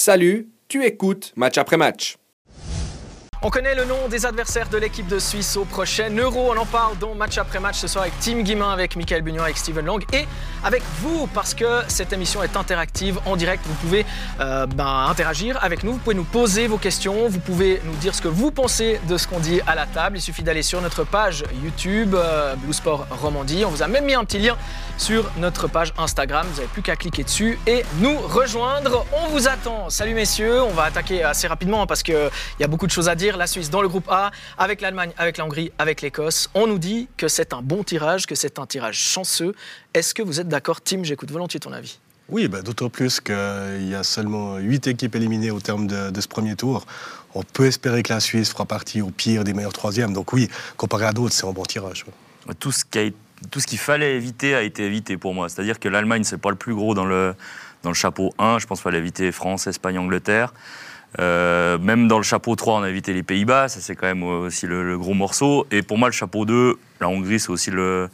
Salut, 0.00 0.46
tu 0.68 0.84
écoutes 0.84 1.32
match 1.34 1.58
après 1.58 1.76
match. 1.76 2.18
On 3.42 3.50
connaît 3.50 3.74
le 3.74 3.84
nom 3.84 4.06
des 4.08 4.26
adversaires 4.26 4.68
de 4.68 4.78
l'équipe 4.78 5.08
de 5.08 5.18
Suisse 5.18 5.56
au 5.56 5.64
prochain 5.64 6.08
Euro. 6.16 6.52
On 6.52 6.56
en 6.56 6.66
parle 6.66 6.96
donc 6.98 7.16
match 7.16 7.36
après 7.36 7.58
match 7.58 7.78
ce 7.78 7.88
soir 7.88 8.02
avec 8.02 8.14
Tim 8.20 8.42
Guimin, 8.42 8.70
avec 8.70 8.94
Michael 8.94 9.22
Bugnon, 9.22 9.42
avec 9.42 9.56
Steven 9.56 9.84
Long 9.84 9.98
et 10.12 10.26
avec 10.62 10.84
vous 11.00 11.28
parce 11.34 11.52
que 11.52 11.82
cette 11.88 12.12
émission 12.12 12.44
est 12.44 12.56
interactive 12.56 13.18
en 13.26 13.34
direct. 13.34 13.64
Vous 13.66 13.74
pouvez 13.74 14.06
euh, 14.38 14.66
ben, 14.66 15.06
interagir 15.08 15.58
avec 15.64 15.82
nous, 15.82 15.94
vous 15.94 15.98
pouvez 15.98 16.14
nous 16.14 16.22
poser 16.22 16.68
vos 16.68 16.78
questions, 16.78 17.28
vous 17.28 17.40
pouvez 17.40 17.80
nous 17.84 17.94
dire 17.96 18.14
ce 18.14 18.22
que 18.22 18.28
vous 18.28 18.52
pensez 18.52 19.00
de 19.08 19.16
ce 19.16 19.26
qu'on 19.26 19.40
dit 19.40 19.60
à 19.66 19.74
la 19.74 19.86
table. 19.86 20.18
Il 20.18 20.20
suffit 20.20 20.44
d'aller 20.44 20.62
sur 20.62 20.80
notre 20.80 21.02
page 21.02 21.44
YouTube 21.64 22.14
euh, 22.14 22.54
Blue 22.54 22.72
Sport 22.72 23.08
Romandie. 23.10 23.64
On 23.64 23.70
vous 23.70 23.82
a 23.82 23.88
même 23.88 24.04
mis 24.04 24.14
un 24.14 24.24
petit 24.24 24.38
lien 24.38 24.56
sur 24.98 25.30
notre 25.38 25.68
page 25.68 25.94
Instagram. 25.96 26.46
Vous 26.50 26.56
n'avez 26.56 26.68
plus 26.68 26.82
qu'à 26.82 26.96
cliquer 26.96 27.24
dessus 27.24 27.58
et 27.66 27.84
nous 28.00 28.18
rejoindre. 28.18 29.06
On 29.12 29.28
vous 29.28 29.48
attend. 29.48 29.88
Salut 29.90 30.14
messieurs, 30.14 30.62
on 30.62 30.72
va 30.72 30.84
attaquer 30.84 31.22
assez 31.22 31.46
rapidement 31.46 31.86
parce 31.86 32.02
qu'il 32.02 32.30
y 32.60 32.64
a 32.64 32.66
beaucoup 32.66 32.86
de 32.86 32.92
choses 32.92 33.08
à 33.08 33.14
dire 33.14 33.36
la 33.36 33.46
Suisse 33.46 33.70
dans 33.70 33.80
le 33.80 33.88
groupe 33.88 34.08
A, 34.10 34.30
avec 34.58 34.80
l'Allemagne, 34.80 35.12
avec 35.16 35.38
la 35.38 35.44
Hongrie, 35.44 35.72
avec 35.78 36.02
l'Écosse. 36.02 36.50
On 36.54 36.66
nous 36.66 36.78
dit 36.78 37.08
que 37.16 37.28
c'est 37.28 37.52
un 37.52 37.62
bon 37.62 37.84
tirage, 37.84 38.26
que 38.26 38.34
c'est 38.34 38.58
un 38.58 38.66
tirage 38.66 38.98
chanceux. 38.98 39.54
Est-ce 39.94 40.14
que 40.14 40.22
vous 40.22 40.40
êtes 40.40 40.48
d'accord, 40.48 40.80
Tim? 40.80 41.04
J'écoute 41.04 41.30
volontiers 41.30 41.60
ton 41.60 41.72
avis. 41.72 41.98
Oui, 42.28 42.46
bah, 42.48 42.60
d'autant 42.60 42.90
plus 42.90 43.20
qu'il 43.20 43.88
y 43.88 43.94
a 43.94 44.02
seulement 44.02 44.58
8 44.58 44.88
équipes 44.88 45.14
éliminées 45.16 45.50
au 45.50 45.60
terme 45.60 45.86
de, 45.86 46.20
ce 46.20 46.28
premier 46.28 46.56
tour. 46.56 46.86
On 47.34 47.42
peut 47.42 47.66
espérer 47.66 48.02
que 48.02 48.12
la 48.12 48.20
Suisse 48.20 48.50
fera 48.50 48.66
partie 48.66 49.00
au 49.00 49.10
pire 49.10 49.44
des 49.44 49.54
meilleurs 49.54 49.72
troisièmes. 49.72 50.12
Donc 50.12 50.32
oui, 50.32 50.48
comparé 50.76 51.06
à 51.06 51.12
d'autres, 51.12 51.34
c'est 51.34 51.46
un 51.46 51.52
bon 51.52 51.62
tirage. 51.62 52.04
Tout 52.58 52.72
ce 52.72 52.84
tout 53.50 53.60
ce 53.60 53.66
qu'il 53.66 53.78
fallait 53.78 54.16
éviter 54.16 54.54
a 54.54 54.62
été 54.62 54.84
évité 54.84 55.16
pour 55.16 55.34
moi. 55.34 55.48
C'est-à-dire 55.48 55.78
que 55.78 55.88
l'Allemagne, 55.88 56.24
c'est 56.24 56.38
pas 56.38 56.50
le 56.50 56.56
plus 56.56 56.74
gros 56.74 56.94
dans 56.94 57.04
le, 57.04 57.34
dans 57.82 57.90
le 57.90 57.94
chapeau 57.94 58.34
1. 58.38 58.58
Je 58.58 58.66
pense 58.66 58.78
qu'il 58.78 58.84
fallait 58.84 58.98
éviter 58.98 59.32
France, 59.32 59.66
Espagne, 59.66 59.98
Angleterre. 59.98 60.52
Euh, 61.18 61.78
même 61.78 62.08
dans 62.08 62.18
le 62.18 62.22
chapeau 62.22 62.54
3, 62.54 62.80
on 62.80 62.82
a 62.82 62.90
évité 62.90 63.14
les 63.14 63.22
Pays-Bas, 63.22 63.68
ça 63.68 63.80
c'est 63.80 63.96
quand 63.96 64.06
même 64.06 64.22
aussi 64.22 64.66
le, 64.66 64.98
gros 64.98 65.14
morceau. 65.14 65.66
Et 65.70 65.82
pour 65.82 65.96
moi, 65.96 66.08
le 66.08 66.12
chapeau 66.12 66.44
2, 66.44 66.78
la 67.00 67.08
Hongrie, 67.08 67.40
c'est 67.40 67.50
aussi 67.50 67.70
le, 67.70 68.10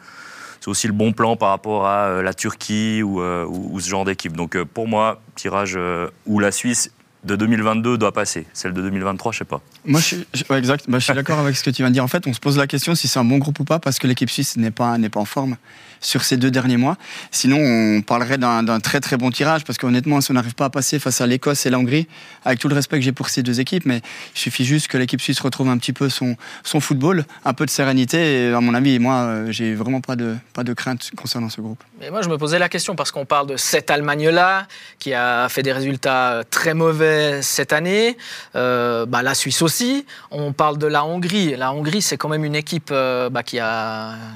c'est 0.60 0.68
aussi 0.68 0.86
le 0.86 0.92
bon 0.92 1.12
plan 1.12 1.36
par 1.36 1.48
rapport 1.48 1.86
à 1.86 2.06
euh, 2.06 2.22
la 2.22 2.34
Turquie 2.34 3.02
ou, 3.02 3.20
euh, 3.20 3.44
ou 3.46 3.80
ce 3.80 3.88
genre 3.88 4.04
d'équipe. 4.04 4.36
Donc 4.36 4.56
pour 4.62 4.86
moi, 4.86 5.20
tirage 5.34 5.78
où 6.26 6.38
la 6.38 6.52
Suisse 6.52 6.92
de 7.24 7.36
2022 7.36 7.98
doit 7.98 8.12
passer. 8.12 8.46
Celle 8.52 8.72
de 8.72 8.82
2023, 8.82 9.32
je 9.32 9.38
sais 9.38 9.44
pas. 9.44 9.60
Moi, 9.84 10.00
je 10.00 10.04
suis, 10.06 10.26
exact. 10.50 10.84
Bah, 10.88 10.98
je 10.98 11.04
suis 11.04 11.14
d'accord 11.14 11.38
avec 11.38 11.56
ce 11.56 11.64
que 11.64 11.70
tu 11.70 11.82
viens 11.82 11.88
de 11.88 11.94
dire. 11.94 12.04
En 12.04 12.08
fait, 12.08 12.26
on 12.26 12.32
se 12.32 12.40
pose 12.40 12.58
la 12.58 12.66
question 12.66 12.94
si 12.94 13.08
c'est 13.08 13.18
un 13.18 13.24
bon 13.24 13.38
groupe 13.38 13.58
ou 13.60 13.64
pas, 13.64 13.78
parce 13.78 13.98
que 13.98 14.06
l'équipe 14.06 14.30
suisse 14.30 14.56
n'est 14.56 14.70
pas, 14.70 14.98
n'est 14.98 15.08
pas 15.08 15.20
en 15.20 15.24
forme 15.24 15.56
sur 16.00 16.22
ces 16.22 16.36
deux 16.36 16.50
derniers 16.50 16.76
mois. 16.76 16.96
Sinon, 17.30 17.58
on 17.58 18.02
parlerait 18.02 18.36
d'un 18.36 18.80
très 18.80 19.00
très 19.00 19.16
bon 19.16 19.30
tirage, 19.30 19.64
parce 19.64 19.78
qu'honnêtement, 19.78 20.20
si 20.20 20.30
on 20.30 20.34
n'arrive 20.34 20.54
pas 20.54 20.66
à 20.66 20.70
passer 20.70 20.98
face 20.98 21.20
à 21.20 21.26
l'Écosse 21.26 21.64
et 21.64 21.70
la 21.70 21.78
Hongrie, 21.78 22.06
avec 22.44 22.58
tout 22.58 22.68
le 22.68 22.74
respect 22.74 22.98
que 22.98 23.04
j'ai 23.04 23.12
pour 23.12 23.30
ces 23.30 23.42
deux 23.42 23.60
équipes, 23.60 23.86
mais 23.86 24.02
il 24.34 24.38
suffit 24.38 24.66
juste 24.66 24.88
que 24.88 24.98
l'équipe 24.98 25.20
suisse 25.20 25.40
retrouve 25.40 25.70
un 25.70 25.78
petit 25.78 25.94
peu 25.94 26.10
son, 26.10 26.36
son 26.62 26.80
football, 26.80 27.24
un 27.44 27.54
peu 27.54 27.64
de 27.64 27.70
sérénité. 27.70 28.48
Et 28.48 28.52
à 28.52 28.60
mon 28.60 28.74
avis, 28.74 28.98
moi, 28.98 29.14
euh, 29.14 29.50
j'ai 29.50 29.74
vraiment 29.74 30.02
pas 30.02 30.16
de, 30.16 30.36
pas 30.52 30.62
de 30.62 30.74
crainte 30.74 31.10
concernant 31.16 31.48
ce 31.48 31.62
groupe. 31.62 31.82
Mais 32.00 32.10
moi, 32.10 32.20
je 32.20 32.28
me 32.28 32.36
posais 32.36 32.58
la 32.58 32.68
question, 32.68 32.94
parce 32.94 33.10
qu'on 33.10 33.24
parle 33.24 33.46
de 33.46 33.56
cette 33.56 33.90
Allemagne-là, 33.90 34.66
qui 34.98 35.14
a 35.14 35.48
fait 35.48 35.62
des 35.62 35.72
résultats 35.72 36.42
très 36.50 36.74
mauvais 36.74 37.13
cette 37.42 37.72
année, 37.72 38.16
euh, 38.56 39.06
bah, 39.06 39.22
la 39.22 39.34
Suisse 39.34 39.62
aussi. 39.62 40.06
On 40.30 40.52
parle 40.52 40.78
de 40.78 40.86
la 40.86 41.04
Hongrie. 41.04 41.56
La 41.56 41.72
Hongrie, 41.72 42.02
c'est 42.02 42.16
quand 42.16 42.28
même 42.28 42.44
une 42.44 42.54
équipe 42.54 42.90
euh, 42.90 43.30
bah, 43.30 43.42
qui, 43.42 43.58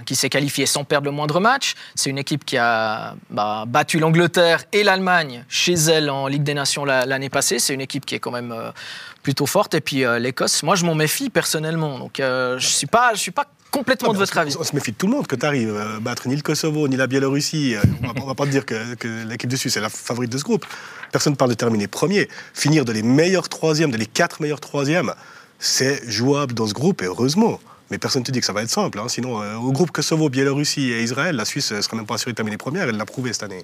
qui 0.07 0.17
s'est 0.17 0.29
qualifiée 0.29 0.67
sans 0.67 0.85
perdre 0.85 1.07
le 1.07 1.13
moindre 1.13 1.41
match. 1.41 1.75
C'est 1.95 2.11
une 2.11 2.19
équipe 2.19 2.45
qui 2.45 2.57
a 2.57 3.15
bah, 3.31 3.65
battu 3.67 3.99
l'Angleterre 3.99 4.65
et 4.73 4.83
l'Allemagne 4.83 5.45
chez 5.49 5.75
elle 5.75 6.11
en 6.11 6.27
Ligue 6.27 6.43
des 6.43 6.55
Nations 6.55 6.85
l'année 6.85 7.31
passée. 7.31 7.59
C'est 7.59 7.75
une 7.75 7.81
équipe 7.81 8.07
qui 8.07 8.15
est 8.15 8.21
quand 8.21 8.33
même 8.33 8.53
euh, 8.53 8.71
plutôt 9.23 9.47
forte. 9.47 9.75
Et 9.75 9.81
puis 9.81 10.05
l'Écosse, 10.19 10.63
moi, 10.63 10.75
je 10.75 10.85
m'en 10.85 10.95
méfie 10.95 11.31
personnellement. 11.31 11.99
Donc, 11.99 12.15
je 12.19 12.55
ne 12.55 12.59
suis 12.59 12.87
pas, 12.87 13.13
je 13.15 13.21
suis 13.21 13.31
pas 13.31 13.45
complètement 13.71 14.13
de 14.13 14.19
votre 14.19 14.37
avis. 14.39 14.57
On 14.59 14.65
se 14.65 14.75
méfie 14.75 14.93
de 14.93 14.97
tout 14.97 15.07
le 15.07 15.13
monde 15.13 15.27
que 15.27 15.37
tu 15.37 15.47
arrives 15.47 15.77
à 15.77 16.01
battre 16.01 16.29
ni 16.29 16.37
le 16.37 16.43
Kosovo 16.43 16.89
ni 16.89 16.97
la 16.97 17.07
Biélorussie. 17.07 17.77
On 18.03 18.21
ne 18.21 18.27
va 18.27 18.35
pas 18.35 18.45
te 18.45 18.51
dire 18.51 18.67
que, 18.67 19.25
l'équipe 19.27 19.51
de 19.51 19.57
Suisse 19.57 19.77
est 19.77 19.81
la 19.81 19.89
favorite 19.89 20.33
de 20.33 20.39
ce 20.39 20.45
groupe. 20.45 20.65
Personne 21.13 21.33
ne 21.33 21.37
parle 21.37 21.51
de 21.51 21.57
terminer 21.57 21.87
premier. 21.87 22.29
Finir 22.55 22.85
de 22.85 22.93
les 22.93 23.03
meilleurs 23.03 23.49
troisièmes, 23.49 23.91
de 23.91 23.97
les 23.97 24.07
quatre 24.07 24.41
meilleurs 24.41 24.61
troisièmes, 24.61 25.15
c'est 25.59 26.09
jouable 26.09 26.55
dans 26.55 26.67
ce 26.67 26.75
groupe, 26.75 27.03
et 27.03 27.07
heureusement. 27.07 27.61
Mais 27.91 27.99
personne 27.99 28.21
ne 28.21 28.27
te 28.27 28.33
dit 28.33 28.41
que 28.41 28.47
ça 28.47 28.53
va 28.53 28.63
être 28.63 28.71
simple. 28.71 28.99
Hein. 28.99 29.09
Sinon, 29.09 29.43
euh, 29.43 29.55
au 29.55 29.73
groupe 29.73 29.91
Kosovo, 29.91 30.29
Biélorussie 30.29 30.93
et 30.93 31.03
Israël, 31.03 31.35
la 31.37 31.45
Suisse 31.45 31.73
ne 31.73 31.81
serait 31.81 31.97
même 31.97 32.07
pas 32.07 32.15
assurée 32.15 32.33
de 32.33 32.37
terminer 32.37 32.59
première. 32.59 32.89
Elle 32.89 32.97
l'a 32.97 33.07
prouvé 33.07 33.33
cette 33.33 33.45
année. 33.45 33.63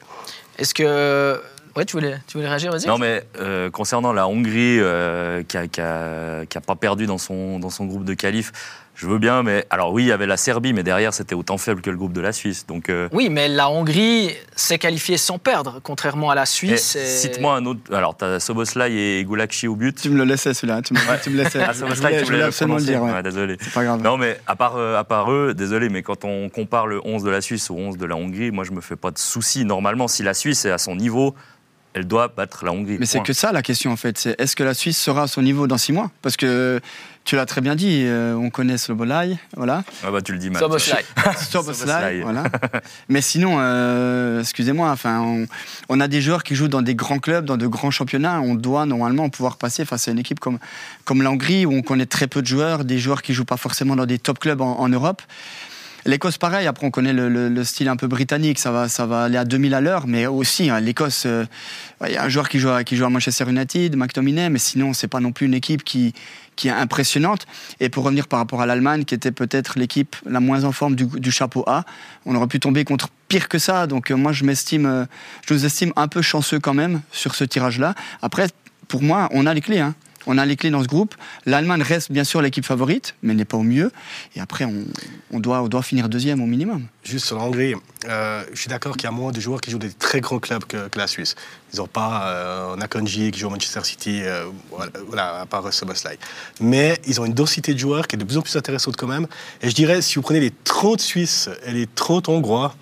Est-ce 0.59 0.75
que. 0.75 1.41
Ouais, 1.77 1.85
tu 1.85 1.97
voulais, 1.97 2.19
tu 2.29 2.39
voulais 2.39 2.49
réagir, 2.49 2.71
vas-y. 2.71 2.87
Non, 2.87 2.99
mais 2.99 3.27
euh, 3.41 3.69
concernant 3.69 4.13
la 4.13 4.29
Hongrie, 4.29 4.79
euh, 4.79 5.43
qui 5.43 5.57
n'a 5.57 6.43
a, 6.43 6.61
pas 6.61 6.77
perdu 6.77 7.07
dans 7.07 7.19
son, 7.19 7.59
dans 7.59 7.71
son 7.71 7.87
groupe 7.87 8.05
de 8.05 8.15
qualif, 8.15 8.53
je 8.95 9.07
veux 9.09 9.19
bien, 9.19 9.43
mais 9.43 9.67
alors 9.71 9.93
oui, 9.93 10.05
il 10.05 10.09
y 10.09 10.13
avait 10.13 10.27
la 10.27 10.37
Serbie, 10.37 10.73
mais 10.73 10.85
derrière 10.85 11.13
c'était 11.13 11.35
autant 11.35 11.59
faible 11.59 11.83
que 11.83 11.91
le 11.91 11.97
groupe 11.97 12.13
de 12.13 12.21
la 12.21 12.33
Suisse. 12.33 12.65
Donc 12.67 12.89
euh, 12.89 13.09
oui, 13.13 13.29
mais 13.29 13.49
la 13.49 13.69
Hongrie 13.69 14.31
s'est 14.55 14.79
qualifiée 14.79 15.17
sans 15.17 15.39
perdre, 15.39 15.81
contrairement 15.83 16.31
à 16.31 16.37
la 16.37 16.47
Suisse. 16.47 16.95
Et... 16.95 17.05
Cite-moi 17.05 17.57
un 17.57 17.67
autre. 17.67 17.81
Alors 17.93 18.17
tu 18.17 18.25
as 18.25 18.39
Soboslai 18.39 18.93
et 18.93 19.25
Gulakchi 19.25 19.67
au 19.67 19.75
but. 19.75 20.01
Tu 20.01 20.11
me 20.11 20.19
le 20.19 20.25
laissais 20.25 20.55
celui-là. 20.55 20.81
Tu 20.83 20.95
me, 20.95 21.23
tu 21.23 21.31
me 21.31 21.37
laissais. 21.37 21.61
Ah, 21.67 21.75
Soboslai, 21.75 22.19
tu 22.19 22.25
voulais 22.25 22.43
absolument 22.43 22.79
le 22.79 22.85
dire. 22.85 23.03
Ouais. 23.03 23.23
désolé. 23.23 23.57
C'est 23.61 23.73
pas 23.73 23.85
grave. 23.85 24.01
Non, 24.01 24.17
mais 24.17 24.39
à 24.47 24.55
part, 24.55 24.77
euh, 24.77 24.97
à 24.97 25.05
part 25.05 25.33
eux, 25.33 25.55
désolé, 25.55 25.89
mais 25.89 26.03
quand 26.03 26.25
on 26.25 26.49
compare 26.49 26.87
le 26.87 27.01
11 27.05 27.25
de 27.25 27.31
la 27.31 27.41
Suisse 27.41 27.71
au 27.71 27.75
11 27.75 27.97
de 27.97 28.07
la 28.07 28.15
Hongrie, 28.15 28.53
moi 28.53 28.65
je 28.65 28.73
me 28.73 28.81
fais 28.81 28.97
pas 28.97 29.11
de 29.11 29.19
soucis. 29.19 29.65
Normalement, 29.65 30.07
si 30.07 30.23
la 30.23 30.35
Suisse 30.35 30.65
est 30.67 30.71
à 30.71 30.79
son 30.79 30.95
niveau, 30.95 31.35
elle 31.95 32.07
doit 32.07 32.29
battre 32.29 32.65
la 32.65 32.73
Hongrie. 32.73 32.97
Mais 32.99 33.07
c'est 33.07 33.23
que 33.23 33.33
ça 33.33 33.53
la 33.53 33.63
question 33.63 33.93
en 33.93 33.97
fait. 33.97 34.19
C'est 34.19 34.39
est-ce 34.41 34.57
que 34.57 34.65
la 34.65 34.75
Suisse 34.75 34.99
sera 34.99 35.23
à 35.23 35.27
son 35.27 35.43
niveau 35.43 35.67
dans 35.67 35.79
six 35.79 35.93
mois? 35.93 36.11
Parce 36.23 36.37
que 36.37 36.81
tu 37.25 37.37
l'as 37.37 37.47
très 37.47 37.63
bien 37.63 37.75
dit, 37.75 38.03
euh, 38.05 38.35
on 38.35 38.51
connaît 38.51 38.77
Slobolai, 38.77 39.39
voilà. 39.57 39.83
Ah 40.05 40.11
bah 40.11 40.21
tu 40.21 40.33
le 40.33 40.39
dis 40.39 40.51
mal. 40.51 40.61
Soboslai. 40.61 41.05
Soboslai, 41.49 42.21
voilà. 42.21 42.45
Mais 43.09 43.23
sinon, 43.23 43.57
euh, 43.61 44.41
excusez-moi, 44.41 44.91
enfin, 44.91 45.47
on, 45.89 46.01
a 46.01 46.09
des 46.09 46.21
joueurs 46.21 46.43
qui 46.43 46.55
jouent 46.55 46.69
dans 46.69 46.83
des 46.83 46.95
grands 46.95 47.21
clubs, 47.21 47.47
dans 47.47 47.57
de 47.57 47.67
grands 47.67 47.91
championnats. 47.91 48.41
On 48.43 48.55
doit 48.55 48.85
normalement 48.85 49.31
pouvoir 49.31 49.57
passer 49.57 49.87
face 49.87 50.07
à 50.09 50.11
une 50.11 50.19
équipe 50.19 50.39
comme, 50.39 50.59
comme 51.05 51.23
la 51.23 51.31
Hongrie, 51.31 51.65
où 51.65 51.73
on 51.73 51.83
connaît 51.83 52.07
très 52.07 52.27
peu 52.27 52.43
de 52.43 52.47
joueurs, 52.47 52.85
des 52.85 52.99
joueurs 52.99 53.23
qui 53.23 53.33
jouent 53.33 53.47
pas 53.47 53.57
forcément 53.57 53.97
dans 53.97 54.07
des 54.07 54.19
top 54.19 54.39
clubs 54.39 54.61
en 54.61 54.89
Europe. 54.89 55.23
L'Écosse, 56.07 56.37
pareil. 56.37 56.67
Après, 56.67 56.87
on 56.87 56.91
connaît 56.91 57.15
le, 57.15 57.65
style 57.65 57.89
un 57.89 57.97
peu 57.97 58.07
britannique. 58.07 58.59
Ça 58.59 58.71
va, 58.71 58.89
ça 58.89 59.07
va 59.07 59.25
aller 59.25 59.39
à 59.39 59.45
2000 59.45 59.73
à 59.73 59.81
l'heure. 59.81 60.07
Mais 60.07 60.27
aussi, 60.27 60.69
hein, 60.69 60.81
l'Écosse, 60.81 61.25
euh, 61.25 61.47
il 62.07 62.13
y 62.13 62.17
a 62.17 62.25
un 62.25 62.29
joueur 62.29 62.49
qui 62.49 62.59
joue, 62.59 62.69
à, 62.69 62.85
qui 62.85 62.97
joue 62.97 63.05
à 63.05 63.11
Manchester 63.11 63.49
United, 63.49 63.97
McTominay. 63.97 64.51
Mais 64.51 64.59
sinon, 64.59 64.93
c'est 64.93 65.09
pas 65.09 65.21
non 65.21 65.33
plus 65.33 65.47
une 65.47 65.55
équipe 65.55 65.83
qui, 65.83 66.13
qui 66.57 66.69
est 66.69 66.73
impressionnante. 66.73 67.47
Et 67.81 67.89
pour 67.89 68.05
revenir 68.05 68.29
par 68.29 68.39
rapport 68.39 68.61
à 68.61 68.67
l'Allemagne, 68.67 69.05
qui 69.05 69.15
était 69.15 69.33
peut-être 69.33 69.79
l'équipe 69.79 70.17
la 70.27 70.41
moins 70.41 70.65
en 70.65 70.73
forme 70.73 70.95
du, 70.95 71.31
chapeau 71.31 71.65
A, 71.67 71.85
on 72.27 72.35
aurait 72.35 72.49
pu 72.49 72.61
tomber 72.61 72.85
contre 72.85 73.09
pire 73.29 73.49
que 73.49 73.59
ça. 73.59 73.87
Donc, 73.87 74.11
euh, 74.11 74.15
moi, 74.15 74.33
je 74.33 74.45
m'estime, 74.45 74.87
euh, 74.87 75.05
je 75.47 75.55
nous 75.55 75.65
estime 75.65 75.93
un 75.97 76.09
peu 76.09 76.23
chanceux 76.23 76.61
quand 76.61 76.75
même 76.75 77.01
sur 77.13 77.35
ce 77.35 77.45
tirage-là. 77.45 77.95
Après, 78.21 78.49
pour 78.89 79.03
moi, 79.03 79.29
on 79.33 79.47
a 79.47 79.55
les 79.55 79.63
clés. 79.63 79.81
Hein. 79.81 79.95
On 80.27 80.39
a 80.39 80.47
les 80.47 80.57
clés 80.57 80.71
dans 80.71 80.83
ce 80.83 80.89
groupe. 80.89 81.15
L'Allemagne 81.47 81.83
reste 81.83 82.11
bien 82.11 82.25
sûr 82.25 82.41
l'équipe 82.41 82.65
favorite, 82.65 83.15
mais 83.23 83.35
n'est 83.35 83.45
pas 83.45 83.57
au 83.57 83.63
mieux. 83.63 83.91
Et 84.37 84.41
après, 84.41 84.67
on, 85.31 85.41
doit, 85.41 85.83
finir 85.83 86.09
deuxième 86.09 86.41
au 86.43 86.47
minimum. 86.47 86.87
Juste 87.03 87.27
sur 87.27 87.37
l'Hongrie, 87.37 87.75
euh, 88.09 88.45
je 88.53 88.61
suis 88.61 88.69
d'accord 88.69 88.97
qu'il 88.97 89.05
y 89.05 89.09
a 89.09 89.13
moins 89.13 89.33
de 89.33 89.41
joueurs 89.41 89.61
qui 89.61 89.71
jouent 89.71 89.79
des 89.79 89.93
très 89.93 90.21
grands 90.21 90.39
clubs 90.39 90.65
que, 90.65 90.89
la 90.97 91.07
Suisse. 91.07 91.35
Ils 91.73 91.79
n'ont 91.79 91.87
pas 91.87 92.29
euh, 92.29 92.77
Nakonji 92.77 93.31
qui 93.31 93.41
joue 93.41 93.49
au 93.49 93.51
Manchester 93.51 93.85
City, 93.85 94.21
euh, 94.23 94.47
voilà, 95.09 95.41
à 95.41 95.47
part 95.47 95.73
Soboslai. 95.73 96.19
Mais 96.61 96.99
ils 97.07 97.21
ont 97.21 97.25
une 97.25 97.35
densité 97.35 97.75
de 97.75 97.79
joueurs 97.79 98.07
qui 98.07 98.17
est 98.17 98.19
de 98.19 98.25
plus 98.25 98.39
en 98.39 98.43
plus 98.43 98.57
intéressante 98.57 98.97
quand 98.97 99.09
même. 99.09 99.27
Et 99.61 99.69
je 99.69 99.75
dirais, 99.75 100.01
si 100.03 100.15
vous 100.17 100.23
prenez 100.23 100.41
les 100.41 100.53
30 100.65 101.01
Suisses 101.01 101.51
et 101.67 101.73
les 101.73 101.87
30 101.87 102.29
Hongrois, 102.29 102.75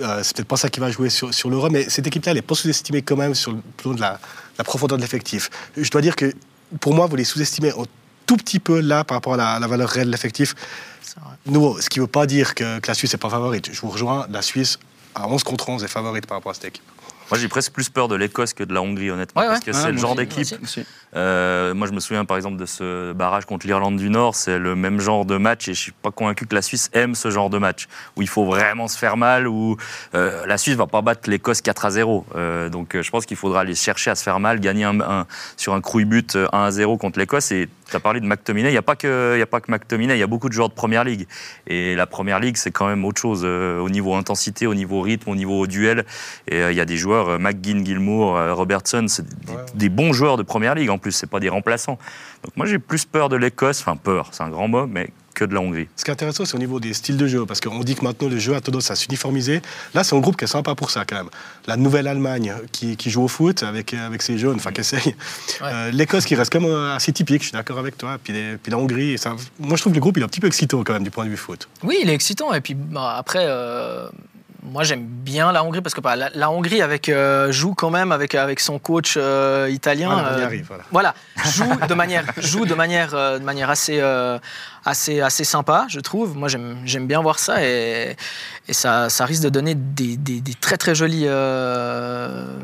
euh, 0.00 0.20
c'est 0.22 0.36
peut-être 0.36 0.48
pas 0.48 0.56
ça 0.56 0.70
qui 0.70 0.80
va 0.80 0.90
jouer 0.90 1.10
sur, 1.10 1.34
sur 1.34 1.50
l'Euro, 1.50 1.68
mais 1.68 1.88
cette 1.88 2.06
équipe-là, 2.06 2.32
elle 2.32 2.38
est 2.38 2.42
pas 2.42 2.54
sous-estimée 2.54 3.02
quand 3.02 3.16
même 3.16 3.34
sur 3.34 3.52
le 3.52 3.58
plan 3.76 3.92
de 3.92 4.00
la, 4.00 4.18
la 4.58 4.64
profondeur 4.64 4.96
de 4.96 5.02
l'effectif. 5.02 5.50
Je 5.76 5.90
dois 5.90 6.00
dire 6.00 6.16
que 6.16 6.32
pour 6.80 6.94
moi, 6.94 7.06
vous 7.06 7.16
les 7.16 7.24
sous-estimez 7.24 7.70
un 7.70 7.84
tout 8.26 8.36
petit 8.36 8.58
peu 8.58 8.80
là 8.80 9.04
par 9.04 9.16
rapport 9.16 9.34
à 9.34 9.58
la, 9.58 9.66
valeur 9.66 9.88
réelle 9.88 10.06
de 10.06 10.12
l'effectif. 10.12 10.54
Nous, 11.46 11.80
ce 11.80 11.88
qui 11.88 11.98
ne 11.98 12.04
veut 12.04 12.10
pas 12.10 12.26
dire 12.26 12.54
que, 12.54 12.78
que 12.78 12.88
la 12.88 12.94
Suisse 12.94 13.12
n'est 13.12 13.18
pas 13.18 13.30
favorite. 13.30 13.70
Je 13.72 13.80
vous 13.80 13.90
rejoins, 13.90 14.26
la 14.30 14.42
Suisse 14.42 14.78
à 15.14 15.28
11 15.28 15.42
contre 15.42 15.68
11 15.68 15.84
est 15.84 15.88
favorite 15.88 16.26
par 16.26 16.38
rapport 16.38 16.50
à 16.50 16.54
cette 16.54 16.66
équipe. 16.66 16.84
Moi, 17.30 17.38
j'ai 17.38 17.48
presque 17.48 17.72
plus 17.72 17.88
peur 17.88 18.08
de 18.08 18.14
l'Écosse 18.14 18.52
que 18.52 18.64
de 18.64 18.74
la 18.74 18.82
Hongrie, 18.82 19.10
honnêtement. 19.10 19.42
parce 19.42 19.60
que 19.60 19.72
c'est 19.72 19.92
le 19.92 19.98
genre 19.98 20.14
d'équipe. 20.14 20.54
Euh, 21.14 21.74
moi, 21.74 21.86
je 21.86 21.92
me 21.92 22.00
souviens 22.00 22.24
par 22.24 22.36
exemple 22.36 22.56
de 22.56 22.64
ce 22.64 23.12
barrage 23.12 23.44
contre 23.44 23.66
l'Irlande 23.66 23.96
du 23.96 24.08
Nord. 24.08 24.34
C'est 24.34 24.58
le 24.58 24.74
même 24.74 25.00
genre 25.00 25.24
de 25.24 25.36
match 25.36 25.68
et 25.68 25.74
je 25.74 25.80
suis 25.80 25.92
pas 25.92 26.10
convaincu 26.10 26.46
que 26.46 26.54
la 26.54 26.62
Suisse 26.62 26.90
aime 26.94 27.14
ce 27.14 27.30
genre 27.30 27.50
de 27.50 27.58
match 27.58 27.86
où 28.16 28.22
il 28.22 28.28
faut 28.28 28.44
vraiment 28.44 28.88
se 28.88 28.96
faire 28.96 29.16
mal. 29.16 29.46
Où 29.46 29.76
euh, 30.14 30.46
la 30.46 30.56
Suisse 30.56 30.74
va 30.74 30.86
pas 30.86 31.02
battre 31.02 31.28
l'Écosse 31.28 31.60
4 31.60 31.84
à 31.84 31.90
0. 31.90 32.26
Euh, 32.34 32.68
donc, 32.68 33.00
je 33.00 33.10
pense 33.10 33.26
qu'il 33.26 33.36
faudra 33.36 33.60
aller 33.60 33.74
chercher 33.74 34.10
à 34.10 34.14
se 34.14 34.22
faire 34.22 34.40
mal, 34.40 34.60
gagner 34.60 34.84
un, 34.84 35.26
sur 35.56 35.74
un 35.74 35.80
crouille 35.80 36.06
but 36.06 36.36
1 36.36 36.48
à 36.64 36.70
0 36.70 36.96
contre 36.96 37.18
l'Écosse. 37.18 37.52
Et 37.52 37.68
tu 37.90 37.96
as 37.96 38.00
parlé 38.00 38.20
de 38.20 38.26
McTominay. 38.26 38.70
Il 38.70 38.72
n'y 38.72 38.78
a 38.78 38.82
pas 38.82 38.96
que, 38.96 39.32
il 39.36 39.38
y 39.38 39.42
a 39.42 39.46
pas 39.46 39.60
que 39.60 39.70
McTominay. 39.70 40.16
Il 40.16 40.20
y 40.20 40.24
a 40.24 40.26
beaucoup 40.26 40.48
de 40.48 40.54
joueurs 40.54 40.70
de 40.70 40.74
première 40.74 41.04
ligue. 41.04 41.26
Et 41.66 41.94
la 41.94 42.06
première 42.06 42.40
ligue, 42.40 42.56
c'est 42.56 42.70
quand 42.70 42.86
même 42.86 43.04
autre 43.04 43.20
chose 43.20 43.44
au 43.44 43.88
niveau 43.90 44.14
intensité, 44.14 44.66
au 44.66 44.74
niveau 44.74 45.02
rythme, 45.02 45.30
au 45.30 45.36
niveau 45.36 45.66
duel. 45.66 46.04
Et 46.48 46.60
il 46.70 46.76
y 46.76 46.80
a 46.80 46.84
des 46.86 46.96
joueurs 46.96 47.11
joueurs, 47.12 47.28
euh, 47.28 47.38
McGinn, 47.38 47.84
Gilmour, 47.84 48.36
euh, 48.36 48.54
Robertson, 48.54 49.04
c'est 49.08 49.26
des, 49.26 49.52
des 49.74 49.88
bons 49.88 50.12
joueurs 50.12 50.36
de 50.36 50.42
première 50.42 50.74
ligue 50.74 50.90
en 50.90 50.98
plus, 50.98 51.12
c'est 51.12 51.26
pas 51.28 51.40
des 51.40 51.48
remplaçants. 51.48 51.98
Donc 52.44 52.56
moi 52.56 52.66
j'ai 52.66 52.78
plus 52.78 53.04
peur 53.04 53.28
de 53.28 53.36
l'Écosse, 53.36 53.80
enfin 53.80 53.96
peur, 53.96 54.28
c'est 54.32 54.42
un 54.42 54.48
grand 54.50 54.68
mot, 54.68 54.86
mais 54.86 55.10
que 55.34 55.46
de 55.46 55.54
la 55.54 55.60
Hongrie. 55.60 55.88
Ce 55.96 56.04
qui 56.04 56.10
est 56.10 56.12
intéressant, 56.12 56.44
c'est 56.44 56.54
au 56.56 56.58
niveau 56.58 56.78
des 56.78 56.92
styles 56.92 57.16
de 57.16 57.26
jeu, 57.26 57.46
parce 57.46 57.58
qu'on 57.60 57.78
dit 57.80 57.94
que 57.94 58.04
maintenant 58.04 58.28
le 58.28 58.38
jeu 58.38 58.54
a 58.54 58.60
tendance 58.60 58.90
à 58.90 58.96
s'uniformiser. 58.96 59.62
Là, 59.94 60.04
c'est 60.04 60.14
un 60.14 60.18
groupe 60.20 60.36
qui 60.36 60.44
est 60.44 60.48
sympa 60.48 60.74
pour 60.74 60.90
ça 60.90 61.04
quand 61.06 61.16
même. 61.16 61.30
La 61.66 61.78
nouvelle 61.78 62.06
Allemagne 62.06 62.52
qui, 62.70 62.98
qui 62.98 63.08
joue 63.10 63.22
au 63.22 63.28
foot 63.28 63.62
avec, 63.62 63.94
avec 63.94 64.20
ses 64.20 64.36
jeunes, 64.36 64.56
enfin 64.56 64.72
qui 64.72 64.80
essaye. 64.82 65.14
Euh, 65.62 65.90
L'Écosse 65.90 66.26
qui 66.26 66.34
reste 66.34 66.52
quand 66.52 66.60
même 66.60 66.74
assez 66.94 67.12
typique, 67.14 67.40
je 67.40 67.46
suis 67.48 67.52
d'accord 67.52 67.78
avec 67.78 67.96
toi. 67.96 68.18
Puis, 68.22 68.34
les- 68.34 68.56
puis 68.58 68.70
la 68.70 68.76
Hongrie, 68.78 69.16
ça- 69.16 69.34
moi 69.58 69.76
je 69.76 69.82
trouve 69.82 69.92
que 69.92 69.96
le 69.96 70.02
groupe 70.02 70.18
il 70.18 70.20
est 70.20 70.24
un 70.24 70.28
petit 70.28 70.40
peu 70.40 70.48
excitant 70.48 70.82
quand 70.84 70.92
même 70.92 71.04
du 71.04 71.10
point 71.10 71.24
de 71.24 71.30
vue 71.30 71.36
foot. 71.38 71.66
Oui, 71.82 71.96
il 72.02 72.10
est 72.10 72.14
excitant. 72.14 72.52
Et 72.52 72.60
puis 72.60 72.74
bah, 72.74 73.14
après, 73.16 73.44
euh, 73.48 74.08
moi 74.72 74.82
j'aime 74.84 75.04
bien 75.04 75.52
la 75.52 75.62
Hongrie 75.62 75.82
parce 75.82 75.94
que 75.94 76.00
bah, 76.00 76.16
la, 76.16 76.30
la 76.34 76.50
Hongrie 76.50 76.80
avec, 76.82 77.08
euh, 77.08 77.52
joue 77.52 77.74
quand 77.74 77.90
même 77.90 78.10
avec, 78.10 78.34
avec 78.34 78.58
son 78.58 78.78
coach 78.78 79.14
euh, 79.16 79.68
italien. 79.70 80.08
Voilà, 80.12 80.30
on 80.34 80.38
y 80.38 80.42
euh, 80.42 80.46
arrive, 80.46 80.64
voilà. 80.66 80.84
Voilà, 80.90 81.14
joue 81.54 81.86
de 81.88 81.94
manière, 81.94 82.24
joue 82.38 82.64
de 82.64 82.74
manière, 82.74 83.10
de 83.12 83.44
manière 83.44 83.68
assez, 83.70 84.00
assez, 84.84 85.20
assez 85.20 85.44
sympa, 85.44 85.86
je 85.88 86.00
trouve. 86.00 86.36
Moi, 86.36 86.48
j'aime 86.48 86.78
j'aime 86.84 87.06
bien 87.06 87.20
voir 87.20 87.38
ça 87.38 87.62
et, 87.64 88.16
et 88.68 88.72
ça, 88.72 89.08
ça 89.10 89.26
risque 89.26 89.42
de 89.42 89.48
donner 89.50 89.74
des, 89.74 90.16
des- 90.16 90.40
des 90.40 90.54
très 90.54 90.76
très 90.76 90.94
jolis 90.94 91.26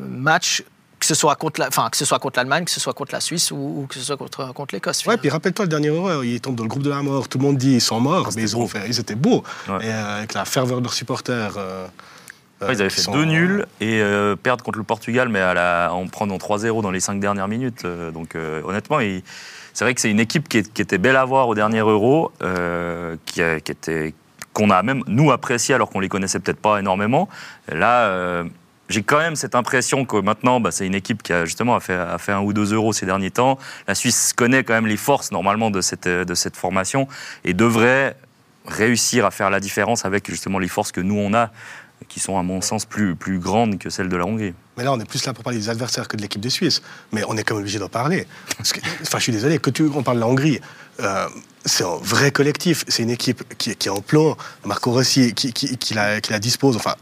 matchs, 0.09 0.63
ce 1.09 1.15
soit 1.15 1.35
contre, 1.37 1.61
la- 1.61 1.69
enfin 1.69 1.89
que 1.91 1.97
ce 1.97 2.05
soit 2.05 2.19
contre 2.19 2.39
l'Allemagne, 2.39 2.65
que 2.65 2.71
ce 2.71 2.81
soit 2.81 2.93
contre 2.93 3.13
la 3.13 3.21
Suisse 3.21 3.51
ou, 3.51 3.57
ou 3.57 3.87
que 3.89 3.95
ce 3.97 4.01
soit 4.01 4.17
contre, 4.17 4.53
contre 4.53 4.75
l'Écosse. 4.75 5.05
Ouais, 5.07 5.17
puis 5.17 5.31
rappelle-toi 5.31 5.65
le 5.65 5.69
dernier 5.69 5.89
Euro, 5.89 6.23
ils 6.23 6.41
tombent 6.41 6.55
dans 6.57 6.65
le 6.65 6.69
groupe 6.69 6.83
de 6.83 6.91
la 6.91 7.03
mort. 7.03 7.29
Tout 7.29 7.39
le 7.39 7.45
monde 7.45 7.57
dit 7.59 7.75
ils 7.75 7.81
sont 7.81 8.01
morts, 8.01 8.31
mais 8.37 8.43
ils, 8.43 8.57
ont 8.57 8.69
fait, 8.69 8.83
ils 8.89 9.01
étaient 9.01 9.15
beaux. 9.15 9.43
Ouais. 9.69 9.87
Et 9.87 9.91
euh, 9.93 10.19
avec 10.19 10.35
la 10.35 10.45
ferveur 10.45 10.79
de 10.79 10.85
leurs 10.85 10.93
supporters. 10.95 11.55
euh, 11.57 11.87
Ouais, 12.61 12.73
ils 12.73 12.81
avaient 12.81 12.91
fait 12.91 13.03
sont- 13.03 13.13
deux 13.13 13.25
nuls 13.25 13.67
et 13.81 14.01
euh, 14.03 14.35
perdre 14.35 14.65
contre 14.65 14.79
le 14.79 14.85
Portugal, 14.85 15.29
mais 15.29 15.39
à 15.41 15.55
la- 15.55 15.91
en 15.93 16.09
prenant 16.09 16.39
3-0 16.39 16.83
dans 16.83 16.91
les 16.91 16.99
cinq 17.01 17.21
dernières 17.21 17.47
minutes. 17.49 17.85
Euh, 17.85 18.11
donc 18.11 18.35
euh, 18.35 18.63
honnêtement, 18.65 18.99
il- 19.01 19.23
c'est 19.75 19.85
vrai 19.85 19.95
que 19.95 20.01
c'est 20.01 20.11
une 20.11 20.19
équipe 20.19 20.49
qui, 20.49 20.59
est- 20.59 20.73
qui 20.73 20.83
était 20.83 20.99
belle 20.99 21.15
à 21.17 21.25
voir 21.25 21.47
au 21.47 21.55
dernier 21.55 21.79
Euro, 21.79 22.33
euh, 22.43 23.17
qui, 23.27 23.43
a- 23.43 23.61
qui 23.61 23.71
était 23.73 24.13
qu'on 24.55 24.71
a 24.71 24.83
même 24.83 25.05
nous 25.07 25.31
apprécié 25.31 25.73
alors 25.77 25.89
qu'on 25.89 26.01
les 26.01 26.09
connaissait 26.09 26.41
peut-être 26.41 26.59
pas 26.61 26.81
énormément. 26.81 27.29
Et 27.71 27.77
là. 27.77 28.09
euh, 28.09 28.45
j'ai 28.89 29.03
quand 29.03 29.19
même 29.19 29.37
cette 29.37 29.55
impression 29.55 30.05
que 30.05 30.17
maintenant, 30.17 30.61
bah, 30.61 30.71
c'est 30.71 30.87
une 30.87 30.95
équipe 30.95 31.23
qui 31.23 31.33
a 31.33 31.45
justement 31.45 31.77
a 31.77 31.81
fait, 31.81 32.33
un 32.33 32.41
ou 32.41 32.53
deux 32.53 32.73
euros 32.73 32.93
ces 32.93 33.07
derniers 33.07 33.31
temps. 33.31 33.59
La 33.87 33.95
Suisse 33.95 34.33
connaît 34.33 34.65
quand 34.65 34.75
même 34.75 34.87
les 34.87 34.97
forces 34.97 35.31
normalement 35.31 35.71
de 35.71 35.81
cette, 35.81 36.09
de 36.09 36.35
cette 36.35 36.57
formation 36.57 37.07
et 37.45 37.55
devrait 37.55 38.17
réussir 38.67 39.25
à 39.25 39.31
faire 39.31 39.51
la 39.51 39.61
différence 39.61 40.05
avec 40.05 40.29
justement 40.29 40.59
les 40.59 40.69
forces 40.69 40.93
que 40.93 41.01
nous 41.01 41.17
on 41.17 41.35
a, 41.35 41.51
qui 42.09 42.21
sont 42.21 42.39
à 42.39 42.43
mon 42.43 42.61
sens 42.61 42.85
plus, 42.85 43.17
plus 43.17 43.39
grandes 43.39 43.79
que 43.79 43.91
celles 43.91 44.09
de 44.09 44.17
la 44.17 44.25
Hongrie. 44.25 44.55
Mais 44.77 44.85
là, 44.85 44.93
on 44.93 45.01
est 45.01 45.09
plus 45.09 45.25
là 45.27 45.33
pour 45.33 45.43
parler 45.43 45.59
des 45.59 45.69
adversaires 45.69 46.07
que 46.07 46.17
de 46.17 46.23
l'équipe 46.23 46.41
de 46.41 46.49
Suisse. 46.49 46.83
Mais 47.13 47.23
on 47.29 47.37
est 47.37 47.43
quand 47.43 47.55
même 47.55 47.63
obligé 47.63 47.79
d'en 47.79 47.89
parler. 47.89 48.27
Enfin, 48.61 49.19
je 49.19 49.23
suis 49.23 49.33
désolé, 49.33 49.59
que 49.59 49.71
tu, 49.71 49.83
on 49.83 50.03
parle 50.03 50.19
de 50.19 50.21
la 50.21 50.29
Hongrie, 50.29 50.61
euh, 51.01 51.27
c'est 51.69 51.85
un 51.85 51.99
vrai 52.03 52.31
collectif. 52.31 52.85
C'est 52.89 53.03
une 53.03 53.11
équipe 53.11 53.43
qui, 53.59 53.71
est 53.71 53.89
en 53.89 54.01
plan. 54.01 54.37
Marco 54.65 54.91
Rossi, 54.91 55.35
qui, 55.35 55.95
la, 55.95 56.21
dispose. 56.39 56.77
Enfin, 56.77 56.95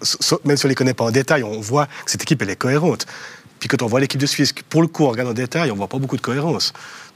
même 0.44 0.56
si 0.56 0.64
on 0.64 0.68
ne 0.68 0.70
les 0.70 0.74
connaît 0.74 0.94
pas 0.94 1.04
en 1.04 1.10
détail, 1.10 1.42
on 1.42 1.60
voit 1.60 1.86
que 1.86 2.10
cette 2.10 2.22
équipe, 2.22 2.42
elle 2.42 2.50
est 2.50 2.56
cohérente. 2.56 3.06
Puis 3.58 3.68
quand 3.68 3.82
on 3.82 3.86
voit 3.86 4.00
l'équipe 4.00 4.20
de 4.20 4.26
Suisse, 4.26 4.52
pour 4.68 4.82
le 4.82 4.88
coup, 4.88 5.04
on 5.04 5.10
regarde 5.10 5.30
en 5.30 5.34
détail, 5.34 5.70
on 5.70 5.76
voit 5.76 5.88
pas 5.88 5.98
beaucoup 5.98 6.16
de 6.16 6.22
cohérence. 6.22 6.72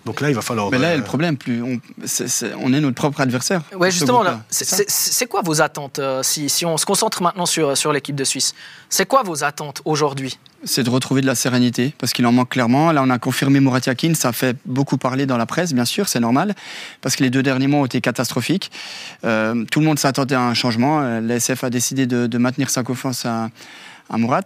Donc 0.07 0.23
là, 0.23 0.31
il 0.31 0.35
va 0.35 0.41
falloir. 0.41 0.71
Mais 0.71 0.79
là, 0.79 0.89
euh, 0.93 0.97
le 0.97 1.03
problème, 1.05 1.37
plus 1.37 1.63
on, 1.63 1.79
c'est- 2.07 2.27
c'est- 2.27 2.53
on 2.59 2.73
est 2.73 2.81
notre 2.81 2.95
propre 2.95 3.21
adversaire. 3.21 3.61
Ce 3.91 3.91
justement, 3.91 4.25
c'est- 4.49 4.65
ça. 4.65 4.77
c'est 4.79 4.89
c'est 4.89 5.27
quoi 5.27 5.43
vos 5.43 5.61
attentes 5.61 5.99
euh, 5.99 6.23
si, 6.23 6.49
si 6.49 6.65
on 6.65 6.79
se 6.79 6.87
concentre 6.87 7.23
maintenant 7.23 7.45
sur, 7.45 7.77
sur 7.77 7.93
l'équipe 7.93 8.17
de 8.17 8.25
Suisse? 8.25 8.55
C'est 8.89 9.05
quoi 9.05 9.23
vos 9.23 9.45
attentes 9.45 9.83
aujourd'hui? 9.85 10.39
C'est 10.65 10.83
de 10.85 10.89
retrouver 10.89 11.21
de 11.21 11.27
la 11.27 11.35
sérénité, 11.35 11.95
parce 11.99 12.15
qu'il 12.15 12.25
en 12.25 12.33
manque 12.33 12.49
clairement. 12.49 12.93
Là, 12.93 13.03
on 13.05 13.11
a 13.11 13.19
confirmé 13.19 13.61
Mouratiakin, 13.61 14.15
ça 14.15 14.33
fait 14.33 14.57
beaucoup 14.65 14.97
parler 14.97 15.27
dans 15.27 15.37
la 15.37 15.45
presse, 15.45 15.75
bien 15.75 15.85
sûr, 15.85 16.09
c'est 16.09 16.21
normal, 16.21 16.55
parce 17.03 17.15
que 17.17 17.23
les 17.23 17.29
deux 17.31 17.43
derniers 17.43 17.67
mois 17.67 17.81
ont 17.81 17.87
été 17.87 18.01
catastrophiques. 18.01 18.71
Euh, 19.25 19.67
tout 19.71 19.81
le 19.81 19.87
monde 19.87 19.99
s'attendait 19.99 20.35
à 20.35 20.41
un 20.43 20.55
changement. 20.55 21.01
L'ASF 21.21 21.63
a 21.63 21.69
décidé 21.69 22.07
de, 22.07 22.27
de 22.27 22.39
maintenir 22.39 22.71
sa 22.71 22.83
confiance 22.83 23.27
à, 23.27 23.51
à 24.09 24.17
Mourat. 24.17 24.45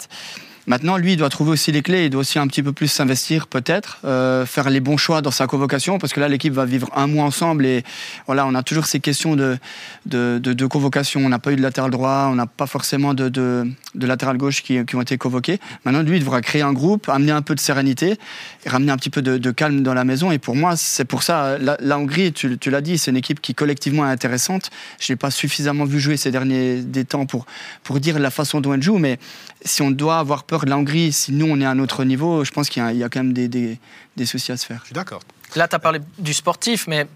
Maintenant, 0.67 0.97
lui, 0.97 1.13
il 1.13 1.17
doit 1.17 1.29
trouver 1.29 1.51
aussi 1.51 1.73
les 1.73 1.83
clés, 1.83 2.07
il 2.07 2.11
doit 2.11 2.23
aussi 2.23 2.39
un 2.39 2.47
petit 2.47 2.63
peu 2.63 2.73
plus 2.73 2.89
s'investir, 2.89 3.47
peut-être, 3.47 3.99
euh, 4.05 4.47
faire 4.47 4.71
les 4.71 4.81
bons 4.81 4.97
choix 4.97 5.21
dans 5.21 5.31
sa 5.31 5.47
convocation, 5.47 5.99
parce 5.99 6.13
que 6.15 6.21
là, 6.21 6.29
l'équipe 6.29 6.55
va 6.55 6.65
vivre 6.65 6.89
un 6.95 7.07
mois 7.07 7.25
ensemble 7.25 7.67
et 7.67 7.85
voilà, 8.27 8.47
on 8.47 8.55
a 8.55 8.63
toujours 8.63 8.87
ces 8.87 9.01
questions 9.01 9.37
de, 9.37 9.59
de, 10.07 10.67
convocation. 10.67 11.21
On 11.25 11.29
n'a 11.29 11.39
pas 11.39 11.53
eu 11.53 11.57
de 11.57 11.63
latéral 11.63 11.91
droit, 11.91 12.29
on 12.31 12.35
n'a 12.35 12.47
pas 12.47 12.67
forcément 12.67 13.13
de, 13.13 13.29
de, 13.29 13.67
latéral 13.95 14.39
gauche 14.39 14.63
qui, 14.63 14.83
qui 14.87 14.97
ont 14.97 15.03
été 15.03 15.19
convoqués. 15.19 15.61
Maintenant, 15.85 16.03
lui, 16.03 16.17
il 16.17 16.21
devra 16.21 16.41
créer 16.41 16.63
un 16.63 16.73
groupe, 16.73 17.09
amener 17.11 17.33
un 17.33 17.43
peu 17.43 17.55
de 17.55 17.61
sérénité 17.61 18.19
et 18.65 18.69
ramener 18.69 18.91
un 18.91 18.97
petit 18.97 19.11
peu 19.11 19.21
de, 19.21 19.51
calme 19.51 19.83
dans 19.83 19.95
la 19.95 20.05
maison. 20.05 20.33
Et 20.33 20.39
pour 20.39 20.57
moi, 20.57 20.77
c'est 20.77 21.05
pour 21.05 21.23
ça, 21.23 21.59
la, 21.59 21.99
Hongrie, 21.99 22.33
tu, 22.33 22.59
l'as 22.71 22.81
dit, 22.81 22.97
c'est 22.97 23.11
une 23.11 23.17
équipe 23.19 23.41
qui 23.41 23.55
collectivement 23.55 24.07
est 24.07 24.11
intéressante. 24.11 24.71
Je 24.99 25.13
l'ai 25.13 25.17
pas 25.17 25.31
suffisamment 25.31 25.85
vu 25.85 26.01
jouer 26.01 26.17
ces 26.17 26.31
derniers 26.31 26.81
des 26.81 27.05
temps 27.05 27.27
pour, 27.27 27.45
pour 27.83 28.01
dire 28.01 28.19
la 28.19 28.31
façon 28.31 28.61
dont 28.61 28.73
elle 28.73 28.83
joue, 28.83 28.99
mais 28.99 29.19
si 29.65 29.83
on 29.83 29.91
doit 29.91 30.19
avoir 30.19 30.45
peur 30.45 30.54
de 30.65 30.71
la 30.71 30.77
Hongrie, 30.79 31.13
si 31.13 31.33
nous 31.33 31.47
on 31.47 31.61
est 31.61 31.65
à 31.65 31.71
un 31.71 31.79
autre 31.79 32.05
niveau, 32.05 32.45
je 32.45 32.51
pense 32.53 32.69
qu'il 32.69 32.83
y 32.83 32.87
a- 32.87 32.93
il 32.93 32.99
y, 32.99 33.05
a 33.05 33.09
quand 33.09 33.21
même 33.21 33.33
des, 33.33 33.49
des, 33.49 33.79
des 34.17 34.27
soucis 34.27 34.53
à 34.53 34.57
se 34.57 34.65
faire. 34.67 34.79
Je 34.83 34.87
suis 34.87 34.95
d'accord. 34.95 35.21
Là, 35.57 35.67
tu 35.69 35.75
as 35.77 35.79
parlé 35.79 36.01
du 36.19 36.33
sportif, 36.35 36.87
mais 36.87 37.07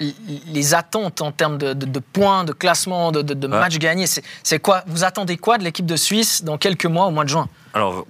les 0.00 0.74
attentes 0.74 1.20
en 1.20 1.30
termes 1.30 1.56
de, 1.56 1.72
de- 1.72 1.86
de 1.86 1.98
points, 2.00 2.44
de 2.44 2.52
classement, 2.52 3.12
de, 3.12 3.22
de- 3.22 3.34
de 3.34 3.46
Ouais. 3.46 3.58
matchs 3.58 3.78
gagnés, 3.78 4.06
c'est- 4.08 4.22
c'est 4.42 4.58
quoi 4.58 4.82
Vous 4.88 5.04
attendez 5.04 5.36
quoi 5.36 5.56
de 5.56 5.64
l'équipe 5.64 5.86
de 5.86 5.96
Suisse 5.96 6.42
dans 6.42 6.58
quelques 6.58 6.86
mois 6.86 7.06
au 7.06 7.10
mois 7.12 7.22
de 7.24 7.28
juin? 7.28 7.48
Alors, 7.74 8.04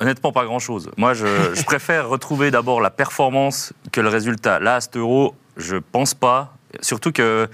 honnêtement, 0.00 0.32
pas 0.32 0.44
grand-chose. 0.44 0.90
Moi, 0.96 1.14
je, 1.14 1.54
je 1.54 1.62
préfère 1.64 2.08
retrouver 2.08 2.50
d'abord 2.50 2.80
la 2.80 2.90
performance 2.90 3.72
que 3.92 4.00
le 4.00 4.08
résultat. 4.08 4.58
Là, 4.58 4.76
à 4.76 4.80
cet 4.80 4.96
euro, 4.96 5.34
je 5.56 5.76
pense 5.76 6.14
pas. 6.14 6.56
Surtout 6.80 7.12
que 7.12 7.48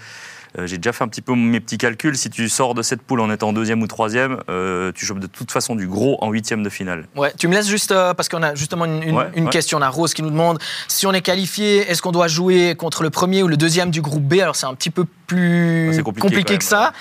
euh, 0.58 0.67
j'ai 0.67 0.76
déjà 0.79 0.93
fait 0.93 1.05
un 1.05 1.08
petit 1.08 1.23
peu 1.23 1.35
mes 1.35 1.61
petits 1.61 1.79
calculs. 1.79 2.17
Si 2.17 2.31
tu 2.31 2.49
sors 2.49 2.75
de 2.75 2.82
cette 2.82 3.02
poule 3.02 3.20
en 3.20 3.31
étant 3.31 3.52
deuxième 3.52 3.82
ou 3.82 3.87
troisième, 3.87 4.38
euh, 4.49 4.93
tu 4.94 5.06
chopes 5.06 5.19
de 5.20 5.26
toute 5.26 5.50
façon 5.50 5.75
du 5.76 5.87
gros 5.87 6.19
en 6.23 6.31
huitième 6.31 6.62
de 6.62 6.69
finale. 6.69 7.06
Ouais, 7.17 7.32
tu 7.38 7.49
me 7.49 7.55
laisses 7.55 7.69
juste, 7.69 7.93
euh, 7.93 8.14
parce 8.14 8.29
qu'on 8.29 8.43
a 8.43 8.55
justement 8.55 8.85
une, 8.85 9.02
une- 9.02 9.17
Ouais, 9.17 9.31
une 9.35 9.44
ouais. 9.44 9.50
question. 9.50 9.79
On 9.79 9.82
a 9.82 9.88
Rose 9.88 10.14
qui 10.14 10.23
nous 10.23 10.31
demande 10.31 10.58
si 10.88 11.06
on 11.06 11.12
est 11.12 11.20
qualifié, 11.23 11.91
est-ce 11.91 12.02
qu'on 12.02 12.12
doit 12.12 12.29
jouer 12.29 12.75
contre 12.76 13.02
le 13.02 13.11
premier 13.11 13.43
ou 13.43 13.49
le 13.49 13.56
deuxième 13.56 13.91
du 13.91 14.00
groupe 14.02 14.25
B? 14.25 14.35
Alors 14.41 14.56
c'est 14.56 14.67
un 14.67 14.75
petit 14.75 14.91
peu 14.91 15.05
plus 15.26 16.00
compliqué, 16.20 16.58
que 16.58 16.64
ça. 16.64 16.93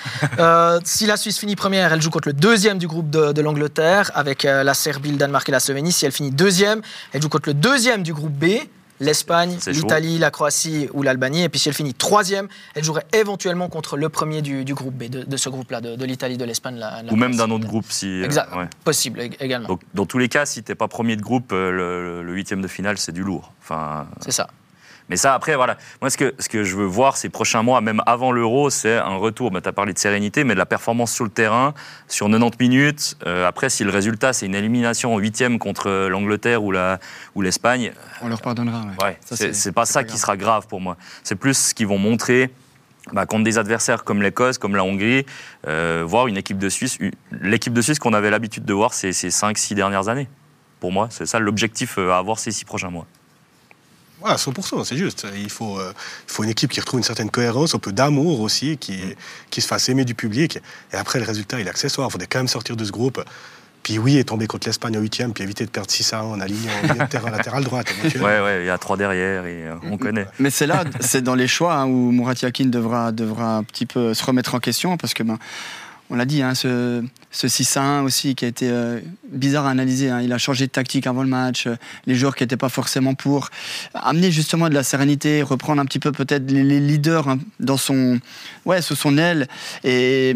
Si 0.84 1.06
la 1.06 1.16
Suisse 1.16 1.38
finit 1.38 1.56
première, 1.56 1.92
elle 1.92 2.00
joue 2.02 2.10
contre 2.10 2.28
le 2.28 2.34
deuxième 2.34 2.78
du 2.78 2.86
groupe 2.86 3.10
de, 3.10 3.32
de 3.32 3.40
l'Angleterre, 3.42 4.10
avec 4.14 4.44
la 4.44 4.74
Serbie, 4.74 5.10
le 5.10 5.16
Danemark 5.16 5.48
et 5.48 5.52
la 5.52 5.60
Slovénie. 5.60 5.92
Si 5.92 6.06
elle 6.06 6.12
finit 6.12 6.30
deuxième, 6.30 6.80
elle 7.12 7.20
joue 7.22 7.28
contre 7.28 7.48
le 7.48 7.54
deuxième 7.54 8.02
du 8.02 8.12
groupe 8.14 8.32
B. 8.32 8.46
L'Espagne, 9.00 9.56
l'Italie, 9.66 10.18
la 10.18 10.30
Croatie 10.30 10.88
ou 10.92 11.02
l'Albanie. 11.02 11.42
Et 11.42 11.48
puis 11.48 11.58
si 11.58 11.68
elle 11.68 11.74
finit 11.74 11.94
troisième, 11.94 12.48
elle 12.74 12.84
jouerait 12.84 13.06
éventuellement 13.12 13.68
contre 13.68 13.96
le 13.96 14.08
premier 14.08 14.42
du, 14.42 14.64
du 14.64 14.74
groupe 14.74 14.94
B, 14.94 15.04
de, 15.04 15.22
de 15.24 15.36
ce 15.36 15.48
groupe-là, 15.48 15.80
de, 15.80 16.04
l'Italie, 16.04 16.36
de 16.36 16.44
l'Espagne. 16.44 16.76
la- 16.76 17.02
la 17.02 17.12
Ou 17.12 17.16
même 17.16 17.34
d'un 17.36 17.50
autre 17.50 17.66
groupe. 17.66 17.86
Si, 17.88 18.06
euh, 18.20 18.24
Exact. 18.24 18.54
ouais. 18.54 18.68
Possible 18.84 19.20
ég- 19.20 19.36
également. 19.40 19.68
Donc, 19.68 19.80
dans 19.94 20.06
tous 20.06 20.18
les 20.18 20.28
cas, 20.28 20.46
si 20.46 20.62
t'es 20.62 20.74
pas 20.74 20.88
premier 20.88 21.16
de 21.16 21.22
groupe, 21.22 21.52
euh, 21.52 21.70
le, 21.70 22.22
le 22.22 22.32
huitième 22.34 22.60
de 22.62 22.68
finale, 22.68 22.98
c'est 22.98 23.12
du 23.12 23.22
lourd. 23.22 23.52
Enfin, 23.62 24.06
C'est 24.20 24.32
ça. 24.32 24.48
Mais 25.10 25.16
ça, 25.16 25.34
après, 25.34 25.56
voilà. 25.56 25.76
Moi, 26.00 26.08
ce 26.08 26.16
que, 26.16 26.34
ce 26.38 26.48
que 26.48 26.62
je 26.64 26.76
veux 26.76 26.84
voir 26.86 27.16
ces 27.16 27.28
prochains 27.28 27.62
mois, 27.62 27.80
même 27.80 28.00
avant 28.06 28.30
l'Euro, 28.32 28.70
c'est 28.70 28.96
un 28.96 29.16
retour. 29.16 29.50
Bah, 29.50 29.60
tu 29.60 29.68
as 29.68 29.72
parlé 29.72 29.92
de 29.92 29.98
sérénité, 29.98 30.44
mais 30.44 30.54
de 30.54 30.58
la 30.58 30.66
performance 30.66 31.12
sur 31.12 31.24
le 31.24 31.30
terrain, 31.30 31.74
sur 32.08 32.28
90 32.28 32.56
minutes. 32.60 33.16
Euh, 33.26 33.46
après, 33.46 33.68
si 33.70 33.82
le 33.84 33.90
résultat, 33.90 34.32
c'est 34.32 34.46
une 34.46 34.54
élimination 34.54 35.12
en 35.14 35.18
huitième 35.18 35.58
contre 35.58 35.88
euh, 35.90 36.08
l'Angleterre 36.08 36.62
ou 36.62 36.70
la- 36.70 37.00
ou 37.34 37.42
l'Espagne, 37.42 37.92
On 38.22 38.28
leur 38.28 38.40
pardonnera. 38.40 38.82
ouais. 38.82 39.04
ouais, 39.06 39.18
c'est 39.24 39.52
c'est 39.54 39.72
pas 39.72 39.84
ça 39.84 40.02
qui 40.04 40.08
grave. 40.10 40.20
sera 40.20 40.36
grave 40.36 40.66
pour 40.68 40.80
moi. 40.80 40.96
C'est 41.24 41.34
plus 41.36 41.54
ce 41.58 41.74
qu'ils 41.74 41.86
vont 41.88 41.98
montrer. 41.98 42.50
bah, 43.12 43.26
contre 43.26 43.42
des 43.44 43.58
adversaires 43.58 44.04
comme 44.04 44.22
l'Écosse, 44.22 44.58
comme 44.58 44.76
la 44.76 44.84
Hongrie, 44.84 45.26
euh, 45.66 46.04
voir 46.06 46.28
une 46.28 46.36
équipe 46.36 46.58
de 46.58 46.68
Suisse. 46.68 46.98
L'équipe 47.40 47.72
de 47.72 47.82
Suisse 47.82 47.98
qu'on 47.98 48.12
avait 48.12 48.30
l'habitude 48.30 48.64
de 48.64 48.72
voir 48.74 48.94
ces, 48.94 49.12
ces 49.12 49.30
5-6 49.30 49.74
dernières 49.74 50.08
années. 50.08 50.28
Pour 50.78 50.92
moi, 50.92 51.08
c'est 51.10 51.26
ça 51.26 51.40
l'objectif 51.40 51.98
euh, 51.98 52.12
à 52.12 52.18
avoir 52.18 52.38
ces 52.38 52.52
6 52.52 52.64
prochains 52.64 52.90
mois. 52.90 53.06
Voilà, 54.20 54.36
100%, 54.36 54.84
c'est 54.84 54.96
juste. 54.96 55.26
Il 55.36 55.50
faut, 55.50 55.78
euh, 55.78 55.92
il 56.28 56.32
faut 56.32 56.44
une 56.44 56.50
équipe 56.50 56.70
qui 56.70 56.80
retrouve 56.80 57.00
une 57.00 57.04
certaine 57.04 57.30
cohérence, 57.30 57.74
un 57.74 57.78
peu 57.78 57.92
d'amour 57.92 58.40
aussi, 58.40 58.76
qui, 58.76 59.00
qui 59.50 59.60
se 59.60 59.66
fasse 59.66 59.88
aimer 59.88 60.04
du 60.04 60.14
public. 60.14 60.58
Et 60.92 60.96
après, 60.96 61.18
le 61.18 61.24
résultat, 61.24 61.58
il 61.60 61.66
est 61.66 61.70
accessoire. 61.70 62.08
Il 62.08 62.12
faudrait 62.12 62.26
quand 62.26 62.38
même 62.38 62.48
sortir 62.48 62.76
de 62.76 62.84
ce 62.84 62.92
groupe. 62.92 63.22
Puis 63.82 63.98
oui, 63.98 64.18
et 64.18 64.24
tomber 64.24 64.46
contre 64.46 64.68
l'Espagne 64.68 64.98
en 64.98 65.00
huitième, 65.00 65.32
puis 65.32 65.42
éviter 65.42 65.64
de 65.64 65.70
perdre 65.70 65.90
6 65.90 66.12
à 66.12 66.18
1 66.18 66.22
en 66.22 66.40
alignant 66.40 66.72
en 67.00 67.06
terrain 67.06 67.30
latéral 67.30 67.64
droite. 67.64 67.86
ouais, 68.04 68.62
il 68.62 68.66
y 68.66 68.70
a 68.70 68.76
3 68.76 68.96
derrière 68.96 69.46
et 69.46 69.64
euh, 69.66 69.74
on 69.90 69.96
connaît. 69.96 70.26
Mais 70.38 70.50
c'est 70.50 70.66
là, 70.66 70.84
c'est 71.00 71.22
dans 71.22 71.34
les 71.34 71.48
choix 71.48 71.74
hein, 71.76 71.86
où 71.86 72.12
Murat 72.12 72.34
Yakin 72.42 72.66
devra, 72.66 73.10
devra 73.10 73.56
un 73.56 73.62
petit 73.62 73.86
peu 73.86 74.12
se 74.12 74.22
remettre 74.24 74.54
en 74.54 74.58
question 74.58 74.98
parce 74.98 75.14
que 75.14 75.22
ben, 75.22 75.38
on 76.10 76.16
l'a 76.16 76.24
dit, 76.24 76.42
hein, 76.42 76.54
ce, 76.56 77.04
ce 77.30 77.46
6 77.46 77.76
à 77.76 77.82
1 77.82 78.02
aussi 78.02 78.34
qui 78.34 78.44
a 78.44 78.48
été 78.48 78.68
euh, 78.68 79.00
bizarre 79.30 79.66
à 79.66 79.70
analyser. 79.70 80.10
Hein. 80.10 80.20
Il 80.22 80.32
a 80.32 80.38
changé 80.38 80.66
de 80.66 80.72
tactique 80.72 81.06
avant 81.06 81.22
le 81.22 81.28
match, 81.28 81.68
euh, 81.68 81.76
les 82.06 82.16
joueurs 82.16 82.34
qui 82.34 82.42
n'étaient 82.42 82.56
pas 82.56 82.68
forcément 82.68 83.14
pour. 83.14 83.48
Amener 83.94 84.32
justement 84.32 84.68
de 84.68 84.74
la 84.74 84.82
sérénité, 84.82 85.42
reprendre 85.42 85.80
un 85.80 85.84
petit 85.84 86.00
peu 86.00 86.10
peut-être 86.10 86.50
les, 86.50 86.80
leaders 86.80 87.28
hein, 87.28 87.38
dans 87.60 87.76
son, 87.76 88.18
ouais, 88.66 88.82
sous 88.82 88.96
son 88.96 89.18
aile 89.18 89.46
et, 89.84 90.34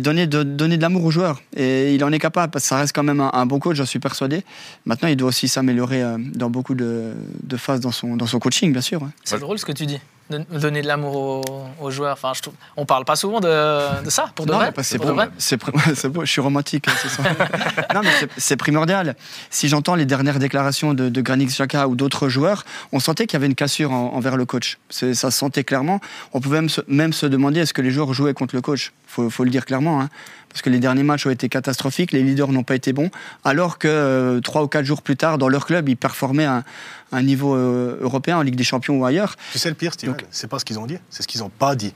donner, 0.00 0.26
de, 0.26 0.42
donner 0.42 0.78
de 0.78 0.82
l'amour 0.82 1.04
aux 1.04 1.10
joueurs. 1.10 1.42
Et 1.54 1.94
il 1.94 2.02
en 2.02 2.12
est 2.12 2.18
capable 2.18 2.50
parce 2.50 2.64
que 2.64 2.68
ça 2.68 2.78
reste 2.78 2.94
quand 2.94 3.02
même 3.02 3.20
un, 3.20 3.46
bon 3.46 3.58
coach, 3.58 3.76
j'en 3.76 3.84
suis 3.84 4.00
persuadé. 4.00 4.42
Maintenant, 4.86 5.08
il 5.10 5.16
doit 5.16 5.28
aussi 5.28 5.48
s'améliorer 5.48 6.02
euh, 6.02 6.16
dans 6.18 6.48
beaucoup 6.48 6.74
de, 6.74 7.12
de, 7.42 7.56
phases 7.58 7.80
dans 7.80 7.92
son, 7.92 8.16
dans 8.16 8.26
son 8.26 8.38
coaching, 8.38 8.72
bien 8.72 8.80
sûr. 8.80 9.06
C'est 9.24 9.38
drôle 9.38 9.58
ce 9.58 9.66
que 9.66 9.72
tu 9.72 9.84
dis 9.84 9.98
donner 10.30 10.82
de 10.82 10.86
l'amour 10.86 11.44
aux, 11.80 11.90
joueurs. 11.90 12.12
Enfin, 12.12 12.32
je 12.34 12.42
trouve, 12.42 12.54
on 12.76 12.86
parle 12.86 13.04
pas 13.04 13.16
souvent 13.16 13.40
de, 13.40 14.02
de 14.04 14.10
ça, 14.10 14.30
pour 14.34 14.46
de 14.46 14.52
vrai. 14.52 14.72
C'est 15.38 16.08
beau, 16.08 16.24
je 16.24 16.30
suis 16.30 16.40
romantique. 16.40 16.86
Hein, 16.88 17.34
non, 17.94 18.00
mais 18.02 18.28
c'est 18.36 18.56
primordial. 18.56 19.16
Si 19.50 19.68
j'entends 19.68 19.94
les 19.94 20.06
dernières 20.06 20.38
déclarations 20.38 20.94
de, 20.94 21.08
de 21.08 21.20
Granit 21.20 21.46
Xhaka 21.46 21.88
ou 21.88 21.94
d'autres 21.94 22.28
joueurs, 22.28 22.64
on 22.92 23.00
sentait 23.00 23.26
qu'il 23.26 23.34
y 23.34 23.38
avait 23.38 23.46
une 23.46 23.54
cassure 23.54 23.92
envers 23.92 24.36
le 24.36 24.44
coach. 24.44 24.78
Ça 24.90 25.14
se 25.14 25.30
sentait 25.30 25.64
clairement. 25.64 26.00
On 26.32 26.40
pouvait 26.40 26.58
même 26.58 26.68
se, 26.68 26.80
même 26.88 27.12
se 27.12 27.26
demander 27.26 27.60
est-ce 27.60 27.74
que 27.74 27.82
les 27.82 27.90
joueurs 27.90 28.12
jouaient 28.12 28.34
contre 28.34 28.54
le 28.54 28.62
coach? 28.62 28.92
Il 29.18 29.30
faut, 29.30 29.44
le 29.44 29.50
dire 29.50 29.64
clairement. 29.66 30.00
Hein 30.00 30.08
parce 30.50 30.62
que 30.62 30.70
les 30.70 30.80
derniers 30.80 31.04
matchs 31.04 31.26
ont 31.26 31.30
été 31.30 31.48
catastrophiques, 31.48 32.12
les 32.12 32.22
leaders 32.22 32.48
n'ont 32.48 32.64
pas 32.64 32.74
été 32.74 32.92
bons, 32.92 33.10
alors 33.44 33.78
que 33.78 33.88
euh, 33.88 34.40
trois 34.40 34.62
ou 34.62 34.68
quatre 34.68 34.84
jours 34.84 35.00
plus 35.00 35.16
tard, 35.16 35.38
dans 35.38 35.48
leur 35.48 35.64
club, 35.64 35.88
ils 35.88 35.96
performaient 35.96 36.44
à 36.44 36.64
un 37.12 37.22
niveau 37.22 37.54
euh, 37.54 37.98
européen, 38.00 38.38
en 38.38 38.42
Ligue 38.42 38.56
des 38.56 38.64
Champions 38.64 38.98
ou 38.98 39.04
ailleurs. 39.04 39.36
Tu 39.52 39.58
sais 39.58 39.68
le 39.68 39.74
pire, 39.74 39.92
Steven 39.92 40.14
C'est 40.30 40.48
pas 40.48 40.58
ce 40.58 40.64
qu'ils 40.64 40.78
ont 40.78 40.86
dit, 40.86 40.98
c'est 41.10 41.22
ce 41.22 41.28
qu'ils 41.28 41.40
n'ont 41.40 41.50
pas 41.50 41.74
dit. 41.74 41.94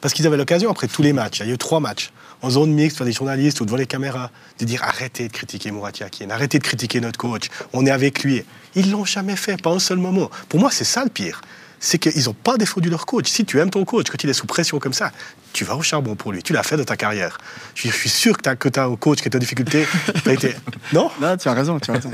Parce 0.00 0.12
qu'ils 0.12 0.26
avaient 0.26 0.36
l'occasion, 0.36 0.70
après 0.70 0.86
tous 0.86 1.02
les 1.02 1.14
matchs, 1.14 1.40
il 1.40 1.46
y 1.46 1.50
a 1.50 1.54
eu 1.54 1.58
trois 1.58 1.80
matchs, 1.80 2.12
en 2.42 2.50
zone 2.50 2.72
mixte, 2.72 2.98
devant 2.98 3.06
des 3.06 3.12
journalistes 3.12 3.60
ou 3.60 3.64
devant 3.64 3.78
les 3.78 3.86
caméras, 3.86 4.30
de 4.58 4.64
dire 4.66 4.82
arrêtez 4.82 5.28
de 5.28 5.32
critiquer 5.32 5.70
Murat 5.70 5.92
Yakin, 5.98 6.28
arrêtez 6.28 6.58
de 6.58 6.64
critiquer 6.64 7.00
notre 7.00 7.18
coach, 7.18 7.48
on 7.72 7.86
est 7.86 7.90
avec 7.90 8.22
lui. 8.22 8.44
Ils 8.74 8.90
l'ont 8.90 9.06
jamais 9.06 9.36
fait, 9.36 9.60
pas 9.60 9.70
un 9.70 9.78
seul 9.78 9.98
moment. 9.98 10.30
Pour 10.48 10.60
moi, 10.60 10.70
c'est 10.70 10.84
ça 10.84 11.04
le 11.04 11.10
pire 11.10 11.40
c'est 11.84 11.98
qu'ils 11.98 12.24
n'ont 12.24 12.32
pas 12.32 12.56
défendu 12.56 12.88
leur 12.88 13.04
coach. 13.04 13.28
Si 13.28 13.44
tu 13.44 13.60
aimes 13.60 13.68
ton 13.68 13.84
coach, 13.84 14.06
quand 14.10 14.22
il 14.24 14.30
est 14.30 14.34
sous 14.34 14.46
pression 14.46 14.78
comme 14.78 14.94
ça, 14.94 15.12
tu 15.52 15.64
vas 15.64 15.76
au 15.76 15.82
charbon 15.82 16.14
pour 16.14 16.32
lui. 16.32 16.42
Tu 16.42 16.54
l'as 16.54 16.62
fait 16.62 16.78
de 16.78 16.82
ta 16.82 16.96
carrière. 16.96 17.36
Je 17.74 17.90
suis 17.90 18.08
sûr 18.08 18.38
que 18.38 18.42
tu 18.42 18.78
as, 18.78 18.82
as, 18.82 18.86
un 18.86 18.96
coach 18.96 19.20
qui 19.20 19.28
est 19.28 19.36
en 19.36 19.38
difficulté. 19.38 19.86
été... 20.26 20.56
Non? 20.94 21.10
Non, 21.20 21.36
tu 21.36 21.46
as 21.46 21.52
raison. 21.52 21.78
Tu 21.78 21.90
as 21.90 21.94
raison 21.94 22.10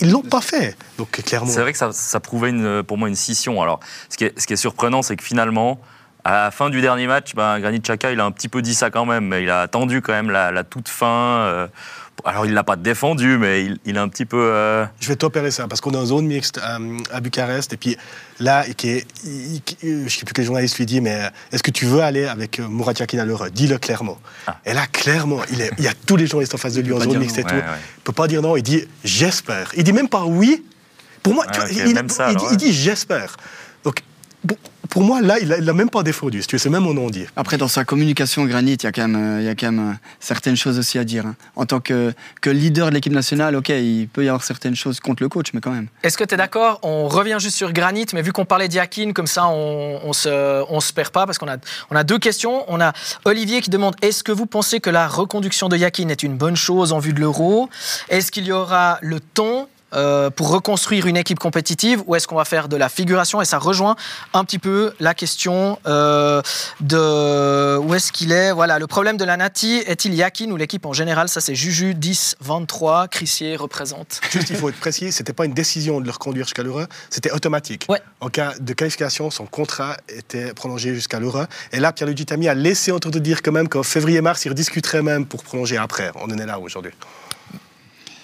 Ils 0.00 0.06
ne 0.06 0.12
l'ont 0.12 0.22
pas 0.22 0.40
fait. 0.40 0.76
Donc, 0.98 1.10
clairement. 1.10 1.50
C'est 1.50 1.60
vrai 1.60 1.72
que 1.72 1.78
ça, 1.78 1.90
ça 1.90 2.20
prouvait 2.20 2.50
une, 2.50 2.84
pour 2.84 2.96
moi 2.96 3.08
une 3.08 3.16
scission. 3.16 3.60
Alors, 3.60 3.80
ce 4.08 4.16
qui 4.16 4.24
est, 4.24 4.38
ce 4.38 4.46
qui 4.46 4.52
est 4.52 4.56
surprenant, 4.56 5.02
c'est 5.02 5.16
que 5.16 5.24
finalement, 5.24 5.80
à 6.24 6.44
la 6.44 6.50
fin 6.52 6.70
du 6.70 6.80
dernier 6.80 7.08
match, 7.08 7.34
ben, 7.34 7.58
Granit 7.58 7.80
Xhaka, 7.80 8.12
il 8.12 8.20
a 8.20 8.24
un 8.24 8.30
petit 8.30 8.48
peu 8.48 8.62
dit 8.62 8.74
ça 8.74 8.90
quand 8.90 9.04
même, 9.04 9.26
mais 9.26 9.42
il 9.42 9.50
a 9.50 9.62
attendu 9.62 10.00
quand 10.00 10.12
même 10.12 10.30
la, 10.30 10.62
toute 10.62 10.88
fin. 10.88 11.06
Euh, 11.06 11.66
alors, 12.24 12.46
il 12.46 12.50
ne 12.50 12.54
l'a 12.54 12.64
pas 12.64 12.76
défendu, 12.76 13.38
mais 13.38 13.68
il, 13.84 13.96
a 13.96 14.02
un 14.02 14.08
petit 14.08 14.24
peu. 14.24 14.50
Euh, 14.52 14.84
je 15.00 15.08
vais 15.08 15.16
t'opérer 15.16 15.50
ça, 15.50 15.68
parce 15.68 15.80
qu'on 15.80 15.92
est 15.92 15.96
en 15.96 16.06
zone 16.06 16.26
mixte 16.26 16.58
euh, 16.58 16.98
à 17.12 17.20
Bucarest. 17.20 17.72
Et 17.72 17.76
puis 17.76 17.96
là, 18.40 18.64
qui 18.76 18.90
est, 18.90 19.06
je 19.82 19.86
ne 19.86 20.08
sais 20.08 20.24
plus 20.24 20.32
quel 20.34 20.44
journaliste 20.44 20.78
lui 20.78 20.86
dit, 20.86 21.00
mais 21.00 21.30
est-ce 21.52 21.62
que 21.62 21.70
tu 21.70 21.86
veux 21.86 22.00
aller 22.00 22.26
avec 22.26 22.58
euh, 22.58 22.68
Murat 22.68 22.92
Yakin 22.98 23.18
à 23.18 23.50
Dis-le 23.50 23.78
clairement. 23.78 24.18
Ah. 24.46 24.58
Et 24.64 24.74
là, 24.74 24.86
clairement, 24.86 25.40
il, 25.52 25.60
est, 25.60 25.70
il, 25.78 25.84
y 25.84 25.88
a 25.88 25.94
tous 26.06 26.16
les 26.16 26.26
journalistes 26.26 26.54
en 26.54 26.58
face 26.58 26.74
de 26.74 26.80
lui 26.80 26.92
en 26.92 27.00
zone 27.00 27.18
mixte 27.18 27.38
et 27.38 27.44
tout. 27.44 27.54
Il 27.54 27.56
ne 27.56 28.02
peut 28.04 28.12
pas 28.12 28.26
dire 28.26 28.42
non, 28.42 28.56
il 28.56 28.62
dit 28.62 28.84
j'espère. 29.04 29.70
Il 29.76 29.84
dit 29.84 29.92
même 29.92 30.08
pas 30.08 30.24
oui. 30.24 30.64
Pour 31.22 31.34
moi, 31.34 31.46
il, 31.70 31.94
il, 32.50 32.56
dit 32.56 32.72
j'espère. 32.72 33.36
Donc, 33.84 34.02
pour 34.88 35.02
moi, 35.02 35.20
là, 35.20 35.38
il 35.38 35.48
n'a 35.48 35.72
même 35.72 35.90
pas 35.90 36.02
défendu. 36.02 36.42
C'est 36.42 36.66
même 36.66 36.82
mon 36.82 36.94
nom 36.94 37.10
dit. 37.10 37.26
Après, 37.36 37.58
dans 37.58 37.68
sa 37.68 37.84
communication 37.84 38.44
Granit, 38.46 38.74
il 38.74 38.84
y 38.84 38.86
a 38.86 38.92
quand 38.92 39.06
même, 39.06 39.36
euh, 39.36 39.40
il 39.40 39.46
y 39.46 39.48
a 39.48 39.54
quand 39.54 39.70
même 39.70 39.90
euh, 39.90 39.94
certaines 40.18 40.56
choses 40.56 40.78
aussi 40.78 40.98
à 40.98 41.04
dire. 41.04 41.26
Hein. 41.26 41.36
En 41.56 41.66
tant 41.66 41.80
que, 41.80 42.12
que 42.40 42.48
leader 42.48 42.88
de 42.88 42.94
l'équipe 42.94 43.12
nationale, 43.12 43.54
ok, 43.56 43.68
il 43.68 44.08
peut 44.08 44.24
y 44.24 44.28
avoir 44.28 44.42
certaines 44.42 44.76
choses 44.76 45.00
contre 45.00 45.22
le 45.22 45.28
coach, 45.28 45.48
mais 45.52 45.60
quand 45.60 45.70
même. 45.70 45.88
Est-ce 46.02 46.16
que 46.16 46.24
tu 46.24 46.34
es 46.34 46.36
d'accord? 46.36 46.78
On 46.82 47.06
revient 47.06 47.36
juste 47.38 47.56
sur 47.56 47.72
Granit, 47.72 48.06
mais 48.14 48.22
vu 48.22 48.32
qu'on 48.32 48.46
parlait 48.46 48.68
d'Yakin, 48.68 49.12
comme 49.12 49.26
ça, 49.26 49.48
on, 49.48 50.00
on, 50.04 50.12
se, 50.12 50.64
on 50.70 50.80
se 50.80 50.92
perd 50.92 51.10
pas, 51.10 51.26
parce 51.26 51.38
qu'on 51.38 51.48
a, 51.48 51.58
on 51.90 51.96
a 51.96 52.04
deux 52.04 52.18
questions. 52.18 52.64
On 52.68 52.80
a 52.80 52.92
Olivier 53.24 53.60
qui 53.60 53.70
demande 53.70 53.94
est-ce 54.00 54.24
que 54.24 54.32
vous 54.32 54.46
pensez 54.46 54.80
que 54.80 54.90
la 54.90 55.06
reconduction 55.06 55.68
de 55.68 55.76
Yakin 55.76 56.08
est 56.08 56.22
une 56.22 56.36
bonne 56.36 56.56
chose 56.56 56.92
en 56.92 56.98
vue 56.98 57.12
de 57.12 57.20
l'euro? 57.20 57.68
Est-ce 58.08 58.30
qu'il 58.30 58.46
y 58.46 58.52
aura 58.52 58.98
le 59.02 59.20
ton 59.20 59.68
euh, 59.94 60.30
pour 60.30 60.50
reconstruire 60.50 61.06
une 61.06 61.16
équipe 61.16 61.38
compétitive 61.38 62.02
ou 62.06 62.14
est-ce 62.14 62.26
qu'on 62.26 62.36
va 62.36 62.44
faire 62.44 62.68
de 62.68 62.76
la 62.76 62.88
figuration? 62.88 63.42
Et 63.42 63.44
ça 63.44 63.58
rejoint 63.58 63.96
un 64.34 64.44
petit 64.44 64.58
peu 64.58 64.92
la 65.00 65.14
question 65.14 65.78
euh, 65.86 66.42
de 66.80 67.76
où 67.78 67.94
est-ce 67.94 68.12
qu'il 68.12 68.32
est? 68.32 68.52
Voilà, 68.52 68.78
le 68.78 68.86
problème 68.86 69.16
de 69.16 69.24
la 69.24 69.36
Nati 69.36 69.82
est-il 69.86 70.14
Yakin 70.14 70.50
ou 70.50 70.56
l'équipe 70.56 70.86
en 70.86 70.92
général? 70.92 71.28
Ça, 71.28 71.40
c'est 71.40 71.54
Juju 71.54 71.94
10, 71.94 72.36
23. 72.40 73.08
Crissier 73.08 73.56
représente. 73.56 74.20
Juste, 74.30 74.50
il 74.50 74.56
faut 74.56 74.68
être 74.68 74.78
précis 74.78 75.12
c'était 75.18 75.32
pas 75.32 75.44
une 75.44 75.54
décision 75.54 76.00
de 76.00 76.06
le 76.06 76.10
reconduire 76.12 76.46
jusqu'à 76.46 76.62
l'Euro, 76.62 76.82
c'était 77.10 77.30
automatique. 77.30 77.86
En 78.20 78.28
cas 78.28 78.54
de 78.58 78.72
qualification, 78.72 79.30
son 79.30 79.46
contrat 79.46 79.96
était 80.08 80.54
prolongé 80.54 80.94
jusqu'à 80.94 81.20
l'Euro. 81.20 81.42
Et 81.72 81.80
là, 81.80 81.92
Pierre-Luigi 81.92 82.26
Tami 82.26 82.48
a 82.48 82.54
laissé 82.54 82.92
entendre 82.92 83.18
dire 83.18 83.42
quand 83.42 83.52
même 83.52 83.68
qu'en 83.68 83.82
février-mars, 83.82 84.44
il 84.44 84.50
rediscuterait 84.50 85.02
même 85.02 85.26
pour 85.26 85.42
prolonger 85.42 85.76
après. 85.76 86.10
On 86.16 86.30
en 86.30 86.38
est 86.38 86.46
là 86.46 86.58
aujourd'hui. 86.58 86.92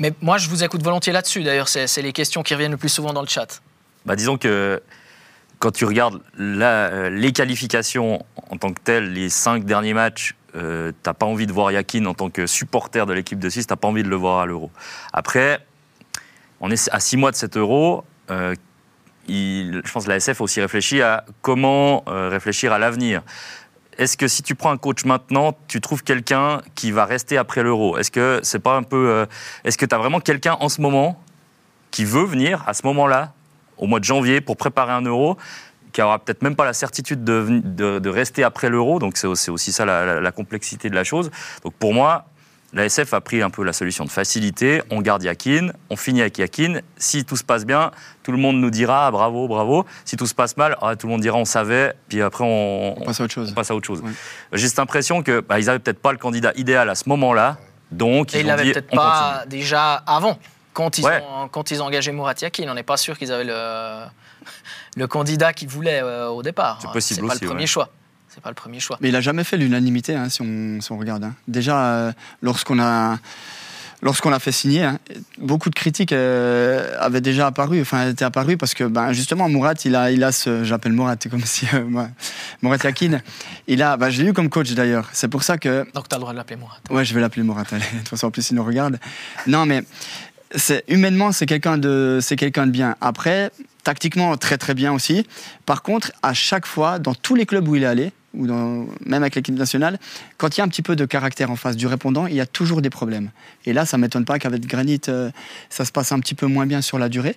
Mais 0.01 0.13
moi, 0.21 0.39
je 0.39 0.49
vous 0.49 0.65
écoute 0.65 0.83
volontiers 0.83 1.13
là-dessus, 1.13 1.43
d'ailleurs. 1.43 1.69
C'est 1.69 2.03
les 2.03 2.13
questions 2.13 2.43
qui 2.43 2.55
reviennent 2.55 2.73
le 2.73 2.77
plus 2.77 2.89
souvent 2.89 3.13
dans 3.13 3.23
le 3.23 3.29
chat. 3.29 3.63
Bah, 4.07 4.17
disons 4.17 4.37
que 4.37 4.83
quand 5.59 5.71
tu 5.71 5.85
regardes 5.85 6.21
euh, 6.39 7.11
les 7.11 7.33
qualifications 7.33 8.25
en 8.51 8.57
tant 8.57 8.73
que 8.73 8.81
telles, 8.81 9.13
les 9.13 9.29
cinq 9.29 9.65
derniers 9.65 9.95
matchs, 9.95 10.35
euh, 10.57 10.91
tu 10.91 11.09
n'as 11.09 11.15
pas 11.15 11.27
envie 11.27 11.47
de 11.47 11.53
voir 11.53 11.73
Yakin 11.73 12.05
en 12.07 12.15
tant 12.15 12.31
que 12.31 12.47
supporter 12.47 13.07
de 13.07 13.13
l'équipe 13.13 13.39
de 13.39 13.49
Suisse, 13.49 13.67
tu 13.67 13.73
n'as 13.73 13.77
pas 13.77 13.89
envie 13.89 14.03
de 14.03 14.09
le 14.09 14.17
voir 14.17 14.41
à 14.41 14.47
l'Euro. 14.47 14.71
Après, 15.13 15.65
on 16.61 16.71
est 16.71 16.89
à 16.93 17.01
six 17.01 17.17
mois 17.17 17.31
de 17.31 17.37
cet 17.37 17.57
Euro. 17.57 18.05
Euh, 18.31 18.55
je 19.27 19.93
pense 19.93 20.05
que 20.05 20.11
la 20.11 20.17
SF 20.17 20.43
aussi 20.43 20.61
réfléchi 20.61 21.01
à 21.01 21.25
comment 21.41 22.05
réfléchir 22.07 22.75
à 22.75 22.79
l'avenir 22.79 23.23
est-ce 23.99 24.17
que 24.17 24.29
si 24.29 24.43
tu 24.43 24.55
prends 24.55 24.71
un 24.71 24.77
coach 24.77 25.05
maintenant, 25.05 25.57
tu 25.69 25.81
trouves 25.81 26.03
quelqu'un 26.03 26.61
qui 26.75 26.91
va 26.91 27.05
rester 27.05 27.37
après 27.37 27.63
l'euro? 27.63 27.99
Est-ce 27.99 28.11
que 28.11 28.41
c'est 28.43 28.59
pas 28.59 28.77
un 28.77 28.83
peu. 28.83 29.09
Euh, 29.09 29.27
est-ce 29.65 29.79
que 29.79 29.87
tu 29.87 29.95
as 29.95 29.99
vraiment 29.99 30.21
quelqu'un 30.21 30.57
en 30.61 30.69
ce 30.69 30.81
moment 30.81 31.21
qui 31.91 32.05
veut 32.05 32.25
venir 32.25 32.65
à 32.67 32.75
ce 32.75 32.87
moment-là, 32.87 33.33
au 33.79 33.87
mois 33.87 34.01
de 34.01 34.05
janvier, 34.05 34.41
pour 34.41 34.57
préparer 34.57 34.93
un 34.93 35.03
euro 35.03 35.37
qui 35.93 36.03
aura 36.03 36.19
peut-être 36.19 36.43
même 36.43 36.57
pas 36.57 36.65
la 36.65 36.73
certitude 36.73 37.23
de, 37.23 37.61
de, 37.63 38.09
rester 38.09 38.43
après 38.43 38.69
l'euro, 38.69 38.99
donc 38.99 39.17
c'est 39.17 39.29
aussi 39.29 39.71
ça 39.71 39.85
la, 39.85 40.21
la, 40.21 40.33
complexité 40.33 40.91
de 40.91 40.95
la 40.97 41.05
chose. 41.05 41.31
Donc 41.63 41.73
pour 41.75 41.95
moi, 41.95 42.27
la 42.75 42.85
SF 42.87 43.15
a 43.15 43.21
pris 43.21 43.41
un 43.41 43.51
peu 43.51 43.63
la 43.63 43.73
solution 43.73 44.05
de 44.05 44.11
facilité. 44.11 44.83
On 44.91 45.01
garde 45.01 45.23
Yakin, 45.23 45.71
on 45.91 45.97
finit 45.97 46.21
avec 46.21 46.39
Yakin. 46.39 46.81
Si 46.97 47.25
tout 47.25 47.37
se 47.37 47.45
passe 47.45 47.65
bien, 47.65 47.93
tout 48.25 48.33
le 48.33 48.39
monde 48.39 48.57
nous 48.57 48.71
dira 48.71 49.11
bravo, 49.13 49.47
bravo. 49.47 49.87
Si 50.05 50.17
tout 50.17 50.27
se 50.27 50.35
passe 50.35 50.57
mal, 50.57 50.77
ah, 50.83 50.97
tout 50.97 51.07
le 51.07 51.13
monde 51.13 51.21
dira 51.21 51.39
on 51.39 51.45
savait. 51.45 51.95
Puis 52.09 52.21
après, 52.21 52.45
on, 52.45 53.01
passe 53.07 53.21
à 53.21 53.25
autre 53.25 53.33
chose. 53.33 53.55
passe 53.55 53.71
à 53.71 53.77
autre 53.77 53.87
chose. 53.87 54.03
J'ai 54.53 54.69
cette 54.69 54.81
impression 54.81 55.23
que 55.23 55.41
bah, 55.41 55.61
ils 55.61 55.67
peut-être 55.67 56.01
pas 56.01 56.11
le 56.11 56.19
candidat 56.19 56.53
idéal 56.57 56.91
à 56.91 56.97
ce 56.97 57.09
moment-là. 57.09 57.59
Donc, 57.93 58.35
Et 58.35 58.41
ils, 58.41 58.47
l'avaient 58.47 58.73
peut-être 58.73 58.91
pas 58.91 59.45
déjà 59.47 59.95
avant. 59.95 60.39
Quand 60.73 60.99
ils, 60.99 61.07
ont, 61.07 61.49
quand 61.53 61.71
ils 61.71 61.81
ont 61.81 61.85
engagé 61.85 62.11
Murat 62.11 62.35
Yakin, 62.41 62.69
on 62.69 62.75
n'est 62.75 62.83
pas 62.83 62.97
sûr 62.97 63.17
qu'ils 63.17 63.31
avaient 63.31 63.45
le, 63.45 64.05
le 64.97 65.07
candidat 65.07 65.53
qu'ils 65.53 65.69
voulaient 65.69 66.03
euh, 66.03 66.27
au 66.27 66.43
départ. 66.43 66.79
C'est 66.81 66.91
possible 66.91 67.29
pas 67.29 67.35
le 67.35 67.47
premier 67.47 67.69
choix 67.69 67.91
c'est 68.35 68.43
pas 68.43 68.51
le 68.51 68.55
premier 68.55 68.81
choix. 68.81 68.99
Mais 69.01 69.11
il 69.11 69.17
a 69.17 69.21
jamais 69.21 69.45
fait 69.45 69.57
l'unanimité, 69.57 70.15
hein, 70.17 70.29
si, 70.29 70.43
on, 70.43 70.99
regarde. 70.99 71.25
Hein. 71.25 71.35
Déjà, 71.47 71.85
euh, 71.85 72.13
lorsqu'on 72.43 72.81
a 72.81 73.19
lorsqu'on 74.03 74.29
l'a 74.29 74.39
fait 74.39 74.53
signer, 74.53 74.83
hein, 74.83 74.99
beaucoup 75.39 75.71
de 75.71 75.75
critiques 75.75 76.13
euh, 76.13 76.95
avaient 77.01 77.23
déjà 77.23 77.47
apparu, 77.47 77.81
enfin 77.81 78.11
étaient 78.11 78.25
apparues 78.25 78.59
parce 78.59 78.75
que 78.75 78.85
ben, 78.85 79.13
justement 79.13 79.49
Mourat, 79.49 79.75
il 79.87 79.97
a, 79.97 80.11
il 80.11 80.23
a 80.23 80.31
ce, 80.31 80.63
j'appelle 80.63 80.93
Mourat, 80.93 81.17
comme 81.31 81.41
si 81.45 81.67
euh, 81.73 82.07
Mourat 82.61 82.77
Yakin, 82.83 83.21
il 83.67 83.83
a, 83.83 83.97
ben, 83.97 84.11
je 84.11 84.23
l'ai 84.23 84.29
eu 84.29 84.33
comme 84.33 84.51
coach 84.51 84.73
d'ailleurs. 84.73 85.09
C'est 85.13 85.29
pour 85.29 85.43
ça 85.43 85.57
que. 85.57 85.87
Donc 85.95 86.09
tu 86.09 86.15
as 86.15 86.19
le 86.19 86.21
droit 86.21 86.33
de 86.33 86.37
l'appeler 86.37 86.57
Mourat. 86.57 86.79
Ouais, 86.91 87.05
je 87.05 87.15
vais 87.15 87.21
l'appeler 87.21 87.45
Mourat. 87.45 87.63
de 87.63 87.99
toute 87.99 88.09
façon, 88.09 88.27
en 88.27 88.31
plus 88.31 88.51
il 88.51 88.57
nous 88.57 88.65
regarde. 88.65 88.99
Non, 89.47 89.65
mais 89.65 89.85
c'est 90.55 90.85
humainement, 90.89 91.33
c'est 91.33 91.47
quelqu'un 91.47 91.79
de, 91.79 92.19
c'est 92.21 92.37
quelqu'un 92.37 92.67
de 92.67 92.73
bien. 92.73 92.97
Après, 93.01 93.51
tactiquement, 93.85 94.37
très 94.37 94.59
très 94.59 94.75
bien 94.75 94.93
aussi. 94.93 95.27
Par 95.67 95.83
contre, 95.83 96.13
à 96.23 96.35
chaque 96.35 96.67
fois, 96.67 96.99
dans 96.99 97.15
tous 97.15 97.37
les 97.37 97.47
clubs 97.47 97.67
où 97.69 97.77
il 97.77 97.85
est 97.85 97.87
allé, 97.87 98.13
ou 98.37 98.47
même 99.07 99.23
avec 99.23 99.35
l'équipe 99.35 99.55
nationale, 99.55 99.99
quand 100.39 100.57
il 100.57 100.59
y 100.59 100.61
a 100.61 100.65
un 100.65 100.69
petit 100.69 100.83
peu 100.83 100.97
de 100.97 101.05
caractère 101.05 101.51
en 101.51 101.57
face 101.57 101.77
du 101.77 101.87
répondant, 101.87 102.27
il 102.27 102.35
y 102.35 102.41
a 102.41 102.47
toujours 102.47 102.83
des 102.83 102.91
problèmes. 102.91 103.31
Et 103.67 103.73
là, 103.73 103.87
ça 103.87 103.97
ne 103.97 104.03
m'étonne 104.03 104.25
pas 104.25 104.39
qu'avec 104.39 104.67
Granit, 104.67 105.01
euh, 105.09 105.31
ça 105.71 105.85
se 105.85 105.93
passe 105.93 106.13
un 106.13 106.21
petit 106.21 106.35
peu 106.35 106.47
moins 106.47 106.67
bien 106.67 106.83
sur 106.83 106.99
la 106.99 107.09
durée. 107.09 107.37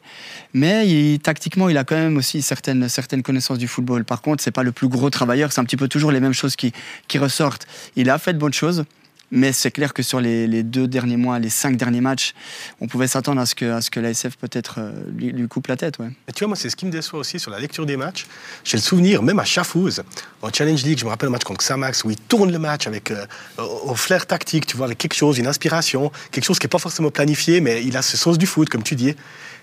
Mais 0.53 1.17
tactiquement, 1.21 1.69
il 1.69 1.77
a 1.77 1.83
quand 1.83 1.95
même 1.95 2.17
aussi 2.17 2.41
certaines, 2.41 2.87
connaissances 3.23 3.57
du 3.57 3.67
football. 3.67 4.05
Par 4.05 4.21
contre, 4.21 4.43
c'est 4.43 4.51
pas 4.51 4.63
le 4.63 4.71
plus 4.71 4.87
gros 4.87 5.09
travailleur, 5.09 5.51
c'est 5.51 5.61
un 5.61 5.65
petit 5.65 5.77
peu 5.77 5.87
toujours 5.87 6.11
les 6.11 6.19
mêmes 6.19 6.33
choses 6.33 6.55
qui 6.55 7.17
ressortent. 7.17 7.67
Il 7.95 8.09
a 8.09 8.17
fait 8.17 8.33
de 8.33 8.39
bonnes 8.39 8.53
choses. 8.53 8.85
Mais 9.31 9.51
c'est 9.51 9.71
clair 9.71 9.93
que 9.93 10.03
sur 10.03 10.21
les, 10.21 10.63
deux 10.63 10.87
derniers 10.87 11.17
mois, 11.17 11.39
les 11.39 11.49
cinq 11.49 11.75
derniers 11.75 12.01
matchs, 12.01 12.33
on 12.79 12.87
pouvait 12.87 13.07
s'attendre 13.07 13.41
à 13.41 13.45
ce 13.45 13.55
que, 13.55 13.65
à 13.65 13.81
ce 13.81 13.91
que 13.91 13.99
l'ASF 13.99 14.37
peut-être 14.37 14.75
euh, 14.79 14.91
lui, 15.13 15.47
coupe 15.47 15.67
la 15.67 15.75
tête. 15.75 15.99
Ouais. 15.99 16.09
tu 16.33 16.39
vois, 16.39 16.49
moi, 16.49 16.55
c'est 16.55 16.69
ce 16.69 16.75
qui 16.75 16.85
me 16.85 16.91
déçoit 16.91 17.19
aussi 17.19 17.39
sur 17.39 17.51
la 17.51 17.59
lecture 17.59 17.85
des 17.85 17.97
matchs. 17.97 18.25
J'ai 18.63 18.77
le 18.77 18.83
souvenir, 18.83 19.21
même 19.23 19.39
à 19.39 19.45
Chafouz, 19.45 20.03
en 20.41 20.51
Challenge 20.51 20.81
League, 20.83 20.99
je 20.99 21.05
me 21.05 21.09
rappelle 21.09 21.27
le 21.27 21.31
match 21.31 21.43
contre 21.43 21.59
Xamax, 21.59 22.03
où 22.05 22.09
il 22.09 22.17
tourne 22.17 22.51
le 22.51 22.59
match 22.59 22.87
avec 22.87 23.11
euh, 23.11 23.25
au 23.57 23.95
flair 23.95 24.25
tactique, 24.25 24.65
tu 24.65 24.77
vois, 24.77 24.85
avec 24.85 24.97
quelque 24.97 25.15
chose, 25.15 25.37
une 25.37 25.47
inspiration, 25.47 26.11
quelque 26.31 26.45
chose 26.45 26.59
qui 26.59 26.65
n'est 26.65 26.69
pas 26.69 26.79
forcément 26.79 27.11
planifié, 27.11 27.59
mais 27.59 27.83
il 27.83 27.97
a 27.97 28.01
ce 28.01 28.15
sens 28.15 28.37
du 28.37 28.47
foot, 28.47 28.69
comme 28.69 28.83
tu 28.83 28.95
dis. 28.95 29.13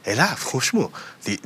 Et 0.07 0.15
là, 0.15 0.27
franchement, 0.27 0.91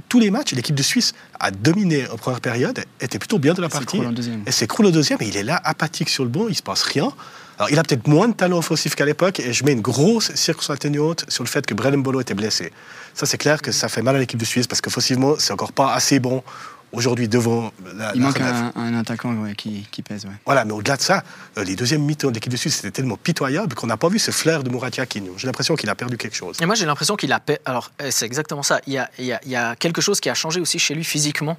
tous 0.08 0.18
les 0.18 0.30
matchs, 0.30 0.52
l'équipe 0.52 0.74
de 0.74 0.82
Suisse 0.82 1.14
a 1.38 1.52
dominé 1.52 2.08
en 2.08 2.16
première 2.16 2.40
période, 2.40 2.84
était 3.00 3.18
plutôt 3.18 3.38
bien 3.38 3.54
de 3.54 3.62
la 3.62 3.68
partie. 3.68 4.00
Et 4.46 4.50
s'écroule 4.50 4.86
au 4.86 4.90
deuxième, 4.90 5.18
et 5.22 5.28
il 5.28 5.36
est 5.36 5.44
là, 5.44 5.60
apathique 5.62 6.08
sur 6.08 6.24
le 6.24 6.30
banc, 6.30 6.48
il 6.48 6.56
se 6.56 6.62
passe 6.62 6.82
rien. 6.82 7.12
Alors, 7.58 7.70
il 7.70 7.78
a 7.78 7.82
peut-être 7.82 8.06
moins 8.06 8.28
de 8.28 8.34
talent 8.34 8.58
offensif 8.58 8.94
qu'à 8.94 9.04
l'époque, 9.04 9.40
et 9.40 9.52
je 9.52 9.64
mets 9.64 9.72
une 9.72 9.80
grosse 9.80 10.32
circonstance 10.34 10.76
atténuante 10.76 11.24
sur 11.28 11.42
le 11.42 11.48
fait 11.48 11.66
que 11.66 11.74
Brennan 11.74 11.98
Bolo 11.98 12.20
était 12.20 12.34
blessé. 12.34 12.72
Ça, 13.14 13.26
c'est 13.26 13.38
clair 13.38 13.60
que 13.60 13.72
ça 13.72 13.88
fait 13.88 14.02
mal 14.02 14.14
à 14.14 14.20
l'équipe 14.20 14.38
de 14.38 14.44
Suisse, 14.44 14.68
parce 14.68 14.80
qu'offensivement, 14.80 15.34
c'est 15.38 15.52
encore 15.52 15.72
pas 15.72 15.92
assez 15.92 16.20
bon 16.20 16.44
aujourd'hui 16.92 17.28
devant 17.28 17.72
la 17.96 18.12
Il 18.14 18.22
manque 18.22 18.40
un, 18.40 18.94
attaquant 18.94 19.34
qui, 19.56 20.02
pèse. 20.02 20.26
Voilà, 20.46 20.64
mais 20.64 20.72
au-delà 20.72 20.96
de 20.96 21.02
ça, 21.02 21.24
euh, 21.58 21.64
les 21.64 21.74
deuxièmes 21.74 22.02
mi-temps 22.02 22.28
de 22.28 22.34
l'équipe 22.34 22.52
de 22.52 22.56
Suisse, 22.56 22.76
c'était 22.76 22.92
tellement 22.92 23.16
pitoyable 23.16 23.74
qu'on 23.74 23.88
n'a 23.88 23.96
pas 23.96 24.08
vu 24.08 24.20
ce 24.20 24.30
flair 24.30 24.62
de 24.62 24.70
Murat 24.70 24.90
Yakin. 24.96 25.24
J'ai 25.36 25.46
l'impression 25.46 25.74
qu'il 25.74 25.90
a 25.90 25.96
perdu 25.96 26.16
quelque 26.16 26.36
chose. 26.36 26.56
Et 26.60 26.66
moi, 26.66 26.76
j'ai 26.76 26.86
l'impression 26.86 27.16
qu'il 27.16 27.32
a. 27.32 27.40
Alors, 27.64 27.90
eh, 27.98 28.12
c'est 28.12 28.24
exactement 28.24 28.62
ça. 28.62 28.80
Il 28.86 28.92
y, 28.92 28.98
a, 28.98 29.10
il 29.18 29.26
y 29.50 29.56
a 29.56 29.76
quelque 29.76 30.00
chose 30.00 30.20
qui 30.20 30.30
a 30.30 30.34
changé 30.34 30.60
aussi 30.60 30.78
chez 30.78 30.94
lui 30.94 31.04
physiquement. 31.04 31.58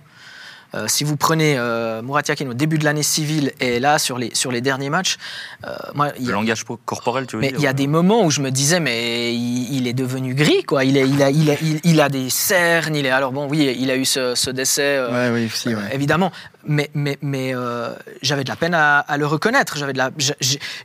Euh, 0.75 0.85
si 0.87 1.03
vous 1.03 1.17
prenez 1.17 1.57
euh, 1.57 2.01
Murat 2.01 2.21
Yakin 2.27 2.47
au 2.49 2.53
début 2.53 2.77
de 2.77 2.83
l'année 2.83 3.03
civile 3.03 3.53
et 3.59 3.79
là 3.79 3.97
sur 3.97 4.17
les, 4.17 4.33
sur 4.35 4.51
les 4.51 4.61
derniers 4.61 4.89
matchs, 4.89 5.17
euh, 5.65 5.75
moi, 5.95 6.11
le 6.19 6.31
langage 6.31 6.63
corporel, 6.85 7.25
tu 7.25 7.35
veux 7.35 7.41
mais 7.41 7.53
Il 7.57 7.61
y 7.61 7.67
a 7.67 7.73
des 7.73 7.87
moments 7.87 8.23
où 8.23 8.29
je 8.29 8.41
me 8.41 8.51
disais 8.51 8.79
mais 8.79 9.33
il, 9.33 9.87
est 9.87 9.93
devenu 9.93 10.35
gris 10.35 10.63
quoi. 10.63 10.83
Il, 10.83 10.97
est, 10.97 11.07
il, 11.07 11.23
a, 11.23 11.31
il, 11.31 11.49
a, 11.49 11.55
il, 11.83 12.01
a 12.01 12.09
des 12.09 12.29
cernes. 12.29 12.95
Il 12.95 13.05
est 13.05 13.09
alors 13.09 13.31
bon 13.31 13.47
oui 13.47 13.75
il 13.79 13.89
a 13.89 13.95
eu 13.95 14.05
ce, 14.05 14.49
décès 14.49 15.01
oui, 15.11 15.49
évidemment 15.91 16.31
mais 16.65 16.89
mais 16.93 17.17
mais 17.21 17.53
j'avais 18.21 18.43
de 18.43 18.49
la 18.49 18.55
peine 18.55 18.73
à, 18.73 18.99
à 18.99 19.17
le 19.17 19.25
reconnaître. 19.25 19.77
J'avais 19.77 19.93
de 19.93 19.97
la 19.97 20.11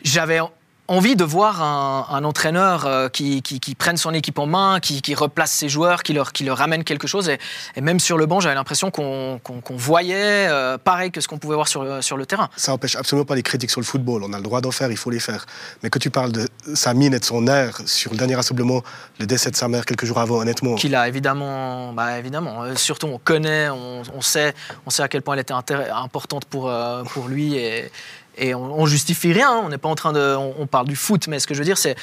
j'avais 0.02 0.40
envie 0.88 1.16
de 1.16 1.24
voir 1.24 1.62
un, 1.62 2.24
entraîneur 2.24 2.86
euh, 2.86 3.08
qui, 3.08 3.42
prenne 3.78 3.96
son 3.96 4.12
équipe 4.12 4.38
en 4.38 4.46
main, 4.46 4.80
qui, 4.80 5.14
replace 5.14 5.52
ses 5.52 5.68
joueurs, 5.68 6.02
qui 6.02 6.12
leur, 6.12 6.32
qui 6.32 6.44
leur 6.44 6.58
ramène 6.58 6.84
quelque 6.84 7.06
chose. 7.06 7.28
Et, 7.28 7.80
même 7.80 8.00
sur 8.00 8.18
le 8.18 8.26
banc, 8.26 8.40
j'avais 8.40 8.54
l'impression 8.54 8.90
qu'on 8.90 9.40
voyait 9.70 10.46
euh, 10.48 10.78
pareil 10.78 11.10
que 11.10 11.20
ce 11.20 11.28
qu'on 11.28 11.38
pouvait 11.38 11.54
voir 11.54 11.68
sur 11.68 11.84
le, 11.84 12.02
sur 12.02 12.16
le 12.16 12.26
terrain. 12.26 12.48
Ça 12.56 12.72
n'empêche 12.72 12.96
absolument 12.96 13.24
pas 13.24 13.34
les 13.34 13.42
critiques 13.42 13.70
sur 13.70 13.80
le 13.80 13.86
football. 13.86 14.22
On 14.24 14.32
a 14.32 14.36
le 14.36 14.42
droit 14.42 14.60
d'en 14.60 14.70
faire, 14.70 14.90
il 14.90 14.96
faut 14.96 15.10
les 15.10 15.20
faire. 15.20 15.46
Mais 15.82 15.90
que 15.90 15.98
tu 15.98 16.10
parles 16.10 16.32
de 16.32 16.46
sa 16.74 16.94
mine 16.94 17.14
et 17.14 17.18
de 17.18 17.24
son 17.24 17.46
air 17.46 17.78
sur 17.86 18.12
le 18.12 18.18
dernier 18.18 18.34
rassemblement, 18.34 18.82
le 19.18 19.26
décès 19.26 19.50
de 19.50 19.56
sa 19.56 19.68
mère 19.68 19.86
quelques 19.86 20.04
jours 20.04 20.18
avant, 20.18 20.38
honnêtement. 20.38 20.74
Qu'il 20.74 20.94
a 20.94 21.08
évidemment, 21.08 21.92
bah 21.92 22.18
évidemment. 22.18 22.62
Euh, 22.62 22.74
surtout, 22.76 23.06
on 23.06 23.18
connaît, 23.18 23.68
on, 23.70 24.20
sait, 24.20 24.54
on 24.86 24.90
sait 24.90 25.02
à 25.02 25.08
quel 25.08 25.22
point 25.22 25.34
elle 25.34 25.40
était 25.40 25.54
importante 25.54 26.44
pour, 26.44 26.70
pour 27.12 27.28
lui. 27.28 27.56
Et, 27.56 27.90
et 28.36 28.54
on, 28.54 28.86
justifie 28.86 29.32
rien, 29.32 29.50
hein. 29.50 29.62
on 29.64 29.68
n'est 29.68 29.78
pas 29.78 29.88
en 29.88 29.94
train 29.94 30.12
de. 30.12 30.36
On, 30.36 30.66
parle 30.66 30.88
du 30.88 30.96
foot, 30.96 31.28
mais 31.28 31.38
ce 31.38 31.46
que 31.46 31.54
je 31.54 31.60
veux 31.60 31.64
dire, 31.64 31.78
c'est. 31.78 31.96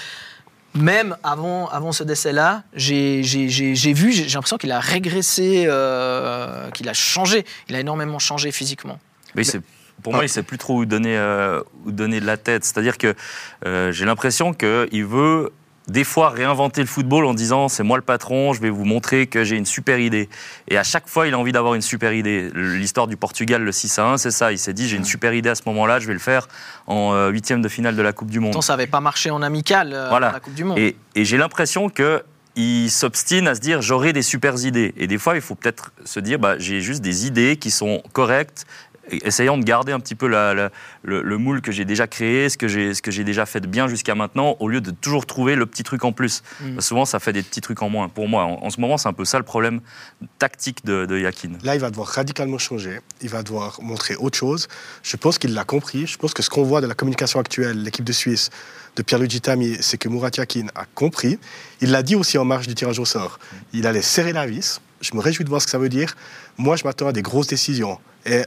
Même 0.73 1.17
avant, 1.21 1.67
avant 1.67 1.91
ce 1.91 2.05
décès-là, 2.05 2.63
j'ai 2.73 3.21
vu, 3.21 4.13
j'ai 4.13 4.23
l'impression 4.29 4.57
qu'il 4.57 4.71
a 4.71 4.79
régressé, 4.79 5.65
euh, 5.67 6.71
qu'il 6.71 6.87
a 6.87 6.93
changé. 6.93 7.45
Il 7.67 7.75
a 7.75 7.81
énormément 7.81 8.19
changé 8.19 8.53
physiquement. 8.53 8.97
Mais 9.35 9.43
pour 10.01 10.13
moi, 10.13 10.21
il 10.23 10.27
ne 10.27 10.31
sait 10.31 10.43
plus 10.43 10.57
trop 10.57 10.77
où 10.77 10.85
donner, 10.85 11.19
où 11.85 11.91
donner 11.91 12.21
de 12.21 12.25
la 12.25 12.37
tête. 12.37 12.63
C'est-à-dire 12.63 12.97
que 12.97 13.13
euh, 13.65 13.91
j'ai 13.91 14.05
l'impression 14.05 14.53
qu'il 14.53 15.05
veut 15.05 15.51
des 15.87 16.03
fois 16.03 16.29
réinventer 16.29 16.81
le 16.81 16.87
football 16.87 17.25
en 17.25 17.33
disant 17.33 17.67
c'est 17.67 17.83
moi 17.83 17.97
le 17.97 18.03
patron, 18.03 18.53
je 18.53 18.61
vais 18.61 18.69
vous 18.69 18.85
montrer 18.85 19.27
que 19.27 19.43
j'ai 19.43 19.57
une 19.57 19.65
super 19.65 19.99
idée. 19.99 20.29
Et 20.67 20.77
à 20.77 20.83
chaque 20.83 21.07
fois, 21.07 21.27
il 21.27 21.33
a 21.33 21.39
envie 21.39 21.51
d'avoir 21.51 21.73
une 21.73 21.81
super 21.81 22.13
idée. 22.13 22.49
L'histoire 22.53 23.07
du 23.07 23.17
Portugal, 23.17 23.63
le 23.63 23.71
6 23.71 23.99
à 23.99 24.05
1, 24.05 24.17
c'est 24.17 24.31
ça. 24.31 24.51
Il 24.51 24.59
s'est 24.59 24.73
dit 24.73 24.87
j'ai 24.87 24.97
une 24.97 25.05
super 25.05 25.33
idée 25.33 25.49
à 25.49 25.55
ce 25.55 25.63
moment-là, 25.65 25.99
je 25.99 26.07
vais 26.07 26.13
le 26.13 26.19
faire 26.19 26.47
en 26.87 27.13
euh, 27.13 27.29
huitième 27.29 27.61
de 27.61 27.67
finale 27.69 27.95
de 27.95 28.01
la 28.01 28.13
Coupe 28.13 28.29
du 28.29 28.39
Monde. 28.39 28.51
Pourtant, 28.51 28.61
ça 28.61 28.73
n'avait 28.73 28.87
pas 28.87 29.01
marché 29.01 29.31
en 29.31 29.41
amical 29.41 29.91
euh, 29.93 30.09
voilà. 30.09 30.31
la 30.31 30.39
Coupe 30.39 30.53
du 30.53 30.63
Monde. 30.63 30.77
Et, 30.77 30.95
et 31.15 31.25
j'ai 31.25 31.37
l'impression 31.37 31.89
que 31.89 32.23
il 32.55 32.89
s'obstine 32.89 33.47
à 33.47 33.55
se 33.55 33.61
dire 33.61 33.81
j'aurai 33.81 34.13
des 34.13 34.21
super 34.21 34.55
idées. 34.65 34.93
Et 34.97 35.07
des 35.07 35.17
fois, 35.17 35.35
il 35.35 35.41
faut 35.41 35.55
peut-être 35.55 35.91
se 36.05 36.19
dire 36.19 36.39
bah, 36.39 36.57
j'ai 36.57 36.81
juste 36.81 37.01
des 37.01 37.25
idées 37.25 37.55
qui 37.55 37.71
sont 37.71 38.03
correctes 38.13 38.65
essayant 39.09 39.57
de 39.57 39.63
garder 39.63 39.91
un 39.91 39.99
petit 39.99 40.15
peu 40.15 40.27
le, 40.27 41.37
moule 41.37 41.61
que 41.61 41.71
j'ai 41.71 41.85
déjà 41.85 42.07
créé, 42.07 42.49
ce 42.49 42.57
que 42.57 42.67
j'ai 43.11 43.23
déjà 43.23 43.45
fait 43.45 43.59
de 43.59 43.67
bien 43.67 43.87
jusqu'à 43.87 44.15
maintenant, 44.15 44.55
au 44.59 44.67
lieu 44.67 44.81
de 44.81 44.91
toujours 44.91 45.25
trouver 45.25 45.55
le 45.55 45.65
petit 45.65 45.83
truc 45.83 46.03
en 46.03 46.11
plus. 46.11 46.43
Mm. 46.61 46.79
souvent, 46.79 47.05
ça 47.05 47.19
fait 47.19 47.33
des 47.33 47.43
petits 47.43 47.61
trucs 47.61 47.81
en 47.81 47.89
moins. 47.89 48.09
Pour 48.09 48.27
moi, 48.27 48.43
en, 48.43 48.69
ce 48.69 48.79
moment, 48.79 48.97
c'est 48.97 49.09
un 49.09 49.13
peu 49.13 49.25
ça 49.25 49.37
le 49.37 49.43
problème 49.43 49.81
tactique 50.39 50.85
de, 50.85 51.19
Yakin. 51.19 51.51
Là, 51.63 51.75
il 51.75 51.81
va 51.81 51.89
devoir 51.89 52.07
radicalement 52.07 52.57
changer. 52.57 52.99
Il 53.21 53.29
va 53.29 53.43
devoir 53.43 53.79
montrer 53.81 54.15
autre 54.15 54.37
chose. 54.37 54.67
Je 55.03 55.17
pense 55.17 55.37
qu'il 55.37 55.53
l'a 55.53 55.63
compris. 55.63 56.07
Je 56.07 56.17
pense 56.17 56.33
que 56.33 56.41
ce 56.41 56.49
qu'on 56.49 56.63
voit 56.63 56.81
de 56.81 56.87
la 56.87 56.93
communication 56.93 57.39
actuelle, 57.39 57.83
l'équipe 57.83 58.05
de 58.05 58.13
Suisse, 58.13 58.49
de 58.95 59.03
Pierre-Luigi 59.03 59.41
Tami, 59.41 59.77
c'est 59.79 59.97
que 59.97 60.09
Murat 60.09 60.31
Yakin 60.37 60.67
a 60.75 60.85
compris. 60.95 61.39
Il 61.79 61.91
l'a 61.91 62.03
dit 62.03 62.15
aussi 62.15 62.37
en 62.37 62.45
marge 62.45 62.67
du 62.67 62.75
tirage 62.75 62.99
au 62.99 63.05
sort. 63.05 63.39
Il 63.73 63.87
allait 63.87 64.01
serrer 64.01 64.33
la 64.33 64.45
vis. 64.45 64.81
Je 65.01 65.15
me 65.15 65.19
réjouis 65.19 65.43
de 65.43 65.49
voir 65.49 65.61
ce 65.61 65.67
que 65.67 65.71
ça 65.71 65.77
veut 65.77 65.89
dire. 65.89 66.15
Moi, 66.57 66.75
je 66.75 66.83
m'attends 66.83 67.07
à 67.07 67.13
des 67.13 67.21
grosses 67.21 67.47
décisions. 67.47 67.99
Et 68.25 68.43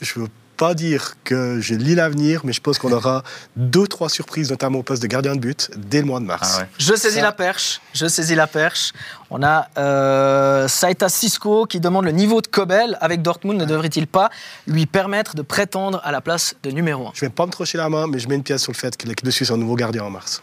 je 0.00 0.18
ne 0.18 0.24
veux 0.24 0.30
pas 0.58 0.74
dire 0.74 1.14
que 1.24 1.60
je 1.60 1.74
lis 1.74 1.94
l'avenir, 1.94 2.42
mais 2.44 2.52
je 2.52 2.60
pense 2.60 2.78
qu'on 2.78 2.92
aura 2.92 3.22
deux, 3.56 3.86
trois 3.86 4.10
surprises, 4.10 4.50
notamment 4.50 4.80
au 4.80 4.82
poste 4.82 5.00
de 5.00 5.06
gardien 5.06 5.34
de 5.34 5.40
but, 5.40 5.70
dès 5.76 6.00
le 6.00 6.06
mois 6.06 6.20
de 6.20 6.24
mars. 6.26 6.58
Ah 6.60 6.66
je 6.78 6.94
saisis 6.94 7.20
la 7.20 7.32
perche. 7.32 7.80
Je 7.94 8.06
saisis 8.06 8.34
la 8.34 8.46
perche. 8.46 8.92
On 9.30 9.42
a 9.42 9.68
euh, 9.78 10.68
Saïta 10.68 11.08
Cisco 11.08 11.66
qui 11.66 11.80
demande 11.80 12.04
le 12.04 12.10
niveau 12.10 12.42
de 12.42 12.48
Kobel 12.48 12.98
avec 13.00 13.22
Dortmund. 13.22 13.58
Ne 13.58 13.64
devrait-il 13.64 14.06
pas 14.06 14.30
lui 14.66 14.86
permettre 14.86 15.36
de 15.36 15.42
prétendre 15.42 16.00
à 16.04 16.12
la 16.12 16.20
place 16.20 16.56
de 16.62 16.70
numéro 16.70 17.06
1 17.06 17.10
Je 17.14 17.24
ne 17.24 17.28
vais 17.28 17.34
pas 17.34 17.46
me 17.46 17.52
trocher 17.52 17.78
la 17.78 17.88
main, 17.88 18.06
mais 18.08 18.18
je 18.18 18.28
mets 18.28 18.34
une 18.34 18.42
pièce 18.42 18.62
sur 18.62 18.72
le 18.72 18.78
fait 18.78 18.96
que 18.96 19.06
l'équipe 19.06 19.24
de 19.24 19.30
Suisse 19.30 19.50
est 19.50 19.54
un 19.54 19.58
nouveau 19.58 19.76
gardien 19.76 20.02
en 20.02 20.10
mars. 20.10 20.42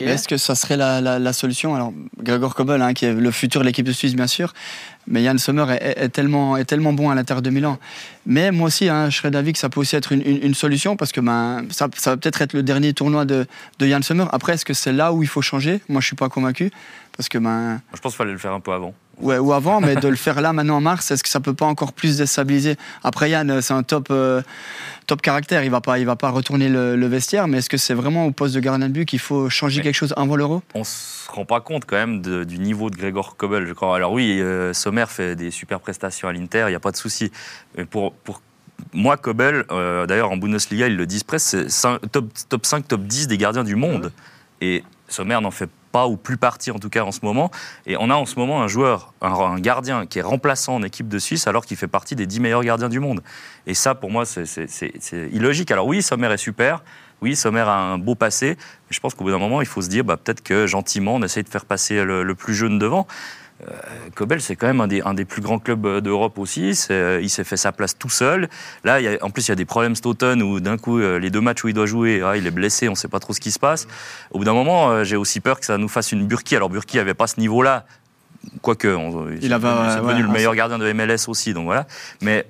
Est-ce 0.00 0.28
que 0.28 0.36
ça 0.36 0.54
serait 0.54 0.76
la, 0.76 1.32
solution? 1.32 1.74
Alors, 1.74 1.92
Gregor 2.18 2.54
Kobel, 2.54 2.82
hein, 2.82 2.94
qui 2.94 3.06
est 3.06 3.12
le 3.12 3.30
futur 3.30 3.60
de 3.60 3.66
l'équipe 3.66 3.86
de 3.86 3.92
Suisse, 3.92 4.14
bien 4.14 4.26
sûr, 4.26 4.52
mais 5.06 5.22
Yann 5.22 5.38
Sommer 5.38 5.66
est, 5.80 6.08
tellement, 6.10 6.56
est 6.56 6.64
tellement 6.64 6.92
bon 6.92 7.10
à 7.10 7.14
l'intérieur 7.14 7.42
de 7.42 7.50
Milan. 7.50 7.78
Mais 8.26 8.50
moi 8.50 8.68
aussi, 8.68 8.88
hein, 8.88 9.10
je 9.10 9.16
serais 9.16 9.30
d'avis 9.30 9.52
que 9.52 9.58
ça 9.58 9.68
peut 9.68 9.80
aussi 9.80 9.96
être 9.96 10.12
une, 10.12 10.54
solution, 10.54 10.96
parce 10.96 11.12
que 11.12 11.20
ben, 11.20 11.64
ça, 11.70 11.88
va 11.88 12.16
peut-être 12.16 12.42
être 12.42 12.52
le 12.52 12.62
dernier 12.62 12.92
tournoi 12.94 13.24
de, 13.24 13.46
de 13.78 13.86
Yann 13.86 14.02
Sommer. 14.02 14.26
Après, 14.32 14.54
est-ce 14.54 14.64
que 14.64 14.74
c'est 14.74 14.92
là 14.92 15.12
où 15.12 15.22
il 15.22 15.28
faut 15.28 15.42
changer? 15.42 15.80
Moi, 15.88 16.00
je 16.00 16.06
ne 16.06 16.08
suis 16.08 16.16
pas 16.16 16.28
convaincu. 16.28 16.70
Parce 17.16 17.28
que 17.28 17.38
ben... 17.38 17.80
Je 17.94 18.00
pense 18.00 18.12
qu'il 18.12 18.18
fallait 18.18 18.32
le 18.32 18.38
faire 18.38 18.52
un 18.52 18.60
peu 18.60 18.72
avant. 18.72 18.94
Ouais, 19.20 19.38
ou 19.38 19.52
avant, 19.52 19.80
mais 19.80 19.96
de 19.96 20.08
le 20.08 20.16
faire 20.16 20.40
là, 20.40 20.52
maintenant 20.52 20.76
en 20.76 20.80
mars, 20.80 21.10
est-ce 21.10 21.22
que 21.22 21.28
ça 21.28 21.40
peut 21.40 21.54
pas 21.54 21.66
encore 21.66 21.92
plus 21.92 22.18
déstabiliser? 22.18 22.76
Après, 23.02 23.30
Yann, 23.30 23.60
c'est 23.60 23.72
un 23.72 23.82
top, 23.82 24.08
euh, 24.10 24.42
top 25.06 25.22
caractère, 25.22 25.62
il 25.64 25.70
va 25.70 25.80
pas, 25.80 25.98
il 25.98 26.06
va 26.06 26.16
pas 26.16 26.30
retourner 26.30 26.68
le, 26.68 27.06
vestiaire, 27.06 27.46
mais 27.46 27.58
est-ce 27.58 27.70
que 27.70 27.76
c'est 27.76 27.94
vraiment 27.94 28.26
au 28.26 28.32
poste 28.32 28.54
de 28.54 28.60
gardien 28.60 28.88
de 28.88 28.92
but 28.92 29.04
qu'il 29.04 29.18
faut 29.18 29.48
changer 29.48 29.82
quelque 29.82 29.94
chose 29.94 30.14
avant 30.16 30.36
l'Euro? 30.36 30.62
On 30.74 30.84
se 30.84 31.30
rend 31.30 31.44
pas 31.44 31.60
compte 31.60 31.84
quand 31.84 31.96
même 31.96 32.22
du 32.44 32.58
niveau 32.58 32.90
de 32.90 32.96
Grégor 32.96 33.36
Kobel, 33.36 33.66
je 33.66 33.72
crois. 33.72 33.94
Alors 33.94 34.12
oui, 34.12 34.40
euh, 34.40 34.72
Sommer 34.72 35.04
fait 35.08 35.36
des 35.36 35.50
super 35.50 35.80
prestations 35.80 36.28
à 36.28 36.32
l'Inter, 36.32 36.64
il 36.66 36.70
n'y 36.70 36.76
a 36.76 36.80
pas 36.80 36.90
de 36.90 36.96
souci. 36.96 37.30
Mais 37.76 37.84
pour, 37.84 38.14
pour 38.14 38.40
moi, 38.92 39.16
Kobel, 39.16 39.64
euh, 39.70 40.06
d'ailleurs 40.06 40.30
en 40.30 40.36
Bundesliga, 40.36 40.88
ils 40.88 40.96
le 40.96 41.06
disent 41.06 41.24
presque, 41.24 41.70
c'est 41.70 42.10
top, 42.10 42.26
top 42.48 42.66
5, 42.66 42.88
top 42.88 43.02
10 43.02 43.28
des 43.28 43.38
gardiens 43.38 43.64
du 43.64 43.76
monde. 43.76 44.12
Et 44.60 44.82
Sommer 45.08 45.38
n'en 45.40 45.50
fait 45.50 45.66
pas 45.66 45.83
ou 46.02 46.16
plus 46.16 46.36
partie 46.36 46.70
en 46.70 46.78
tout 46.78 46.90
cas 46.90 47.02
en 47.02 47.12
ce 47.12 47.20
moment. 47.22 47.50
Et 47.86 47.96
on 47.96 48.10
a 48.10 48.14
en 48.14 48.26
ce 48.26 48.38
moment 48.38 48.62
un 48.62 48.68
joueur, 48.68 49.14
un, 49.22 49.58
gardien 49.58 50.06
qui 50.06 50.18
est 50.18 50.22
remplaçant 50.22 50.74
en 50.74 50.82
équipe 50.82 51.08
de 51.08 51.18
Suisse 51.18 51.46
alors 51.46 51.64
qu'il 51.64 51.76
fait 51.76 51.88
partie 51.88 52.16
des 52.16 52.26
10 52.26 52.40
meilleurs 52.40 52.64
gardiens 52.64 52.88
du 52.88 53.00
monde. 53.00 53.22
Et 53.66 53.74
ça, 53.74 53.94
pour 53.94 54.10
moi, 54.10 54.24
c'est 54.24 55.30
illogique. 55.32 55.70
Alors 55.70 55.86
oui, 55.86 56.02
Sommer 56.02 56.32
est 56.32 56.36
super. 56.36 56.82
Oui, 57.22 57.36
Sommer 57.36 57.60
a 57.60 57.76
un 57.76 57.98
beau 57.98 58.14
passé. 58.14 58.56
Mais 58.58 58.90
je 58.90 59.00
pense 59.00 59.14
qu'au 59.14 59.24
bout 59.24 59.30
d'un 59.30 59.38
moment, 59.38 59.60
il 59.60 59.66
faut 59.66 59.82
se 59.82 59.88
dire 59.88 60.04
bah, 60.04 60.16
peut-être 60.16 60.42
que 60.42 60.66
gentiment, 60.66 61.14
on 61.14 61.22
essaye 61.22 61.44
de 61.44 61.48
faire 61.48 61.64
passer 61.64 62.04
le 62.04 62.34
plus 62.34 62.54
jeune 62.54 62.78
devant. 62.78 63.06
Cobel, 64.14 64.38
euh, 64.38 64.40
c'est 64.40 64.56
quand 64.56 64.66
même 64.66 64.80
un 64.80 64.88
des, 64.88 65.00
un 65.02 65.14
des, 65.14 65.24
plus 65.24 65.40
grands 65.40 65.58
clubs 65.58 65.86
euh, 65.86 66.00
d'Europe 66.00 66.38
aussi. 66.38 66.86
Euh, 66.90 67.20
il 67.22 67.30
s'est 67.30 67.44
fait 67.44 67.56
sa 67.56 67.72
place 67.72 67.96
tout 67.96 68.10
seul. 68.10 68.48
Là, 68.82 69.00
il 69.00 69.04
y 69.04 69.08
a, 69.08 69.16
en 69.22 69.30
plus, 69.30 69.46
il 69.46 69.50
y 69.50 69.52
a 69.52 69.56
des 69.56 69.64
problèmes 69.64 69.94
cet 69.94 70.06
automne 70.06 70.42
où 70.42 70.60
d'un 70.60 70.76
coup, 70.76 70.98
les 70.98 71.30
deux 71.30 71.40
matchs 71.40 71.64
où 71.64 71.68
il 71.68 71.74
doit 71.74 71.86
jouer, 71.86 72.22
ah, 72.24 72.36
il 72.36 72.46
est 72.46 72.50
blessé, 72.50 72.88
on 72.88 72.92
ne 72.92 72.96
sait 72.96 73.08
pas 73.08 73.20
trop 73.20 73.32
ce 73.32 73.40
qui 73.40 73.50
se 73.50 73.58
passe. 73.58 73.86
Au 74.30 74.38
bout 74.38 74.44
d'un 74.44 74.52
moment, 74.52 75.04
j'ai 75.04 75.16
aussi 75.16 75.40
peur 75.40 75.60
que 75.60 75.66
ça 75.66 75.78
nous 75.78 75.88
fasse 75.88 76.12
une 76.12 76.26
Burki. 76.26 76.56
Alors, 76.56 76.68
Burki 76.68 76.96
n'avait 76.96 77.14
pas 77.14 77.26
ce 77.26 77.40
niveau-là. 77.40 77.86
Quoique, 78.60 78.88
il 79.40 79.52
est 79.52 79.58
devenu 79.58 80.22
le 80.22 80.28
meilleur 80.28 80.54
gardien 80.54 80.78
de 80.78 80.92
MLS 80.92 81.28
aussi, 81.28 81.54
donc 81.54 81.64
voilà. 81.64 81.86
Mais 82.20 82.46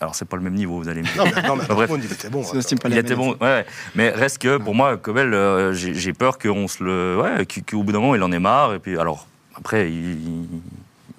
alors, 0.00 0.14
c'est 0.14 0.24
pas 0.24 0.36
le 0.36 0.42
même 0.42 0.54
niveau, 0.54 0.78
vous 0.78 0.88
allez 0.88 1.02
me 1.02 1.06
dire. 1.06 1.24
Non, 1.24 1.30
mais, 1.36 1.48
non, 1.48 1.56
mais 1.56 1.64
bref. 1.68 1.90
il 1.96 2.12
était 2.12 2.30
bon. 2.30 2.42
Il 2.88 2.98
était 2.98 3.14
bon, 3.14 3.36
ouais. 3.40 3.66
Mais 3.94 4.10
reste 4.10 4.38
que, 4.38 4.56
pour 4.56 4.74
moi, 4.74 4.96
Cobel, 4.96 5.72
j'ai 5.74 6.12
peur 6.12 6.38
qu'on 6.38 6.66
se 6.66 6.82
le. 6.82 7.20
Ouais, 7.20 7.46
qu'au 7.46 7.82
bout 7.82 7.92
d'un 7.92 8.00
moment, 8.00 8.14
il 8.14 8.22
en 8.22 8.32
ait 8.32 8.40
marre. 8.40 8.74
Et 8.74 8.78
puis, 8.78 8.98
alors, 8.98 9.26
après, 9.54 9.90
il, 9.90 10.46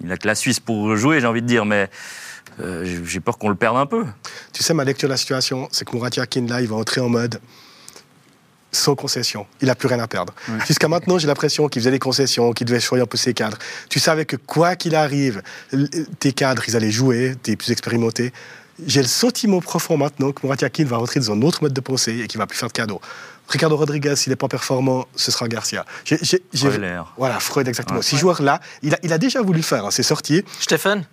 n'a 0.00 0.16
que 0.16 0.26
la 0.26 0.34
Suisse 0.34 0.60
pour 0.60 0.96
jouer, 0.96 1.20
j'ai 1.20 1.26
envie 1.26 1.42
de 1.42 1.46
dire, 1.46 1.64
mais 1.64 1.88
euh, 2.60 3.04
j'ai 3.04 3.20
peur 3.20 3.38
qu'on 3.38 3.48
le 3.48 3.54
perde 3.54 3.76
un 3.76 3.86
peu. 3.86 4.04
Tu 4.52 4.62
sais, 4.62 4.74
ma 4.74 4.84
lecture 4.84 5.08
de 5.08 5.12
la 5.12 5.16
situation, 5.16 5.68
c'est 5.70 5.84
que 5.84 5.94
Murat 5.94 6.10
Yakin, 6.16 6.46
là, 6.46 6.60
il 6.60 6.68
va 6.68 6.76
entrer 6.76 7.00
en 7.00 7.08
mode 7.08 7.40
sans 8.72 8.94
concession. 8.94 9.46
Il 9.60 9.66
n'a 9.66 9.74
plus 9.74 9.86
rien 9.86 10.00
à 10.00 10.08
perdre. 10.08 10.32
Jusqu'à 10.66 10.88
maintenant, 10.88 11.18
j'ai 11.18 11.26
l'impression 11.26 11.68
qu'il 11.68 11.82
faisait 11.82 11.90
des 11.90 11.98
concessions, 11.98 12.52
qu'il 12.52 12.66
devait 12.66 12.80
choisir 12.80 13.04
un 13.04 13.06
peu 13.06 13.18
ses 13.18 13.34
cadres. 13.34 13.58
Tu 13.90 14.00
savais 14.00 14.24
que 14.24 14.36
quoi 14.36 14.76
qu'il 14.76 14.94
arrive, 14.94 15.42
tes 16.18 16.32
cadres, 16.32 16.62
ils 16.66 16.74
allaient 16.74 16.90
jouer, 16.90 17.36
tes 17.42 17.54
plus 17.54 17.70
expérimentés. 17.70 18.32
J'ai 18.86 19.02
le 19.02 19.08
sentiment 19.08 19.60
profond 19.60 19.98
maintenant 19.98 20.32
que 20.32 20.40
Murat 20.42 20.56
Yakin 20.60 20.84
va 20.84 20.96
rentrer 20.96 21.20
dans 21.20 21.32
un 21.32 21.42
autre 21.42 21.62
mode 21.62 21.74
de 21.74 21.80
pensée 21.80 22.20
et 22.20 22.26
qu'il 22.26 22.38
va 22.38 22.46
plus 22.46 22.58
faire 22.58 22.68
de 22.68 22.72
cadeaux. 22.72 23.00
Ricardo 23.52 23.76
Rodriguez, 23.76 24.16
s'il 24.16 24.30
n'est 24.30 24.36
pas 24.36 24.48
performant, 24.48 25.06
ce 25.14 25.30
sera 25.30 25.46
Garcia. 25.46 25.84
J'ai, 26.04 26.42
voilà, 27.16 27.38
Freud, 27.38 27.68
exactement. 27.68 28.02
Ces 28.02 28.16
joueurs-là, 28.16 28.60
il 28.82 28.94
a, 28.94 28.98
il 29.02 29.12
a, 29.12 29.18
déjà 29.18 29.42
voulu 29.42 29.58
le 29.58 29.64
faire, 29.64 29.84
hein, 29.84 29.90
c'est 29.90 30.02
sorti. 30.02 30.42
Stéphane 30.58 31.04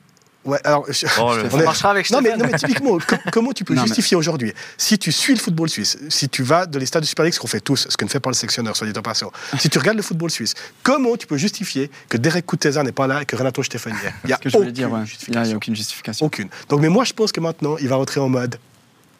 Ouais, 0.45 0.57
alors, 0.63 0.85
oh, 1.19 1.33
on, 1.51 1.57
marchera 1.57 1.91
avec 1.91 2.09
non 2.11 2.21
mais, 2.21 2.35
non, 2.37 2.45
mais 2.49 2.57
typiquement, 2.57 2.97
comment 3.33 3.51
tu 3.51 3.65
peux 3.65 3.75
justifier 3.75 4.15
aujourd'hui? 4.15 4.53
Si 4.77 4.97
tu 4.97 5.11
suis 5.11 5.33
le 5.33 5.39
football 5.39 5.69
suisse, 5.69 5.97
si 6.07 6.29
tu 6.29 6.43
vas 6.43 6.65
dans 6.65 6.79
les 6.79 6.85
stades 6.85 7.03
de 7.03 7.07
Super 7.07 7.25
League, 7.25 7.33
ce 7.33 7.39
qu'on 7.41 7.47
fait 7.47 7.59
tous, 7.59 7.87
ce 7.89 7.97
que 7.97 8.05
ne 8.05 8.09
fait 8.09 8.21
pas 8.21 8.29
le 8.29 8.35
sectionneur, 8.35 8.75
soit 8.77 8.87
dit 8.87 8.97
en 8.97 9.01
passant, 9.01 9.33
si 9.57 9.69
tu 9.69 9.77
regardes 9.77 9.97
le 9.97 10.03
football 10.03 10.31
suisse, 10.31 10.53
comment 10.81 11.17
tu 11.17 11.27
peux 11.27 11.35
justifier 11.35 11.91
que 12.07 12.15
Derek 12.15 12.45
Kuteza 12.45 12.83
n'est 12.83 12.93
pas 12.93 13.05
là 13.05 13.21
et 13.21 13.25
que 13.25 13.35
Renato 13.35 13.61
Stefani 13.63 13.97
est 13.97 14.13
Il 14.23 14.27
n'y 14.27 14.85
ouais. 14.85 15.51
a 15.51 15.55
aucune 15.55 15.75
justification. 15.75 16.25
Aucune. 16.25 16.47
Donc, 16.69 16.79
mais 16.79 16.89
moi, 16.89 17.03
je 17.03 17.11
pense 17.11 17.33
que 17.33 17.41
maintenant, 17.41 17.75
il 17.77 17.89
va 17.89 17.97
rentrer 17.97 18.21
en 18.21 18.29
mode, 18.29 18.55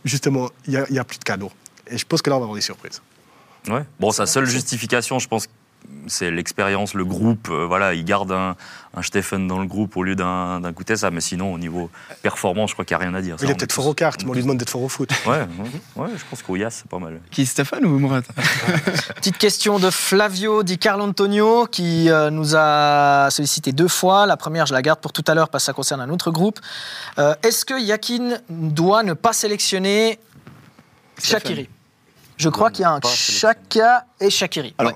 justement, 0.06 0.50
il 0.68 0.86
n'y 0.90 0.98
a, 0.98 1.02
a, 1.02 1.04
plus 1.04 1.20
de 1.20 1.24
cadeaux. 1.26 1.52
Et 1.90 1.98
je 1.98 2.06
pense 2.06 2.22
que 2.22 2.30
là, 2.30 2.36
on 2.36 2.40
va 2.40 2.44
avoir 2.44 2.56
des 2.56 2.62
surprises. 2.62 3.02
Ouais. 3.68 3.84
Bon, 4.00 4.12
sa 4.12 4.26
seule 4.26 4.46
justification, 4.46 5.20
je 5.20 5.28
pense, 5.28 5.48
c'est 6.08 6.32
l'expérience, 6.32 6.94
le 6.94 7.06
groupe. 7.06 7.50
Euh, 7.50 7.66
voilà, 7.66 7.94
il 7.94 8.04
garde 8.06 8.32
un, 8.32 8.56
un 8.96 9.02
Stephen 9.02 9.48
dans 9.48 9.60
le 9.60 9.66
groupe 9.66 9.98
au 9.98 10.04
lieu 10.04 10.16
d'un 10.16 10.62
ça 10.96 11.12
Mais 11.12 11.22
sinon, 11.22 11.54
au 11.54 11.58
niveau 11.58 11.90
performance, 12.22 12.70
je 12.70 12.76
crois 12.76 12.86
qu'il 12.86 12.98
n'y 12.98 13.04
a 13.04 13.08
rien 13.08 13.16
à 13.16 13.22
dire. 13.22 13.36
il 13.42 13.50
est 13.50 13.56
peut-être 13.56 13.74
fort 13.74 13.88
aux 13.88 13.94
cartes, 13.94 14.24
mais 14.24 14.32
on 14.32 14.34
lui 14.34 14.42
demande 14.42 14.58
d'être 14.58 14.70
fort 14.70 14.84
au 14.84 14.90
foot. 14.90 15.10
Ouais, 15.26 15.48
ouais, 15.96 16.10
je 16.16 16.24
pense 16.30 16.42
qu'Oyas, 16.42 16.72
c'est 16.72 16.88
pas 16.88 17.00
mal. 17.00 17.20
Qui, 17.32 17.46
Stéphane 17.46 17.86
ou 17.86 18.00
Mourad 18.00 18.24
Petite 19.16 19.38
question 19.38 19.80
de 19.80 19.90
Flavio 19.90 20.64
Di 20.64 20.78
Carlo 20.78 21.06
Antonio 21.06 21.68
qui 21.68 22.10
euh, 22.10 22.30
nous 22.30 22.56
a 22.56 23.30
sollicité 23.30 23.72
deux 23.72 23.88
fois. 23.88 24.26
La 24.26 24.38
première, 24.38 24.66
je 24.66 24.74
la 24.74 24.82
garde 24.82 25.00
pour 25.00 25.14
tout 25.14 25.24
à 25.28 25.34
l'heure 25.34 25.50
parce 25.50 25.64
que 25.64 25.66
ça 25.68 25.74
concerne 25.74 26.02
un 26.02 26.10
autre 26.10 26.32
groupe. 26.32 26.60
Euh, 27.18 27.34
est-ce 27.44 27.66
que 27.66 27.80
Yakin 27.80 28.38
doit 28.50 29.04
ne 29.04 29.14
pas 29.14 29.34
sélectionner 29.34 30.20
Shakiri? 31.22 31.70
Je 32.40 32.50
crois 32.50 32.72
qu'il 32.72 32.84
y 32.84 32.86
a 32.86 32.92
un 32.94 33.00
Chaka 33.04 34.06
et 34.20 34.30
Shakiri. 34.30 34.74
Alors, 34.78 34.94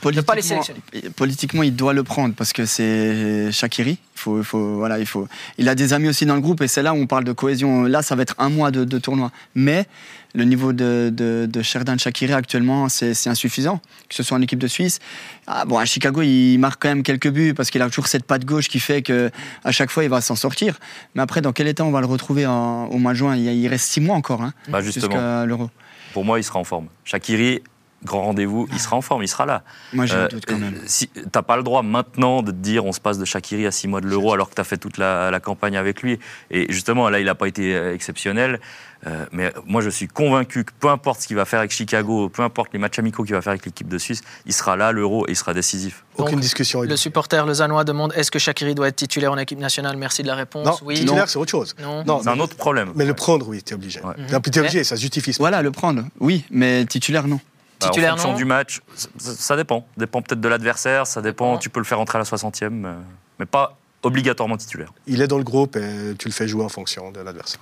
Politiquement, 0.00 0.32
pas 0.32 0.36
les 0.36 0.42
sélectionner. 0.42 0.80
Politiquement, 1.16 1.62
il 1.64 1.74
doit 1.74 1.92
le 1.92 2.04
prendre 2.04 2.34
parce 2.34 2.52
que 2.52 2.66
c'est 2.66 3.50
Shakiri. 3.50 3.98
Il 4.14 4.20
faut, 4.20 4.38
il 4.38 4.44
faut, 4.44 4.76
voilà, 4.76 4.98
il 4.98 5.06
faut. 5.06 5.26
Il 5.58 5.68
a 5.68 5.74
des 5.74 5.92
amis 5.92 6.08
aussi 6.08 6.24
dans 6.24 6.36
le 6.36 6.40
groupe 6.40 6.62
et 6.62 6.68
c'est 6.68 6.82
là 6.82 6.94
où 6.94 6.96
on 6.96 7.06
parle 7.06 7.24
de 7.24 7.32
cohésion. 7.32 7.82
Là, 7.82 8.02
ça 8.02 8.14
va 8.14 8.22
être 8.22 8.36
un 8.38 8.48
mois 8.48 8.70
de, 8.70 8.98
tournoi. 8.98 9.32
Mais 9.56 9.86
le 10.34 10.44
niveau 10.44 10.72
de, 10.72 11.10
de, 11.12 11.48
de 11.50 11.62
Sherdan 11.62 11.98
Shakiri 11.98 12.32
actuellement, 12.32 12.88
c'est 12.88 13.26
insuffisant. 13.26 13.80
Que 14.08 14.14
ce 14.14 14.22
soit 14.22 14.36
en 14.36 14.42
équipe 14.42 14.60
de 14.60 14.68
Suisse. 14.68 15.00
Ah, 15.48 15.64
bon, 15.64 15.78
à 15.78 15.84
Chicago, 15.84 16.22
il 16.22 16.58
marque 16.58 16.80
quand 16.80 16.88
même 16.88 17.02
quelques 17.02 17.30
buts 17.30 17.54
parce 17.54 17.70
qu'il 17.70 17.82
a 17.82 17.88
toujours 17.88 18.06
cette 18.06 18.24
patte 18.24 18.44
gauche 18.44 18.68
qui 18.68 18.78
fait 18.78 19.02
que 19.02 19.30
à 19.64 19.72
chaque 19.72 19.90
fois, 19.90 20.04
il 20.04 20.10
va 20.10 20.20
s'en 20.20 20.36
sortir. 20.36 20.78
Mais 21.16 21.22
après, 21.22 21.40
dans 21.40 21.52
quel 21.52 21.66
état 21.66 21.84
on 21.84 21.90
va 21.90 22.00
le 22.00 22.06
retrouver 22.06 22.46
au 22.46 22.98
mois 22.98 23.12
de 23.12 23.18
juin? 23.18 23.34
Il, 23.34 23.66
reste 23.66 23.86
six 23.86 24.00
mois 24.00 24.14
encore 24.14 24.42
hein, 24.42 24.52
bah 24.68 24.80
jusqu'à 24.80 25.44
l'Euro. 25.44 25.70
Pour 26.12 26.24
moi, 26.24 26.38
il 26.38 26.44
sera 26.44 26.58
en 26.58 26.64
forme. 26.64 26.88
Shakiri 27.04 27.62
grand 28.04 28.22
rendez-vous, 28.22 28.68
il 28.72 28.78
sera 28.78 28.96
en 28.96 29.00
forme, 29.00 29.22
il 29.22 29.28
sera 29.28 29.46
là. 29.46 29.62
Moi, 29.92 30.06
j'ai 30.06 30.14
euh, 30.14 30.28
doute 30.28 30.44
quand 30.46 30.58
même. 30.58 30.80
Si, 30.86 31.08
t'as 31.08 31.42
pas 31.42 31.56
le 31.56 31.62
droit 31.62 31.82
maintenant 31.82 32.42
de 32.42 32.52
te 32.52 32.56
dire 32.56 32.84
on 32.84 32.92
se 32.92 33.00
passe 33.00 33.18
de 33.18 33.24
Shakiri 33.24 33.66
à 33.66 33.72
6 33.72 33.88
mois 33.88 34.00
de 34.00 34.06
l'euro 34.06 34.32
alors 34.32 34.50
que 34.50 34.54
tu 34.54 34.60
as 34.60 34.64
fait 34.64 34.76
toute 34.76 34.98
la, 34.98 35.38
campagne 35.40 35.76
avec 35.76 36.02
lui. 36.02 36.18
Et 36.50 36.70
justement, 36.72 37.08
là, 37.10 37.20
il 37.20 37.26
n'a 37.26 37.34
pas 37.34 37.48
été 37.48 37.74
euh, 37.74 37.94
exceptionnel. 37.94 38.60
Euh, 39.06 39.26
mais 39.32 39.52
moi, 39.64 39.80
je 39.80 39.90
suis 39.90 40.08
convaincu 40.08 40.64
que 40.64 40.72
peu 40.78 40.88
importe 40.88 41.20
ce 41.20 41.26
qu'il 41.26 41.36
va 41.36 41.44
faire 41.44 41.60
avec 41.60 41.70
Chicago, 41.70 42.28
peu 42.28 42.42
importe 42.42 42.72
les 42.72 42.78
matchs 42.78 42.98
amicaux 42.98 43.22
qu'il 43.22 43.34
va 43.34 43.42
faire 43.42 43.52
avec 43.52 43.64
l'équipe 43.64 43.88
de 43.88 43.98
Suisse, 43.98 44.22
il 44.46 44.52
sera 44.52 44.76
là, 44.76 44.92
l'euro, 44.92 45.26
et 45.28 45.32
il 45.32 45.36
sera 45.36 45.54
décisif. 45.54 46.04
Aucune 46.16 46.40
discussion. 46.40 46.82
Le 46.82 46.96
supporter 46.96 47.46
lausannois 47.46 47.84
demande 47.84 48.12
est-ce 48.16 48.30
que 48.30 48.38
Shakiri 48.38 48.74
doit 48.74 48.88
être 48.88 48.96
titulaire 48.96 49.32
en 49.32 49.38
équipe 49.38 49.58
nationale? 49.58 49.96
Merci 49.96 50.22
de 50.22 50.28
la 50.28 50.34
réponse. 50.34 50.66
Non, 50.66 50.76
oui. 50.82 50.94
titulaire, 50.96 51.28
c'est 51.28 51.38
autre 51.38 51.50
chose. 51.50 51.76
Non, 51.80 52.20
c'est 52.22 52.28
un 52.28 52.40
autre 52.40 52.56
problème. 52.56 52.92
Mais 52.94 53.04
le 53.04 53.14
prendre, 53.14 53.48
oui, 53.48 53.62
tu 53.62 53.72
es 53.72 53.74
obligé. 53.74 54.00
Ouais. 54.02 54.14
es 54.30 54.58
obligé, 54.58 54.84
ça 54.84 54.96
justifie. 54.96 55.34
Voilà, 55.38 55.62
le 55.62 55.70
prendre, 55.70 56.02
oui, 56.20 56.44
mais 56.50 56.84
titulaire, 56.86 57.28
non. 57.28 57.40
Bah, 57.80 57.90
en 57.90 58.16
fonction 58.16 58.34
du 58.34 58.44
match, 58.44 58.80
ça, 59.18 59.54
dépend. 59.56 59.80
Ça 59.80 60.00
dépend 60.00 60.22
peut-être 60.22 60.40
de 60.40 60.48
l'adversaire, 60.48 61.06
ça 61.06 61.22
dépend. 61.22 61.58
Tu 61.58 61.70
peux 61.70 61.78
le 61.78 61.84
faire 61.84 62.00
entrer 62.00 62.18
à 62.18 62.20
la 62.20 62.24
60e, 62.24 62.84
euh, 62.84 62.94
mais 63.38 63.46
pas 63.46 63.76
obligatoirement 64.02 64.56
titulaire. 64.56 64.92
Il 65.06 65.22
est 65.22 65.28
dans 65.28 65.38
le 65.38 65.44
groupe 65.44 65.76
et 65.76 66.14
tu 66.18 66.28
le 66.28 66.32
fais 66.32 66.48
jouer 66.48 66.64
en 66.64 66.68
fonction 66.68 67.10
de 67.10 67.20
l'adversaire. 67.20 67.60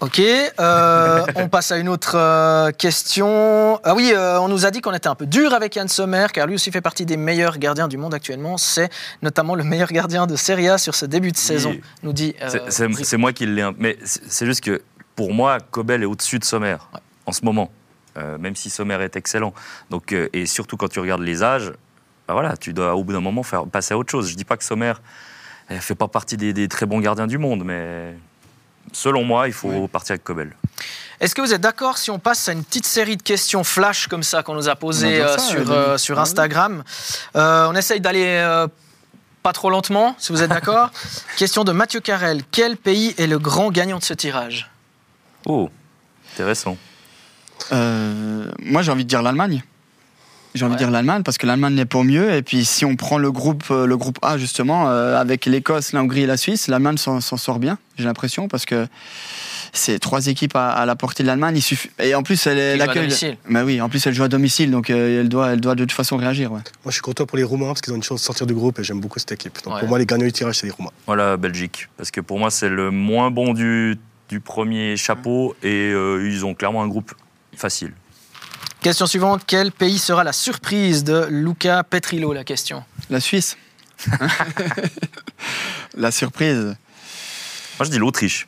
Ok, 0.00 0.20
euh, 0.20 1.24
on 1.36 1.48
passe 1.48 1.72
à 1.72 1.78
une 1.78 1.88
autre 1.88 2.16
euh, 2.16 2.70
question. 2.70 3.80
Ah 3.82 3.94
oui, 3.94 4.12
on 4.16 4.48
nous 4.48 4.66
a 4.66 4.70
dit 4.70 4.80
qu'on 4.80 4.92
était 4.92 5.08
un 5.08 5.14
peu 5.14 5.26
dur 5.26 5.54
avec 5.54 5.76
Yann 5.76 5.88
Sommer, 5.88 6.26
car 6.32 6.46
lui 6.46 6.54
aussi 6.54 6.70
fait 6.70 6.80
partie 6.80 7.06
des 7.06 7.16
meilleurs 7.16 7.58
gardiens 7.58 7.88
du 7.88 7.96
monde 7.96 8.14
actuellement. 8.14 8.58
C'est 8.58 8.90
notamment 9.22 9.54
le 9.54 9.64
meilleur 9.64 9.88
gardien 9.88 10.26
de 10.26 10.36
Serie 10.36 10.68
A 10.68 10.78
sur 10.78 10.94
ce 10.94 11.06
début 11.06 11.32
de 11.32 11.36
saison, 11.36 11.74
nous 12.02 12.12
dit. 12.12 12.34
c'est 12.68 13.16
moi 13.16 13.32
qui 13.32 13.46
l'ai. 13.46 13.68
Mais 13.78 13.98
c'est 14.02 14.46
juste 14.46 14.62
que 14.62 14.82
pour 15.14 15.32
moi, 15.32 15.58
Kobel 15.70 16.02
est 16.02 16.06
au-dessus 16.06 16.38
de 16.38 16.44
Sommer 16.44 16.76
en 17.24 17.32
ce 17.32 17.44
moment. 17.44 17.70
Euh, 18.16 18.38
même 18.38 18.56
si 18.56 18.70
Sommer 18.70 18.96
est 19.02 19.16
excellent. 19.16 19.52
Donc, 19.90 20.12
euh, 20.12 20.28
et 20.32 20.46
surtout 20.46 20.76
quand 20.76 20.88
tu 20.88 21.00
regardes 21.00 21.22
les 21.22 21.42
âges, 21.42 21.72
bah 22.26 22.34
voilà, 22.34 22.56
tu 22.56 22.72
dois 22.72 22.94
au 22.94 23.04
bout 23.04 23.12
d'un 23.12 23.20
moment 23.20 23.42
faire 23.42 23.66
passer 23.66 23.94
à 23.94 23.98
autre 23.98 24.10
chose. 24.10 24.28
Je 24.28 24.32
ne 24.32 24.38
dis 24.38 24.44
pas 24.44 24.56
que 24.56 24.64
Sommer 24.64 24.94
ne 25.70 25.76
fait 25.76 25.94
pas 25.94 26.08
partie 26.08 26.36
des, 26.36 26.68
très 26.68 26.86
bons 26.86 27.00
gardiens 27.00 27.26
du 27.26 27.38
monde, 27.38 27.62
mais 27.64 28.14
selon 28.96 29.24
moi, 29.24 29.46
il 29.46 29.52
faut 29.52 29.88
partir 29.88 30.14
avec 30.14 30.24
Kobel. 30.24 30.56
Est-ce 31.20 31.34
que 31.34 31.40
vous 31.40 31.54
êtes 31.54 31.60
d'accord 31.60 31.96
si 31.96 32.10
on 32.10 32.18
passe 32.18 32.48
à 32.48 32.52
une 32.52 32.64
petite 32.64 32.86
série 32.86 33.16
de 33.16 33.22
questions 33.22 33.64
flash 33.64 34.06
comme 34.06 34.22
ça 34.22 34.42
qu'on 34.42 34.54
nous 34.54 34.68
a 34.68 34.76
posées 34.76 35.22
euh, 35.22 35.38
sur, 35.38 36.00
sur 36.00 36.18
Instagram 36.18 36.82
On 37.34 37.74
essaye 37.74 38.00
d'aller 38.00 38.66
pas 39.46 39.52
trop 39.52 39.70
lentement, 39.70 40.16
si 40.18 40.32
vous 40.32 40.42
êtes 40.42 40.50
d'accord. 40.50 40.90
Question 41.36 41.62
de 41.62 41.70
Mathieu 41.70 42.00
Carrel. 42.00 42.42
Quel 42.50 42.76
pays 42.76 43.14
est 43.16 43.28
le 43.28 43.38
grand 43.38 43.70
gagnant 43.70 43.98
de 43.98 44.02
ce 44.02 44.12
tirage? 44.12 44.68
Oh, 45.44 45.70
intéressant. 46.34 46.76
Euh, 47.70 48.50
moi, 48.58 48.82
j'ai 48.82 48.90
envie 48.90 49.04
de 49.04 49.08
dire 49.08 49.22
l'Allemagne. 49.22 49.62
J'ai 50.56 50.64
envie 50.64 50.74
de 50.74 50.78
dire 50.78 50.90
l'Allemagne 50.90 51.22
parce 51.22 51.36
que 51.36 51.46
l'Allemagne 51.46 51.74
n'est 51.74 51.84
pas 51.84 52.02
mieux. 52.02 52.32
Et 52.32 52.42
puis, 52.42 52.64
si 52.64 52.84
on 52.84 52.96
prend 52.96 53.18
le 53.18 53.30
groupe, 53.30 53.64
euh, 53.70 53.86
le 53.86 53.96
groupe 53.96 54.18
A, 54.22 54.38
justement, 54.38 54.88
euh, 54.88 55.20
avec 55.20 55.44
l'Écosse, 55.44 55.92
la 55.92 56.02
Hongrie 56.02 56.22
et 56.22 56.26
la 56.26 56.38
Suisse, 56.38 56.68
l'Allemagne 56.68 56.96
s'en 56.96 57.20
sort 57.20 57.58
bien, 57.58 57.78
j'ai 57.98 58.04
l'impression, 58.04 58.48
parce 58.48 58.64
que 58.64 58.86
c'est 59.72 59.98
trois 59.98 60.28
équipes 60.28 60.56
à, 60.56 60.86
la 60.86 60.96
portée 60.96 61.22
de 61.22 61.28
l'Allemagne. 61.28 61.60
Et 61.98 62.14
en 62.14 62.22
plus, 62.22 62.46
elle 62.46 62.78
l'accueil. 62.78 63.10
Mais 63.48 63.60
oui, 63.60 63.82
en 63.82 63.90
plus, 63.90 64.06
elle 64.06 64.14
joue 64.14 64.22
à 64.22 64.28
domicile, 64.28 64.70
donc 64.70 64.88
elle, 64.88 65.28
doit, 65.28 65.52
elle 65.52 65.60
doit 65.60 65.74
de 65.74 65.84
toute 65.84 65.92
façon 65.92 66.16
réagir. 66.16 66.50
Moi, 66.50 66.62
je 66.86 66.92
suis 66.92 67.02
content 67.02 67.26
pour 67.26 67.36
les 67.36 67.44
Roumains 67.44 67.68
parce 67.68 67.82
qu'ils 67.82 67.92
ont 67.92 67.96
une 67.96 68.02
chance 68.02 68.20
de 68.20 68.24
sortir 68.24 68.46
du 68.46 68.54
groupe 68.54 68.78
et 68.78 68.84
j'aime 68.84 69.00
beaucoup 69.00 69.18
cette 69.18 69.32
équipe. 69.32 69.62
Donc, 69.62 69.78
pour 69.78 69.88
moi, 69.88 69.98
les 69.98 70.06
gagnants 70.06 70.24
du 70.24 70.32
tirage, 70.32 70.56
c'est 70.56 70.66
les 70.66 70.72
Roumains. 70.72 70.92
Voilà, 71.06 71.36
Belgique. 71.36 71.88
Parce 71.98 72.10
que 72.10 72.22
pour 72.22 72.38
moi, 72.38 72.50
c'est 72.50 72.70
le 72.70 72.90
moins 72.90 73.30
bon 73.30 73.52
du, 73.52 73.98
du 74.30 74.40
premier 74.40 74.96
chapeau 74.96 75.54
et 75.62 75.90
ils 75.90 76.44
ont 76.46 76.54
clairement 76.54 76.82
un 76.82 76.88
groupe 76.88 77.12
facile. 77.54 77.92
Question 78.80 79.06
suivante, 79.06 79.42
quel 79.46 79.72
pays 79.72 79.98
sera 79.98 80.22
la 80.24 80.32
surprise 80.32 81.02
de 81.02 81.26
Luca 81.28 81.82
Petrillo? 81.82 82.32
La 82.32 82.44
question. 82.44 82.84
La 83.10 83.20
Suisse. 83.20 83.56
la 85.94 86.10
surprise. 86.10 86.76
Moi, 87.78 87.84
je 87.84 87.90
dis 87.90 87.98
l'Autriche. 87.98 88.46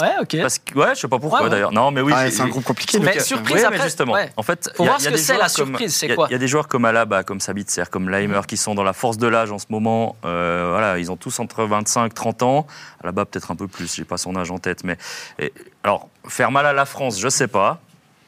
Ouais, 0.00 0.10
ok. 0.20 0.36
Parce 0.40 0.58
que, 0.58 0.76
ouais, 0.76 0.94
je 0.94 1.00
sais 1.00 1.08
pas 1.08 1.18
pourquoi 1.18 1.48
d'ailleurs. 1.48 1.72
Non, 1.72 1.90
mais 1.90 2.00
oui. 2.00 2.12
Ah, 2.14 2.30
c'est 2.30 2.40
un 2.40 2.48
groupe 2.48 2.64
compliqué. 2.64 2.98
Mais 2.98 3.20
surprise 3.20 3.64
après. 3.64 3.84
justement. 3.84 4.16
En 4.36 4.42
fait, 4.42 4.70
faut 4.76 4.84
voir 4.84 5.00
ce 5.00 5.08
que 5.08 5.16
c'est 5.16 5.36
la 5.36 5.48
surprise. 5.48 5.94
C'est 5.94 6.14
quoi 6.14 6.26
Il 6.30 6.32
y 6.32 6.36
a 6.36 6.38
des 6.38 6.48
joueurs 6.48 6.68
comme 6.68 6.84
Alaba, 6.84 7.22
comme 7.22 7.40
Sabitzer, 7.40 7.84
comme 7.90 8.10
Leimer 8.10 8.40
qui 8.46 8.56
sont 8.56 8.74
dans 8.74 8.82
la 8.82 8.92
force 8.92 9.18
de 9.18 9.26
l'âge 9.26 9.52
en 9.52 9.58
ce 9.58 9.66
moment. 9.68 10.16
Euh, 10.24 10.68
voilà, 10.70 10.98
ils 10.98 11.12
ont 11.12 11.16
tous 11.16 11.38
entre 11.38 11.64
25 11.64 12.12
30 12.12 12.42
ans. 12.42 12.66
Alaba 13.02 13.24
peut-être 13.24 13.50
un 13.50 13.56
peu 13.56 13.68
plus. 13.68 13.94
J'ai 13.94 14.04
pas 14.04 14.18
son 14.18 14.36
âge 14.36 14.50
en 14.50 14.58
tête, 14.58 14.84
mais 14.84 14.98
alors 15.82 16.08
faire 16.28 16.50
mal 16.50 16.66
à 16.66 16.72
la 16.72 16.86
France, 16.86 17.20
je 17.20 17.28
sais 17.28 17.48
pas 17.48 17.80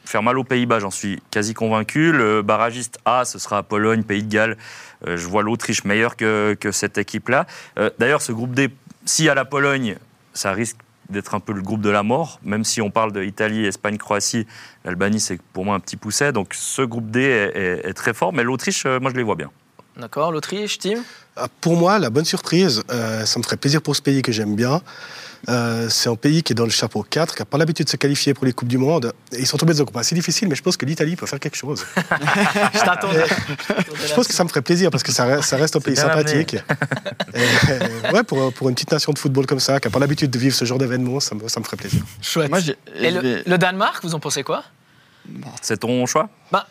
faire 0.07 0.23
mal 0.23 0.37
aux 0.37 0.43
Pays-Bas, 0.43 0.79
j'en 0.79 0.91
suis 0.91 1.21
quasi 1.31 1.53
convaincu. 1.53 2.11
Le 2.11 2.41
barragiste 2.41 2.99
A, 3.05 3.25
ce 3.25 3.39
sera 3.39 3.63
Pologne, 3.63 4.03
Pays 4.03 4.23
de 4.23 4.31
Galles. 4.31 4.57
Euh, 5.05 5.17
je 5.17 5.27
vois 5.27 5.43
l'Autriche 5.43 5.83
meilleure 5.83 6.15
que, 6.15 6.55
que 6.59 6.71
cette 6.71 6.97
équipe-là. 6.97 7.45
Euh, 7.77 7.89
d'ailleurs, 7.99 8.21
ce 8.21 8.31
groupe 8.31 8.53
D, 8.53 8.69
si 9.05 9.29
à 9.29 9.35
la 9.35 9.45
Pologne, 9.45 9.97
ça 10.33 10.51
risque 10.51 10.77
d'être 11.09 11.35
un 11.35 11.39
peu 11.39 11.53
le 11.53 11.61
groupe 11.61 11.81
de 11.81 11.89
la 11.89 12.03
mort, 12.03 12.39
même 12.43 12.63
si 12.63 12.81
on 12.81 12.89
parle 12.89 13.13
d'Italie, 13.13 13.65
Espagne, 13.65 13.97
Croatie, 13.97 14.45
l'Albanie 14.83 15.19
c'est 15.19 15.41
pour 15.53 15.65
moi 15.65 15.75
un 15.75 15.79
petit 15.79 15.95
pousset, 15.95 16.31
donc 16.31 16.53
ce 16.53 16.81
groupe 16.81 17.09
D 17.09 17.21
est, 17.21 17.93
très 17.93 18.13
fort, 18.13 18.33
mais 18.33 18.43
l'Autriche, 18.43 18.85
euh, 18.85 18.99
moi 18.99 19.11
je 19.11 19.15
les 19.15 19.23
vois 19.23 19.35
bien. 19.35 19.49
D'accord, 19.95 20.31
l'Autriche, 20.31 20.79
Tim? 20.79 21.01
Pour 21.61 21.77
moi, 21.77 21.99
la 21.99 22.09
bonne 22.09 22.25
surprise, 22.25 22.83
ça 22.89 23.39
me 23.39 23.43
ferait 23.43 23.57
plaisir 23.57 23.81
pour 23.81 23.95
ce 23.95 24.01
pays 24.01 24.21
que 24.21 24.31
j'aime 24.31 24.55
bien, 24.55 24.81
euh, 25.49 25.87
c'est 25.89 26.09
un 26.09 26.15
pays 26.15 26.43
qui 26.43 26.53
est 26.53 26.55
dans 26.55 26.65
le 26.65 26.71
chapeau 26.71 27.03
4, 27.03 27.35
qui 27.35 27.41
n'a 27.41 27.45
pas 27.45 27.57
l'habitude 27.57 27.85
de 27.85 27.89
se 27.89 27.97
qualifier 27.97 28.33
pour 28.33 28.45
les 28.45 28.53
Coupes 28.53 28.67
du 28.67 28.77
Monde. 28.77 29.13
Et 29.31 29.39
ils 29.39 29.47
sont 29.47 29.57
tombés 29.57 29.73
dans 29.73 29.81
un 29.81 29.83
groupe 29.85 29.97
assez 29.97 30.15
difficile, 30.15 30.47
mais 30.47 30.55
je 30.55 30.63
pense 30.63 30.77
que 30.77 30.85
l'Italie 30.85 31.15
peut 31.15 31.25
faire 31.25 31.39
quelque 31.39 31.55
chose. 31.55 31.85
je 31.95 32.79
t'attendais. 32.79 33.25
je 34.07 34.13
pense 34.13 34.27
que 34.27 34.33
ça 34.33 34.43
me 34.43 34.49
ferait 34.49 34.61
plaisir 34.61 34.89
parce 34.89 35.03
que 35.03 35.11
ça 35.11 35.25
reste, 35.25 35.43
ça 35.43 35.57
reste 35.57 35.75
un 35.75 35.79
pays 35.79 35.95
sympathique. 35.95 36.55
Et, 37.33 38.13
ouais, 38.13 38.23
pour, 38.23 38.51
pour, 38.53 38.69
une 38.69 38.75
petite 38.75 38.91
nation 38.91 39.13
de 39.13 39.19
football 39.19 39.45
comme 39.45 39.59
ça, 39.59 39.79
qui 39.79 39.87
n'a 39.87 39.91
pas 39.91 39.99
l'habitude 39.99 40.31
de 40.31 40.39
vivre 40.39 40.55
ce 40.55 40.65
genre 40.65 40.77
d'événement, 40.77 41.19
ça 41.19 41.35
me, 41.35 41.47
ça 41.47 41.59
me 41.59 41.65
ferait 41.65 41.77
plaisir. 41.77 42.01
Chouette. 42.21 42.51
et 42.95 43.11
le, 43.11 43.43
le 43.45 43.57
Danemark, 43.57 44.03
vous 44.03 44.15
en 44.15 44.19
pensez 44.19 44.43
quoi? 44.43 44.63
C'est 45.61 45.77
ton 45.77 46.05
choix? 46.05 46.29
Bah, 46.51 46.67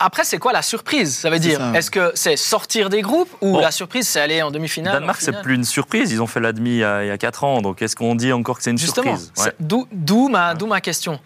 après, 0.00 0.24
c'est 0.24 0.38
quoi 0.38 0.52
la 0.52 0.62
surprise? 0.62 1.14
Ça 1.18 1.28
veut 1.28 1.38
dire, 1.38 1.74
est-ce 1.74 1.90
que 1.90 2.10
c'est 2.14 2.36
sortir 2.36 2.88
des 2.88 3.02
groupes 3.02 3.30
ou 3.42 3.60
la 3.60 3.70
surprise, 3.70 4.08
c'est 4.08 4.20
aller 4.20 4.40
en 4.42 4.50
demi-finale 4.50 4.94
Danemark, 4.94 5.20
c'est 5.20 5.42
plus 5.42 5.54
une 5.54 5.64
surprise. 5.64 6.10
Ils 6.10 6.22
ont 6.22 6.26
fait 6.26 6.40
la 6.40 6.52
demi 6.52 6.76
il 6.76 6.78
y 6.78 6.84
a, 6.84 7.18
4 7.18 7.44
ans. 7.44 7.60
Donc, 7.60 7.82
est-ce 7.82 7.94
qu'on 7.94 8.14
dit 8.14 8.32
encore 8.32 8.56
que 8.56 8.62
c'est 8.64 8.70
une 8.70 8.78
surprise? 8.78 9.32
D'où 9.60 10.28
ma, 10.28 10.54
ma 10.54 10.80
question. 10.80 11.20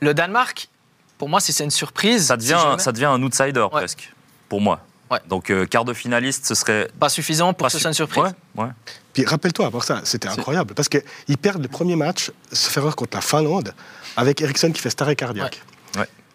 Le 0.00 0.14
Danemark, 0.14 0.68
pour 1.16 1.28
moi, 1.28 1.40
si 1.40 1.52
c'est 1.52 1.64
une 1.64 1.70
surprise. 1.70 2.26
Ça 2.26 2.36
devient, 2.36 2.76
ça 2.78 2.92
devient 2.92 3.06
un 3.06 3.22
outsider 3.22 3.66
presque, 3.70 4.12
pour 4.48 4.60
moi. 4.60 4.80
Donc, 5.28 5.50
euh, 5.50 5.66
quart 5.66 5.84
de 5.84 5.92
finaliste, 5.92 6.46
ce 6.46 6.54
serait. 6.54 6.88
Pas 6.98 7.10
suffisant 7.10 7.52
pour 7.52 7.66
que 7.66 7.72
ce 7.72 7.78
soit 7.78 7.90
une 7.90 7.94
surprise. 7.94 8.34
Ouais. 8.54 8.68
Puis 9.12 9.24
rappelle-toi, 9.26 9.70
pour 9.70 9.84
ça, 9.84 10.00
c'était 10.04 10.28
incroyable. 10.28 10.74
Parce 10.74 10.88
qu'ils 10.88 11.38
perdent 11.40 11.62
le 11.62 11.68
premier 11.68 11.96
match, 11.96 12.30
se 12.50 12.70
faire 12.70 12.96
contre 12.96 13.16
la 13.16 13.20
Finlande, 13.20 13.74
avec 14.16 14.40
Ericsson 14.40 14.72
qui 14.72 14.80
fait 14.80 14.90
staré 14.90 15.16
cardiaque. 15.16 15.62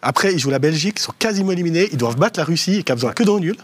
Après, 0.02 0.34
ils 0.34 0.40
jouent 0.40 0.50
la 0.50 0.60
Belgique, 0.60 0.96
ils 1.00 1.02
sont 1.02 1.14
quasiment 1.18 1.52
éliminés, 1.52 1.90
ils 1.92 1.98
doivent 1.98 2.18
battre 2.18 2.40
la 2.40 2.46
Russie, 2.46 2.84
qui 2.84 2.92
a 2.92 2.96
besoin 2.96 3.14
que 3.14 3.24
d'un 3.24 3.40
nul. 3.40 3.56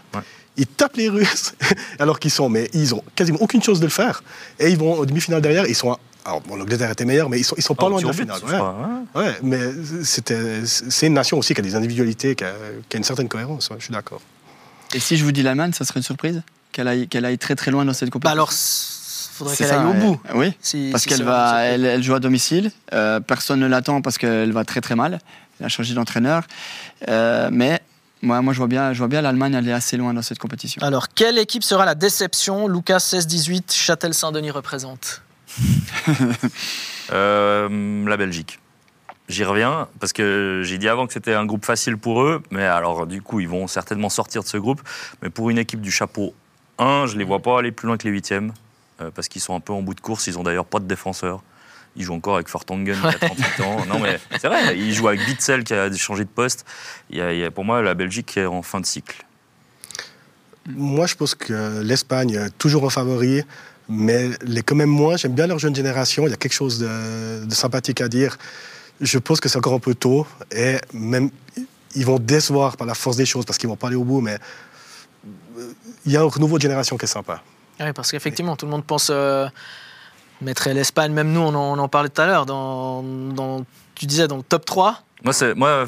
Ils 0.56 0.66
tapent 0.66 0.96
les 0.96 1.08
Russes, 1.08 1.54
alors 1.98 2.20
qu'ils 2.20 2.30
sont, 2.30 2.48
mais 2.48 2.70
ils 2.74 2.94
ont 2.94 3.02
quasiment 3.16 3.38
aucune 3.40 3.62
chance 3.62 3.80
de 3.80 3.86
le 3.86 3.90
faire. 3.90 4.22
Et 4.58 4.70
ils 4.70 4.78
vont 4.78 4.94
au 4.94 5.06
demi-finale 5.06 5.42
derrière, 5.42 5.66
ils 5.66 5.74
sont 5.74 5.96
alors, 6.26 6.40
bon, 6.40 6.56
l'Angleterre 6.56 6.90
était 6.90 7.04
meilleure, 7.04 7.28
mais 7.28 7.38
ils 7.38 7.44
sont, 7.44 7.54
ils 7.58 7.62
sont 7.62 7.74
pas 7.74 7.84
ah, 7.86 7.90
loin 7.90 8.00
de 8.00 8.06
la 8.06 8.12
finale. 8.14 8.40
Ouais. 9.14 9.34
mais 9.42 9.60
c'est 10.02 11.06
une 11.06 11.12
nation 11.12 11.38
aussi 11.38 11.52
qui 11.52 11.60
a 11.60 11.62
des 11.62 11.74
individualités, 11.74 12.34
qui 12.34 12.44
a, 12.44 12.54
une 12.94 13.04
certaine 13.04 13.28
cohérence. 13.28 13.68
je 13.78 13.84
suis 13.84 13.92
d'accord. 13.92 14.22
Et 14.94 15.00
si 15.00 15.16
je 15.16 15.24
vous 15.24 15.32
dis 15.32 15.42
l'Allemagne, 15.42 15.72
ça 15.72 15.84
serait 15.84 16.00
une 16.00 16.04
surprise 16.04 16.42
Qu'elle 16.72 16.88
aille, 16.88 17.38
très 17.38 17.54
très 17.54 17.70
loin 17.70 17.84
dans 17.84 17.92
cette 17.92 18.10
compétition? 18.10 18.34
Bah 18.34 18.42
Alors, 18.42 18.50
faudrait 18.52 19.54
qu'elle 19.54 19.70
aille 19.70 19.86
au 19.86 19.92
bout. 19.92 20.20
Oui, 20.34 20.56
parce 20.90 21.04
qu'elle 21.04 21.22
va, 21.22 21.62
elle, 21.62 22.02
joue 22.02 22.14
à 22.14 22.20
domicile. 22.20 22.72
Euh, 22.92 23.20
personne 23.20 23.60
ne 23.60 23.66
l'attend 23.66 24.00
parce 24.00 24.18
qu'elle 24.18 24.52
va 24.52 24.64
très 24.64 24.80
très 24.80 24.96
mal. 24.96 25.20
Elle 25.60 25.66
a 25.66 25.68
changé 25.68 25.94
d'entraîneur. 25.94 26.44
Euh, 27.08 27.48
mais 27.52 27.80
moi, 28.22 28.40
moi, 28.40 28.52
je 28.52 28.58
vois 28.58 28.68
bien, 28.68 28.92
je 28.92 28.98
vois 28.98 29.08
bien 29.08 29.20
l'Allemagne 29.20 29.54
aller 29.54 29.72
assez 29.72 29.96
loin 29.96 30.14
dans 30.14 30.22
cette 30.22 30.38
compétition. 30.38 30.82
Alors, 30.82 31.08
quelle 31.08 31.38
équipe 31.38 31.62
sera 31.62 31.84
la 31.84 31.94
déception 31.94 32.68
Lucas 32.68 32.98
16-18, 32.98 33.72
Châtel-Saint-Denis 33.72 34.50
représente 34.50 35.22
euh, 37.12 38.08
La 38.08 38.16
Belgique. 38.16 38.58
J'y 39.28 39.44
reviens 39.44 39.88
parce 40.00 40.12
que 40.12 40.60
j'ai 40.64 40.76
dit 40.76 40.88
avant 40.88 41.06
que 41.06 41.12
c'était 41.14 41.32
un 41.32 41.46
groupe 41.46 41.64
facile 41.64 41.96
pour 41.96 42.22
eux, 42.22 42.42
mais 42.50 42.64
alors 42.64 43.06
du 43.06 43.22
coup 43.22 43.40
ils 43.40 43.48
vont 43.48 43.66
certainement 43.66 44.10
sortir 44.10 44.42
de 44.42 44.48
ce 44.48 44.58
groupe. 44.58 44.82
Mais 45.22 45.30
pour 45.30 45.48
une 45.48 45.56
équipe 45.56 45.80
du 45.80 45.90
chapeau 45.90 46.34
1, 46.78 47.06
je 47.06 47.16
les 47.16 47.24
vois 47.24 47.40
pas 47.40 47.58
aller 47.58 47.72
plus 47.72 47.86
loin 47.86 47.96
que 47.96 48.04
les 48.04 48.10
huitièmes 48.10 48.52
euh, 49.00 49.10
parce 49.14 49.28
qu'ils 49.28 49.40
sont 49.40 49.54
un 49.54 49.60
peu 49.60 49.72
en 49.72 49.80
bout 49.80 49.94
de 49.94 50.00
course. 50.02 50.26
Ils 50.26 50.38
ont 50.38 50.42
d'ailleurs 50.42 50.66
pas 50.66 50.78
de 50.78 50.84
défenseur. 50.84 51.42
Ils 51.96 52.02
jouent 52.02 52.14
encore 52.14 52.36
avec 52.36 52.48
Fortongen 52.48 52.96
qui 53.00 53.06
a 53.06 53.28
38 53.28 53.60
ans. 53.64 53.86
Non 53.86 53.98
mais 54.00 54.18
c'est 54.40 54.48
vrai, 54.48 54.76
ils 54.76 54.92
jouent 54.92 55.08
avec 55.08 55.24
Bitzel 55.24 55.64
qui 55.64 55.74
a 55.74 55.92
changé 55.94 56.24
de 56.24 56.28
poste. 56.28 56.64
Il 57.10 57.18
y, 57.18 57.44
a, 57.44 57.50
pour 57.50 57.64
moi 57.64 57.82
la 57.82 57.94
Belgique 57.94 58.36
est 58.36 58.46
en 58.46 58.62
fin 58.62 58.80
de 58.80 58.86
cycle. 58.86 59.24
Moi 60.68 61.06
je 61.06 61.14
pense 61.14 61.34
que 61.34 61.82
l'Espagne 61.82 62.48
toujours 62.58 62.84
en 62.84 62.90
favori 62.90 63.42
mais 63.88 64.30
les 64.42 64.62
quand 64.62 64.74
même 64.76 64.88
moins. 64.88 65.16
J'aime 65.16 65.34
bien 65.34 65.46
leur 65.46 65.58
jeune 65.58 65.74
génération. 65.74 66.26
Il 66.26 66.30
y 66.30 66.34
a 66.34 66.36
quelque 66.36 66.54
chose 66.54 66.78
de, 66.78 67.44
de 67.44 67.54
sympathique 67.54 68.00
à 68.00 68.08
dire 68.08 68.38
je 69.00 69.18
pense 69.18 69.40
que 69.40 69.48
c'est 69.48 69.58
encore 69.58 69.74
un 69.74 69.80
peu 69.80 69.94
tôt 69.94 70.26
et 70.52 70.78
même 70.92 71.30
ils 71.94 72.06
vont 72.06 72.18
décevoir 72.18 72.76
par 72.76 72.86
la 72.86 72.94
force 72.94 73.16
des 73.16 73.26
choses 73.26 73.44
parce 73.44 73.58
qu'ils 73.58 73.68
vont 73.68 73.76
pas 73.76 73.88
aller 73.88 73.96
au 73.96 74.04
bout, 74.04 74.20
mais 74.20 74.38
euh, 75.58 75.72
il 76.04 76.12
y 76.12 76.16
a 76.16 76.22
une 76.22 76.30
nouvelle 76.38 76.60
génération 76.60 76.96
qui 76.96 77.04
est 77.04 77.08
sympa. 77.08 77.42
Oui, 77.80 77.92
parce 77.92 78.10
qu'effectivement, 78.10 78.56
tout 78.56 78.66
le 78.66 78.72
monde 78.72 78.84
pense 78.84 79.08
euh, 79.10 79.48
mettre 80.40 80.68
l'Espagne, 80.70 81.12
même 81.12 81.32
nous, 81.32 81.40
on 81.40 81.54
en, 81.54 81.88
parlait 81.88 82.08
tout 82.08 82.20
à 82.20 82.26
l'heure, 82.26 82.46
dans, 82.46 83.02
dans, 83.02 83.64
tu 83.94 84.06
disais 84.06 84.28
dans 84.28 84.36
le 84.36 84.42
top 84.42 84.64
3. 84.64 85.02
Moi, 85.24 85.32
moi 85.56 85.86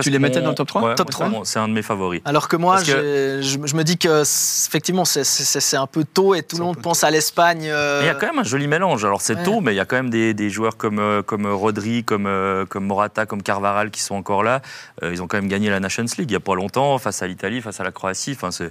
tu 0.00 0.10
les 0.10 0.18
mettais 0.18 0.40
dans 0.40 0.50
le 0.50 0.54
top 0.54 0.68
3 0.68 0.94
Top 0.94 1.10
3. 1.10 1.42
C'est 1.44 1.58
un 1.58 1.68
de 1.68 1.72
mes 1.72 1.82
favoris. 1.82 2.20
Alors 2.24 2.48
que 2.48 2.56
moi, 2.56 2.82
je, 2.82 3.40
je, 3.42 3.76
me 3.76 3.82
dis 3.82 3.98
que 3.98 4.22
effectivement, 4.22 5.04
c'est 5.04 5.76
un 5.76 5.86
peu 5.86 6.04
tôt 6.04 6.34
et 6.34 6.42
tout 6.42 6.56
le 6.56 6.64
monde 6.64 6.80
pense 6.80 7.04
à 7.04 7.10
l'Espagne. 7.10 7.68
Euh. 7.68 8.00
Il 8.02 8.06
y 8.06 8.08
a 8.08 8.14
quand 8.14 8.26
même 8.26 8.38
un 8.38 8.44
joli 8.44 8.66
mélange. 8.66 9.04
Alors 9.04 9.20
c'est 9.20 9.42
tôt, 9.42 9.60
mais 9.60 9.72
il 9.72 9.76
y 9.76 9.80
a 9.80 9.84
quand 9.84 9.96
même 9.96 10.10
des, 10.10 10.34
des 10.34 10.50
joueurs 10.50 10.76
comme, 10.76 10.98
euh, 10.98 11.22
comme 11.22 11.46
Rodri, 11.46 12.04
comme, 12.04 12.26
euh, 12.26 12.64
comme 12.66 12.86
Morata, 12.86 13.26
comme 13.26 13.42
Carvaral 13.42 13.90
qui 13.90 14.02
sont 14.02 14.14
encore 14.14 14.42
là. 14.42 14.62
Ils 15.02 15.22
ont 15.22 15.26
quand 15.26 15.38
même 15.38 15.48
gagné 15.48 15.70
la 15.70 15.80
Nations 15.80 16.04
League 16.18 16.28
il 16.30 16.32
n'y 16.32 16.36
a 16.36 16.40
pas 16.40 16.54
longtemps 16.54 16.98
face 16.98 17.22
à 17.22 17.26
l'Italie, 17.26 17.60
face 17.60 17.80
à 17.80 17.84
la 17.84 17.92
Croatie. 17.92 18.32
Enfin, 18.32 18.50
c'est 18.50 18.64
euh, 18.64 18.70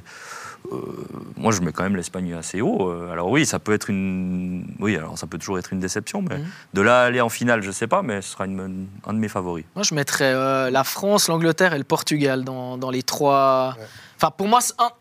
moi, 1.38 1.52
je 1.52 1.62
mets 1.62 1.71
quand 1.71 1.84
même 1.84 1.95
l'Espagne 1.95 2.34
assez 2.34 2.62
haut. 2.62 2.89
Euh, 2.89 3.12
alors 3.12 3.30
oui, 3.30 3.45
ça 3.45 3.60
peut 3.60 3.73
être 3.73 3.89
une, 3.89 4.65
oui, 4.80 4.95
alors 4.95 5.17
ça 5.17 5.28
peut 5.28 5.38
toujours 5.38 5.60
être 5.60 5.73
une 5.73 5.80
déception, 5.80 6.21
mais 6.21 6.38
mhm. 6.38 6.45
de 6.73 6.82
là 6.82 7.02
aller 7.02 7.21
en 7.21 7.30
finale, 7.30 7.62
je 7.62 7.71
sais 7.71 7.88
pas, 7.88 8.02
mais 8.02 8.21
ce 8.21 8.32
sera 8.32 8.45
une, 8.45 8.88
un 9.06 9.13
de 9.13 9.19
mes 9.19 9.28
favoris. 9.28 9.65
Moi, 9.76 9.84
je 9.84 9.93
mettrais 9.93 10.34
euh, 10.34 10.69
la 10.69 10.84
France, 10.84 11.28
l'Angleterre 11.28 11.73
et 11.73 11.78
le 11.78 11.84
Portugal 11.84 12.43
dans, 12.43 12.78
dans 12.78 12.89
les 12.89 13.04
trois. 13.04 13.76
Enfin, 14.15 14.32
pour 14.32 14.47
moi, 14.47 14.60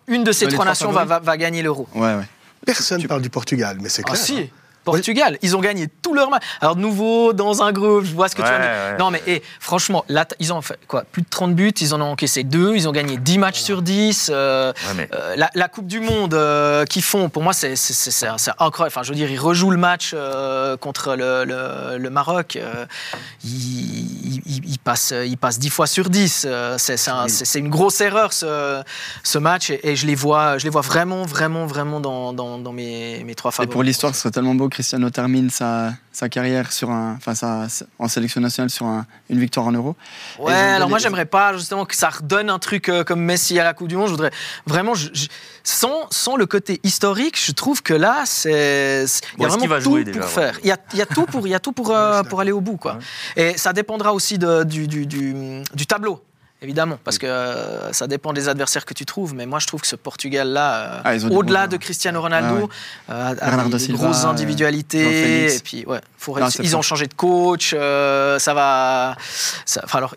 une 0.09 0.25
de 0.25 0.33
ces 0.33 0.49
trois, 0.49 0.65
nations 0.65 0.91
va, 0.91 1.05
va, 1.05 1.37
gagner 1.37 1.63
l'Euro. 1.63 1.87
Ouais, 1.95 2.15
ouais. 2.15 2.29
Personne 2.67 3.03
ne 3.03 3.07
parle 3.07 3.23
du 3.23 3.31
Portugal, 3.31 3.79
mais 3.81 3.89
c'est 3.89 4.03
ah, 4.05 4.11
clair. 4.11 4.21
Ah, 4.21 4.25
si. 4.25 4.39
Hein. 4.39 4.47
Portugal. 4.85 5.39
Ils 5.43 5.57
ont 5.57 5.61
gagné 5.61 5.89
tout 6.03 6.15
leur 6.15 6.31
match. 6.31 6.43
Alors, 6.61 6.77
de 6.77 6.81
nouveau, 6.81 7.33
dans 7.33 7.63
un 7.63 7.73
groupe, 7.73 8.05
je 8.05 8.15
vois 8.15 8.29
ce 8.29 8.37
que 8.37 8.43
tu 8.43 8.49
veux 8.49 8.99
Non, 8.99 9.11
mais 9.11 9.23
et, 9.27 9.43
franchement, 9.61 10.05
là, 10.09 10.27
ils 10.39 10.53
ont 10.53 10.63
fait 10.63 10.79
quoi 10.87 11.05
Plus 11.11 11.23
de 11.23 11.29
30 11.29 11.55
buts, 11.55 11.73
ils 11.81 11.95
en 11.95 12.01
ont 12.01 12.11
encaissé 12.11 12.45
deux, 12.45 12.75
ils 12.75 12.89
ont 12.89 12.93
gagné 12.93 13.17
10 13.17 13.39
matchs 13.39 13.61
sur 13.61 13.83
10. 13.83 14.31
Euh, 14.33 14.73
euh, 15.13 15.37
la, 15.55 15.69
Coupe 15.69 15.87
du 15.87 16.01
Monde 16.01 16.35
euh, 16.35 16.85
qu'ils 16.85 17.03
font, 17.03 17.29
pour 17.29 17.43
moi, 17.43 17.53
c'est 17.53 17.75
incroyable. 18.59 18.93
Enfin, 18.93 19.03
je 19.03 19.09
veux 19.11 19.15
dire, 19.15 19.31
ils 19.31 19.39
rejouent 19.39 19.71
le 19.71 19.77
match 19.77 20.15
contre 20.81 21.15
le, 21.17 22.09
Maroc. 22.11 22.59
Ils, 23.45 24.43
ils, 24.45 24.79
passent, 24.79 25.15
ils 25.25 25.39
passent 25.39 25.59
10 25.59 25.71
fois 25.71 25.87
sur 25.87 26.11
10. 26.11 26.47
c'est 26.79 27.59
une 27.59 27.71
grosse 27.71 28.01
erreur, 28.01 28.33
ce, 28.33 28.83
ce 29.23 29.39
match. 29.39 29.71
Et, 29.71 29.97
je, 29.97 30.07
les 30.07 30.15
vois, 30.15 30.59
je 30.59 30.65
les 30.65 30.71
vois 30.71 30.83
vraiment, 30.83 31.25
vraiment, 31.25 31.67
vraiment 31.67 32.01
dans, 32.01 32.33
dans, 32.33 32.59
dans 32.59 32.73
mes, 32.73 33.25
mes 33.25 33.35
trois 33.35 33.51
favoris. 33.51 33.71
Et 33.71 33.73
pour 33.73 33.83
l'histoire, 33.83 34.15
ce 34.15 34.23
serait 34.23 34.31
tellement 34.31 34.55
beau 34.55 34.69
Cristiano 34.73 35.11
termine 35.11 35.51
sa, 35.51 35.93
sa 36.13 36.31
carrière 36.31 36.73
sur 36.73 36.91
un, 36.91 37.15
enfin, 37.17 37.35
sa, 37.35 37.67
en 37.99 38.09
sélection 38.09 38.41
nationale 38.41 38.71
sur 38.71 38.87
une 39.29 39.39
victoire 39.39 39.67
en 39.67 39.73
euro. 39.73 39.97
Ouais, 40.39 40.55
alors 40.55 40.89
moi 40.89 40.99
j'aimerais 40.99 41.27
pas 41.27 41.53
justement 41.53 41.85
que 41.85 41.95
ça 41.95 42.09
redonne 42.09 42.49
un 42.49 42.59
truc 42.59 42.89
euh, 42.89 43.05
comme 43.05 43.21
Messi 43.21 43.59
à 43.61 43.65
la 43.65 43.75
Coupe 43.75 43.89
du 43.89 43.97
Monde. 43.97 44.07
Je 44.07 44.13
voudrais 44.13 44.31
vraiment, 44.67 44.95
sans, 45.63 46.07
sans, 46.11 46.37
le 46.37 46.47
côté 46.47 46.81
historique, 46.85 47.39
je 47.39 47.53
trouve 47.53 47.83
que 47.83 47.93
là 47.93 48.23
c'est 48.25 49.05
il 49.37 49.43
y 49.43 49.45
a 49.45 49.49
vraiment 49.49 49.79
tout 49.79 50.05
pour 50.11 50.25
faire. 50.25 50.59
Il 50.63 50.69
y, 50.69 50.73
a, 50.73 50.79
il 50.95 50.99
y, 50.99 51.03
a, 51.03 51.07
tout 51.07 51.27
pour 51.27 51.47
il 51.47 51.51
y 51.51 51.55
a 51.55 51.61
tout 51.61 51.73
pour, 51.73 51.91
euh, 51.91 52.23
pour 52.23 52.41
aller 52.41 52.53
au 52.53 52.63
bout 52.63 52.79
quoi. 52.79 52.99
Et 53.37 53.59
ça 53.59 53.75
dépendra 53.75 54.15
aussi 54.15 54.39
de, 54.39 54.65
du, 54.65 54.89
du, 54.89 55.05
du, 55.05 55.63
du 55.75 55.87
tableau 55.87 56.25
évidemment, 56.63 56.99
parce 57.03 57.19
que 57.19 57.27
euh, 57.27 57.93
ça 57.93 58.07
dépend 58.07 58.33
des 58.33 58.49
adversaires 58.49 58.85
que 58.85 58.95
tu 58.95 59.05
trouves. 59.05 59.35
Mais 59.35 59.47
moi, 59.47 59.59
je 59.59 59.67
trouve 59.67 59.81
que 59.81 59.87
ce 59.87 59.97
Portugal-là, 59.97 61.03
euh, 61.07 61.19
ah, 61.29 61.35
au-delà 61.35 61.67
de 61.67 61.77
Cristiano 61.77 62.21
Ronaldo, 62.21 62.71
euh, 63.11 63.35
a 63.41 63.65
des 63.69 63.89
grosses 63.89 64.25
individualités. 64.25 65.55
Et 65.55 65.61
puis, 65.61 65.85
ouais, 65.87 66.01
ils 66.63 66.77
ont 66.77 66.83
changé 66.83 67.07
de 67.07 67.15
coach. 67.15 67.71
ça 67.71 68.55
va. 68.55 69.17
alors, 69.93 70.15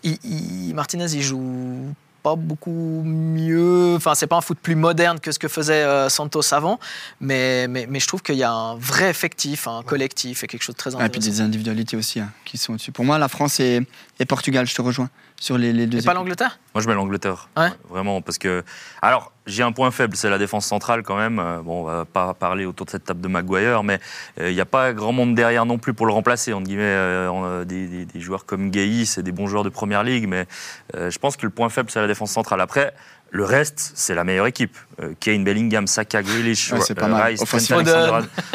Martinez, 0.74 1.12
il 1.12 1.22
joue 1.22 1.94
pas 2.26 2.34
beaucoup 2.34 3.02
mieux. 3.04 3.94
Enfin, 3.94 4.16
c'est 4.16 4.26
pas 4.26 4.34
un 4.34 4.40
foot 4.40 4.58
plus 4.60 4.74
moderne 4.74 5.20
que 5.20 5.30
ce 5.30 5.38
que 5.38 5.46
faisait 5.46 5.84
euh, 5.84 6.08
Santos 6.08 6.52
avant, 6.52 6.80
mais, 7.20 7.68
mais, 7.68 7.86
mais, 7.88 8.00
je 8.00 8.08
trouve 8.08 8.20
qu'il 8.20 8.34
y 8.34 8.42
a 8.42 8.50
un 8.50 8.74
vrai 8.74 9.10
effectif, 9.10 9.68
un 9.68 9.84
collectif 9.84 10.42
et 10.42 10.48
quelque 10.48 10.64
chose 10.64 10.74
de 10.74 10.78
très 10.78 10.90
intéressant. 10.90 11.06
et 11.06 11.20
puis 11.20 11.20
des 11.20 11.40
individualités 11.40 11.96
aussi 11.96 12.18
hein, 12.18 12.32
qui 12.44 12.58
sont 12.58 12.72
au-dessus. 12.72 12.90
Pour 12.90 13.04
moi, 13.04 13.16
la 13.18 13.28
France 13.28 13.60
et, 13.60 13.80
et, 14.18 14.24
Portugal, 14.24 14.66
je 14.66 14.74
te 14.74 14.82
rejoins 14.82 15.08
sur 15.38 15.56
les, 15.56 15.72
les 15.72 15.86
deux. 15.86 15.98
Et 15.98 16.02
pas 16.02 16.14
l'Angleterre? 16.14 16.58
Moi, 16.76 16.82
je 16.82 16.88
mets 16.88 16.94
l'Angleterre. 16.94 17.48
Vraiment, 17.88 18.20
parce 18.20 18.36
que. 18.36 18.62
Alors, 19.00 19.32
j'ai 19.46 19.62
un 19.62 19.72
point 19.72 19.90
faible, 19.90 20.14
c'est 20.14 20.28
la 20.28 20.36
défense 20.36 20.66
centrale 20.66 21.02
quand 21.04 21.16
même. 21.16 21.38
Euh, 21.38 21.62
bon, 21.62 21.80
on 21.80 21.84
va 21.84 22.04
pas 22.04 22.34
parler 22.34 22.66
autour 22.66 22.84
de 22.84 22.90
cette 22.90 23.04
table 23.04 23.22
de 23.22 23.28
Maguire, 23.28 23.82
mais 23.82 23.98
euh, 24.38 24.50
il 24.50 24.54
n'y 24.54 24.60
a 24.60 24.66
pas 24.66 24.92
grand 24.92 25.12
monde 25.12 25.34
derrière 25.34 25.64
non 25.64 25.78
plus 25.78 25.94
pour 25.94 26.04
le 26.04 26.12
remplacer. 26.12 26.52
Entre 26.52 26.66
guillemets, 26.66 27.64
des, 27.64 28.04
des, 28.04 28.20
joueurs 28.20 28.44
comme 28.44 28.68
Gay, 28.68 29.06
c'est 29.06 29.22
des 29.22 29.32
bons 29.32 29.46
joueurs 29.46 29.64
de 29.64 29.70
première 29.70 30.04
ligue, 30.04 30.28
mais 30.28 30.46
je 30.92 31.18
pense 31.18 31.38
que 31.38 31.46
le 31.46 31.50
point 31.50 31.70
faible, 31.70 31.90
c'est 31.90 31.98
la 31.98 32.08
défense 32.08 32.32
centrale. 32.32 32.60
Après, 32.60 32.92
le 33.30 33.44
reste, 33.44 33.92
c'est 33.94 34.14
la 34.14 34.24
meilleure 34.24 34.46
équipe. 34.46 34.76
Euh, 35.00 35.12
Kane, 35.18 35.44
Bellingham, 35.44 35.86
Saka, 35.86 36.22
Grealish, 36.22 36.72
ouais, 36.72 36.94
pas 36.94 37.08
mal. 37.08 37.22
Rice, 37.24 37.70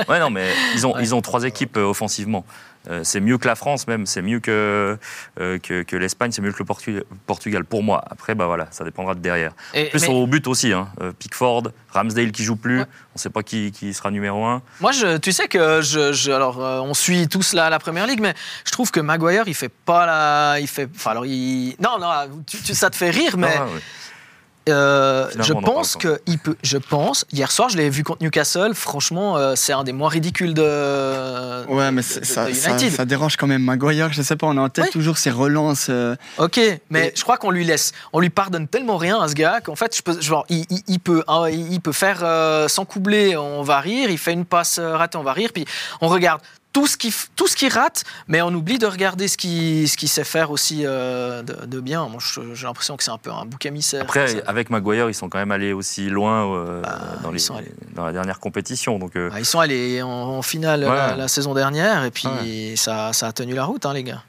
Ouais, 0.07 0.19
non, 0.19 0.29
mais 0.29 0.49
ils 0.73 0.88
ont, 0.88 0.97
ils 0.99 1.13
ont 1.13 1.21
trois 1.21 1.43
équipes 1.43 1.77
euh, 1.77 1.84
offensivement. 1.84 2.45
Euh, 2.89 3.01
c'est 3.03 3.19
mieux 3.19 3.38
que 3.38 3.47
la 3.47 3.53
France 3.53 3.86
même, 3.86 4.07
c'est 4.07 4.23
mieux 4.23 4.39
que, 4.39 4.97
que, 5.38 5.84
que 5.84 5.95
l'Espagne, 5.95 6.31
c'est 6.31 6.41
mieux 6.41 6.51
que 6.51 6.63
le 6.63 7.03
Portugal, 7.27 7.63
pour 7.63 7.84
moi. 7.84 8.03
Après, 8.10 8.34
bah 8.34 8.47
voilà, 8.47 8.69
ça 8.71 8.84
dépendra 8.84 9.13
de 9.13 9.19
derrière. 9.19 9.51
Et, 9.75 9.86
plus 9.89 10.07
au 10.10 10.25
but 10.25 10.47
aussi, 10.47 10.73
hein. 10.73 10.88
Pickford, 11.19 11.65
Ramsdale 11.91 12.31
qui 12.31 12.43
joue 12.43 12.55
plus, 12.55 12.79
on 12.79 12.86
ne 13.15 13.19
sait 13.19 13.29
pas 13.29 13.43
qui, 13.43 13.71
qui, 13.71 13.93
sera 13.93 14.10
numéro 14.10 14.45
un. 14.45 14.63
Moi, 14.79 14.93
je, 14.93 15.17
tu 15.17 15.31
sais 15.31 15.47
que 15.47 15.81
je, 15.84 16.31
alors 16.31 16.57
on 16.57 16.95
suit 16.95 17.27
tous 17.27 17.53
la, 17.53 17.69
la 17.69 17.77
Première 17.77 18.07
Ligue, 18.07 18.21
mais 18.21 18.34
je 18.65 18.71
trouve 18.71 18.89
que 18.89 18.99
Maguire, 18.99 19.43
il 19.45 19.53
fait 19.53 19.69
pas 19.69 20.07
la, 20.07 20.60
il 20.60 20.67
fait, 20.67 20.89
enfin 20.95 21.12
alors 21.12 21.27
il, 21.27 21.75
non 21.79 21.99
non, 21.99 22.10
tu, 22.47 22.73
ça 22.73 22.89
te 22.89 22.95
fait 22.95 23.12
rire, 23.12 23.38
mais. 23.38 23.53
Ah, 23.55 23.67
Euh, 24.69 25.28
je 25.39 25.54
pense 25.54 25.95
que 25.95 26.21
il 26.28 26.38
peut. 26.38 26.56
Je 26.62 26.78
pense. 26.78 27.26
Hier 27.34 27.52
soir, 27.52 27.69
je 27.69 27.78
l'ai 27.78 27.89
vu 27.89 28.04
contre 28.04 28.21
Newcastle. 28.21 28.74
Franchement, 28.76 29.36
euh, 29.38 29.54
c'est 29.56 29.74
un 29.74 29.84
des 29.84 29.91
moins 29.91 30.10
ridicules 30.10 30.54
de. 30.54 31.65
Ouais, 31.67 31.91
mais 31.91 32.02
de- 32.02 32.06
c'est- 32.06 32.19
de- 32.19 32.26
ça, 32.26 32.45
de 32.76 32.89
ça, 32.89 33.06
dérange 33.06 33.38
quand 33.38 33.47
même. 33.47 33.63
Maguire, 33.63 34.13
je 34.13 34.21
sais 34.21 34.36
pas, 34.36 34.47
on 34.47 34.58
a 34.58 34.62
en 34.62 34.69
tête 34.69 34.91
toujours 34.91 35.17
ses 35.17 35.32
relances. 35.32 35.88
euh, 35.89 36.15
Ok, 36.38 36.60
mais 36.89 37.08
Et- 37.08 37.13
je 37.15 37.24
crois 37.24 37.38
qu'on 37.38 37.52
lui 37.52 37.65
laisse, 37.65 37.91
on 38.13 38.19
lui 38.19 38.30
pardonne 38.30 38.67
tellement 38.67 38.97
rien 38.97 39.19
à 39.19 39.28
ce 39.28 39.34
gars 39.34 39.62
qu'en 39.62 39.76
fait, 39.76 39.95
je 39.95 40.02
peux, 40.04 40.19
genre, 40.21 40.45
il, 40.50 40.65
il- 40.69 40.84
il 40.88 41.00
peut, 41.00 41.24
hein, 41.28 41.50
il 41.50 41.74
il 41.74 41.80
peut 41.82 41.91
faire 41.91 42.19
euh, 42.24 42.67
sans 42.67 42.86
coubler, 42.86 43.36
on 43.38 43.63
va 43.63 43.80
rire. 43.80 44.10
Il 44.10 44.17
fait 44.17 44.34
une 44.34 44.45
passe 44.45 44.80
ratée, 44.80 45.17
on 45.17 45.24
va 45.24 45.34
rire. 45.34 45.50
Puis 45.54 45.65
on 46.02 46.08
regarde 46.08 46.41
tout 46.73 46.88
ce 46.88 46.95
qui, 46.97 47.13
tout 47.36 47.47
ce 47.47 47.55
qui 47.55 47.67
rate, 47.67 48.03
mais 48.27 48.41
on 48.41 48.53
oublie 48.53 48.77
de 48.79 48.86
regarder 48.86 49.27
ce 49.27 49.36
qu'il 49.38 49.89
ce 49.89 49.97
qu'il 49.97 50.07
sait 50.07 50.23
faire 50.23 50.51
aussi 50.51 50.84
euh, 50.86 51.41
de, 51.43 51.65
de 51.65 51.79
bien. 51.81 52.07
Moi, 52.07 52.19
j'ai 52.53 52.65
l'impression 52.65 52.95
que 52.97 53.03
c'est 53.03 53.12
un 53.12 53.17
peu 53.17 53.29
un 53.31 53.45
bouc 53.45 53.65
émissaire. 53.65 54.01
Après, 54.03 54.27
Ça- 54.27 54.38
avec 54.47 54.69
Maguire, 54.69 55.10
ils 55.10 55.13
sont 55.13 55.27
quand 55.29 55.38
même 55.39 55.51
allés 55.51 55.73
aussi 55.73 56.10
loin 56.10 56.53
euh, 56.55 56.81
Bah, 56.81 56.99
dans, 57.23 57.29
ils 57.29 57.34
les, 57.34 57.39
sont 57.39 57.55
allés. 57.55 57.71
dans 57.93 58.05
la 58.05 58.13
dernière 58.13 58.39
compétition. 58.39 58.99
Donc, 58.99 59.15
euh, 59.15 59.29
Ah, 59.34 59.39
ils 59.39 59.45
sont 59.45 59.60
allés 59.60 60.01
en, 60.01 60.07
en 60.10 60.41
finale 60.41 60.81
Ouais. 60.81 60.88
la, 60.95 61.15
la 61.17 61.27
saison 61.27 61.53
dernière 61.53 62.05
et 62.05 62.12
puis 62.12 62.27
Ouais. 62.27 62.75
ça, 62.77 63.12
ça 63.13 63.27
a 63.27 63.31
tenu 63.34 63.53
la 63.53 63.65
route, 63.65 63.86
hein, 63.86 63.93
les 63.93 64.03
gars. 64.03 64.23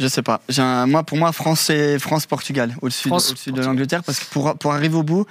Je 0.00 0.08
sais 0.08 0.22
pas. 0.22 0.40
Un- 0.58 0.86
moi, 0.86 1.04
pour 1.04 1.16
moi, 1.18 1.30
France 1.32 1.70
et 1.70 1.98
France-Portugal 2.00 2.74
au-dessus 2.82 3.04
de, 3.08 3.10
France, 3.10 3.30
au-dessus 3.30 3.50
de 3.50 3.54
Portugal. 3.54 3.72
l'Angleterre, 3.74 4.02
parce 4.02 4.18
que 4.18 4.24
pour, 4.32 4.56
pour 4.58 4.72
arriver 4.74 4.96
au 4.96 5.02
bout, 5.04 5.24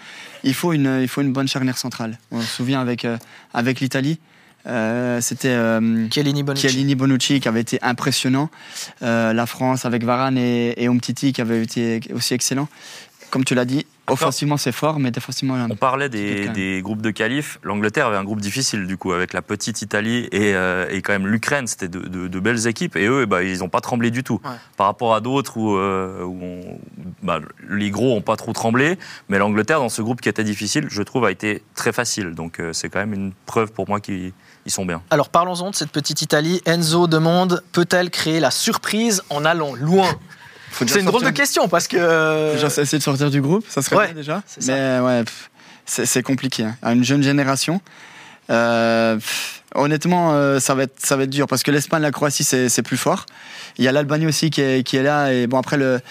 il 0.43 0.53
faut 0.53 0.71
une, 0.71 0.99
il 1.01 1.07
faut 1.09 1.21
une 1.21 1.33
bonne 1.33 1.47
charnière 1.47 1.77
centrale. 1.77 2.17
On 2.31 2.39
se 2.41 2.47
souvient 2.47 2.79
avec, 2.79 3.03
euh, 3.03 3.17
avec 3.53 3.79
l'Italie, 3.81 4.19
euh, 4.67 5.21
c'était 5.21 5.49
euh, 5.49 6.09
Chiellini 6.09 6.43
Bonucci. 6.43 6.67
Chiellini 6.67 6.95
Bonucci 6.95 7.39
qui 7.39 7.47
avait 7.47 7.61
été 7.61 7.79
impressionnant. 7.81 8.49
Euh, 9.03 9.33
la 9.33 9.45
France 9.45 9.85
avec 9.85 10.03
Varane 10.03 10.37
et, 10.37 10.73
et 10.81 10.87
Umtiti 10.87 11.33
qui 11.33 11.41
avait 11.41 11.61
été 11.63 12.01
aussi 12.13 12.33
excellent. 12.33 12.67
Comme 13.31 13.43
tu 13.43 13.53
l'as 13.55 13.65
dit, 13.65 13.85
offensivement 14.07 14.55
c'est 14.55 14.71
fort, 14.71 14.97
mais 14.99 15.11
défensivement. 15.11 15.55
on 15.69 15.75
parlait 15.75 16.07
des, 16.07 16.79
groupes 16.81 17.01
de 17.01 17.09
qualif. 17.09 17.59
L'Angleterre 17.63 18.05
avait 18.05 18.15
un 18.15 18.23
groupe 18.23 18.39
difficile, 18.39 18.87
du 18.87 18.95
coup, 18.97 19.11
avec 19.11 19.33
la 19.33 19.41
petite 19.41 19.81
Italie 19.81 20.29
et, 20.31 20.53
euh, 20.55 20.87
et 20.89 21.01
quand 21.01 21.11
même 21.11 21.27
l'Ukraine. 21.27 21.67
C'était 21.67 21.89
de, 21.89 21.99
de- 21.99 22.27
de 22.29 22.39
belles 22.39 22.67
équipes. 22.67 22.95
Et 22.95 23.07
eux, 23.07 23.23
eh 23.23 23.25
ben, 23.25 23.41
ils 23.41 23.59
n'ont 23.59 23.67
pas 23.67 23.81
tremblé 23.81 24.09
du 24.09 24.23
tout. 24.23 24.39
Ouais. 24.45 24.51
Par 24.77 24.85
rapport 24.87 25.15
à 25.15 25.19
d'autres 25.21 25.57
où, 25.57 25.75
euh, 25.75 26.23
où 26.23 26.39
on- 26.41 26.79
bah, 27.23 27.41
les 27.69 27.89
gros 27.89 28.13
n'ont 28.15 28.21
pas 28.21 28.37
trop 28.37 28.53
tremblé. 28.53 28.97
Mais 29.27 29.37
l'Angleterre, 29.37 29.79
dans 29.79 29.89
ce 29.89 30.01
groupe 30.01 30.21
qui 30.21 30.29
était 30.29 30.43
difficile, 30.45 30.85
je 30.89 31.01
trouve, 31.01 31.25
a 31.25 31.31
été 31.31 31.61
très 31.73 31.91
facile. 31.91 32.35
Donc, 32.35 32.59
euh, 32.61 32.71
c'est 32.71 32.87
quand 32.89 32.99
même 32.99 33.13
une 33.13 33.33
preuve 33.47 33.73
pour 33.73 33.89
moi 33.89 33.99
qu'ils 33.99 34.31
ils 34.65 34.71
sont 34.71 34.85
bien. 34.85 35.01
Alors 35.11 35.29
parlons-en 35.29 35.69
de 35.71 35.75
cette 35.75 35.91
petite 35.91 36.21
Italie. 36.21 36.61
Enzo 36.65 37.07
demande 37.07 37.63
peut-elle 37.71 38.09
créer 38.09 38.39
la 38.39 38.51
surprise 38.51 39.23
en 39.29 39.45
allant 39.45 39.73
loin 39.75 40.09
C'est 40.71 40.99
une 40.99 41.05
drôle 41.05 41.23
de 41.23 41.29
question 41.29 41.67
parce 41.69 41.87
que. 41.87 41.95
euh, 41.97 42.53
Déjà 42.55 42.67
essayer 42.67 42.97
de 42.97 43.03
sortir 43.03 43.29
du 43.31 43.41
groupe, 43.41 43.65
ça 43.69 43.81
serait 43.81 43.95
Ouais, 43.95 44.05
bien 44.07 44.15
déjà. 44.15 44.43
ça. 44.45 44.59
Mais 44.67 44.99
ouais, 44.99 45.23
pff, 45.23 45.49
c'est 45.85 46.21
compliqué. 46.23 46.63
hein. 46.65 46.75
À 46.81 46.91
une 46.91 47.03
jeune 47.03 47.23
génération, 47.23 47.79
euh, 48.49 49.15
pff, 49.15 49.63
honnêtement, 49.73 50.33
euh, 50.33 50.59
ça, 50.59 50.75
va 50.75 50.83
être, 50.83 50.95
ça 50.99 51.15
va 51.15 51.23
être 51.23 51.29
dur 51.29 51.47
parce 51.47 51.63
que 51.63 51.71
l'Espagne, 51.71 52.01
la 52.01 52.11
Croatie, 52.11 52.43
c'est 52.43 52.81
plus 52.83 52.97
fort. 52.97 53.25
Il 53.77 53.85
y 53.85 53.87
a 53.87 53.91
l'Albanie 53.93 54.25
aussi 54.27 54.49
qui 54.49 54.61
est, 54.61 54.83
qui 54.85 54.97
est 54.97 55.03
là. 55.03 55.31
Et 55.31 55.47
bon, 55.47 55.57
après, 55.59 55.77
le, 55.77 56.01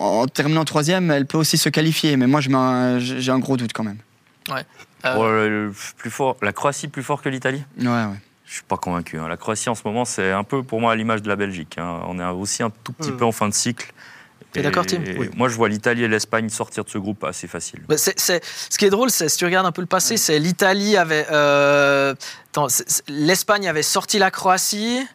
en 0.00 0.26
terminant 0.26 0.64
troisième, 0.64 1.10
elle 1.12 1.26
peut 1.26 1.38
aussi 1.38 1.56
se 1.58 1.68
qualifier. 1.68 2.16
Mais 2.16 2.26
moi, 2.26 2.40
mets 2.50 2.56
un- 2.56 2.98
j'ai 2.98 3.30
un 3.30 3.38
gros 3.38 3.56
doute 3.56 3.72
quand 3.72 3.84
même. 3.84 3.98
Euh, 5.04 5.48
le- 5.48 5.72
plus 5.96 6.10
fort, 6.10 6.36
la 6.42 6.52
Croatie 6.52 6.88
plus 6.88 7.02
fort 7.02 7.22
que 7.22 7.28
l'Italie? 7.28 7.64
Ouais, 7.78 7.86
ouais. 7.86 8.20
Je 8.46 8.54
suis 8.54 8.62
pas 8.64 8.76
convaincu. 8.76 9.18
hein. 9.18 9.28
La 9.28 9.36
Croatie 9.36 9.68
en 9.68 9.74
ce 9.74 9.82
moment, 9.84 10.04
c'est 10.04 10.32
un 10.32 10.42
peu 10.44 10.62
pour 10.62 10.80
moi 10.80 10.92
à 10.92 10.96
l'image 10.96 11.22
de 11.22 11.28
la 11.28 11.36
Belgique. 11.36 11.76
hein. 11.78 12.00
On 12.08 12.18
est 12.18 12.24
aussi 12.24 12.62
un 12.62 12.70
tout 12.70 12.92
petit 12.92 13.12
Mm. 13.12 13.16
peu 13.16 13.24
en 13.24 13.32
fin 13.32 13.48
de 13.48 13.54
cycle. 13.54 13.92
T'es 14.52 14.62
d'accord, 14.62 14.84
Tim? 14.84 15.04
Oui. 15.16 15.30
Moi, 15.36 15.48
je 15.48 15.54
vois 15.54 15.68
l'Italie 15.68 16.02
et 16.02 16.08
l'Espagne 16.08 16.48
sortir 16.48 16.84
de 16.84 16.90
ce 16.90 16.98
groupe 16.98 17.22
assez 17.22 17.46
facile. 17.46 17.82
bah, 17.88 17.96
ce 17.96 18.40
qui 18.76 18.84
est 18.84 18.90
drôle, 18.90 19.10
c'est 19.12 19.28
si 19.28 19.36
tu 19.36 19.44
regardes 19.44 19.66
un 19.66 19.70
peu 19.70 19.80
le 19.82 19.86
passé, 19.86 20.16
c'est 20.16 20.40
l'Italie 20.40 20.96
avait. 20.96 21.26
euh, 21.30 22.14
L'Espagne 23.06 23.68
avait 23.68 23.82
sorti 23.84 24.18
la 24.18 24.30
Croatie 24.32 25.06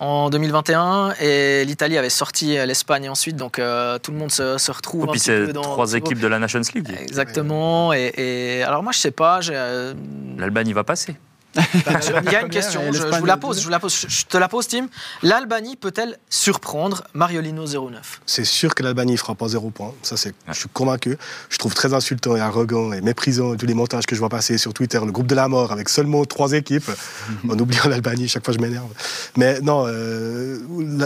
en 0.00 0.28
2021 0.30 1.14
et 1.20 1.64
l'Italie 1.64 1.96
avait 1.98 2.10
sorti 2.10 2.56
l'Espagne 2.66 3.08
ensuite. 3.08 3.36
Donc 3.36 3.58
euh, 3.58 3.98
tout 3.98 4.10
le 4.12 4.18
monde 4.18 4.30
se, 4.30 4.58
se 4.58 4.70
retrouve 4.72 5.06
Et 5.06 5.08
un 5.08 5.12
puis 5.12 5.20
petit 5.20 5.30
peu 5.30 5.46
c'est 5.46 5.52
dans. 5.52 5.62
trois 5.62 5.94
équipes 5.94 6.20
de 6.20 6.26
la 6.26 6.38
Nations 6.38 6.60
League. 6.74 6.96
Exactement. 7.00 7.92
Et, 7.92 8.12
et- 8.16 8.62
alors 8.62 8.82
moi, 8.82 8.92
je 8.92 8.98
sais 8.98 9.10
pas. 9.10 9.40
euh, 9.48 9.94
L'Albanie 10.38 10.72
va 10.72 10.84
passer. 10.84 11.16
Bah, 11.56 12.00
je- 12.00 12.12
Il 12.26 12.32
y 12.32 12.36
a 12.36 12.42
une 12.42 12.48
question, 12.50 12.80
je, 12.92 13.02
vous 13.18 13.24
la 13.26 13.36
pose, 13.36 13.58
je, 13.60 13.64
vous 13.64 13.70
la 13.70 13.80
pose, 13.80 13.94
je- 14.02 14.08
je 14.08 14.24
te 14.26 14.36
la 14.36 14.48
pose, 14.48 14.68
Tim. 14.68 14.88
L'Albanie 15.22 15.76
peut-elle 15.76 16.18
surprendre 16.28 17.04
Mariolino 17.14 17.66
09 17.66 18.20
C'est 18.26 18.44
sûr 18.44 18.74
que 18.74 18.82
l'Albanie 18.82 19.12
ne 19.12 19.16
fera 19.16 19.34
pas 19.34 19.48
zéro 19.48 19.70
point. 19.70 19.92
Ça, 20.02 20.16
c'est, 20.16 20.28
Ouais. 20.30 20.34
je 20.52 20.58
suis 20.60 20.68
convaincu. 20.68 21.16
Je 21.48 21.58
trouve 21.58 21.74
très 21.74 21.94
insultant 21.94 22.36
et 22.36 22.40
arrogant 22.40 22.92
et 22.92 23.00
méprisant 23.00 23.56
tous 23.56 23.66
les 23.66 23.74
montages 23.74 24.06
que 24.06 24.14
je 24.14 24.20
vois 24.20 24.28
passer 24.28 24.58
sur 24.58 24.74
Twitter, 24.74 25.00
le 25.04 25.12
groupe 25.12 25.26
de 25.26 25.34
la 25.34 25.48
mort 25.48 25.72
avec 25.72 25.88
seulement 25.88 26.24
trois 26.24 26.52
équipes, 26.52 26.90
en 27.48 27.58
oubliant 27.58 27.88
l'Albanie. 27.88 28.28
Chaque 28.28 28.44
fois, 28.44 28.54
je 28.54 28.58
m'énerve. 28.58 28.88
Mais 29.36 29.60
non, 29.60 29.84
euh, 29.86 30.58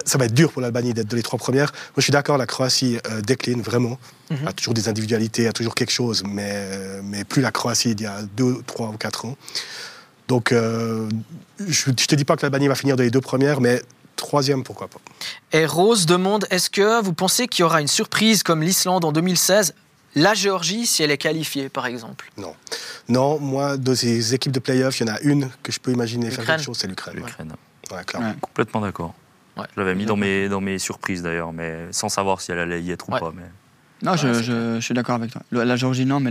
ça 0.04 0.18
va 0.18 0.24
être 0.26 0.34
dur 0.34 0.52
pour 0.52 0.62
l'Albanie 0.62 0.94
d'être 0.94 1.08
dans 1.08 1.16
les 1.16 1.22
trois 1.22 1.38
premières. 1.38 1.70
Moi, 1.72 1.94
je 1.98 2.02
suis 2.02 2.12
d'accord, 2.12 2.36
la 2.38 2.46
Croatie 2.46 2.98
euh, 3.10 3.20
décline 3.20 3.62
vraiment. 3.62 3.98
Mhm. 4.30 4.46
A 4.46 4.52
toujours 4.52 4.74
des 4.74 4.88
individualités, 4.88 5.48
a 5.48 5.52
toujours 5.52 5.74
quelque 5.74 5.90
chose, 5.90 6.22
mais, 6.26 6.50
euh, 6.52 7.00
mais 7.02 7.24
plus 7.24 7.42
la 7.42 7.50
Croatie 7.50 7.94
d'il 7.96 8.04
y 8.04 8.06
a 8.06 8.22
deux, 8.36 8.62
trois 8.66 8.88
ou 8.88 8.96
quatre 8.96 9.24
ans. 9.24 9.36
Donc, 10.30 10.52
euh, 10.52 11.08
je 11.58 11.90
ne 11.90 11.94
te 11.96 12.14
dis 12.14 12.24
pas 12.24 12.36
que 12.36 12.42
l'Albanie 12.42 12.68
va 12.68 12.76
finir 12.76 12.94
dans 12.94 13.02
les 13.02 13.10
deux 13.10 13.20
premières, 13.20 13.60
mais 13.60 13.82
troisième, 14.14 14.62
pourquoi 14.62 14.86
pas. 14.86 15.00
Et 15.50 15.66
Rose 15.66 16.06
demande 16.06 16.46
est-ce 16.50 16.70
que 16.70 17.02
vous 17.02 17.12
pensez 17.12 17.48
qu'il 17.48 17.64
y 17.64 17.66
aura 17.66 17.80
une 17.80 17.88
surprise 17.88 18.44
comme 18.44 18.62
l'Islande 18.62 19.04
en 19.04 19.10
2016 19.10 19.74
la 20.14 20.34
Géorgie, 20.34 20.86
si 20.86 21.02
elle 21.02 21.10
est 21.10 21.18
qualifiée, 21.18 21.68
par 21.68 21.86
exemple. 21.86 22.30
Non. 22.36 22.54
Non, 23.08 23.40
moi, 23.40 23.76
de 23.76 23.92
ces 23.94 24.32
équipes 24.34 24.52
de 24.52 24.60
playoffs, 24.60 25.00
il 25.00 25.08
y 25.08 25.10
en 25.10 25.14
a 25.14 25.20
une 25.22 25.50
que 25.64 25.72
je 25.72 25.80
peux 25.80 25.90
imaginer 25.92 26.30
faire 26.30 26.44
quelque 26.46 26.62
chose, 26.62 26.78
c'est 26.78 26.86
l'Ukraine. 26.86 27.16
L'Ukraine. 27.16 27.52
Ouais, 27.90 28.04
clairement. 28.04 28.28
Ouais. 28.30 28.34
Complètement 28.40 28.80
d'accord. 28.82 29.14
Ouais. 29.56 29.66
Je 29.74 29.80
l'avais 29.80 29.96
mis 29.96 30.06
dans 30.06 30.16
mes, 30.16 30.48
dans 30.48 30.60
mes 30.60 30.78
surprises 30.78 31.22
d'ailleurs, 31.22 31.52
mais 31.52 31.86
sans 31.90 32.08
savoir 32.08 32.40
si 32.40 32.52
elle 32.52 32.58
allait 32.60 32.82
y 32.82 32.92
être 32.92 33.08
ou 33.08 33.12
Ouais. 33.12 33.20
pas. 33.20 33.32
Mais... 33.34 33.42
Non, 34.02 34.16
je, 34.16 34.28
Ouais, 34.28 34.34
c'est 34.34 34.42
je- 34.44 34.74
je 34.76 34.80
suis 34.80 34.94
d'accord 34.94 35.14
avec 35.16 35.30
toi. 35.30 35.42
Le- 35.50 35.62
la 35.64 35.76
Géorgie, 35.76 36.06
non, 36.06 36.20
mais 36.20 36.30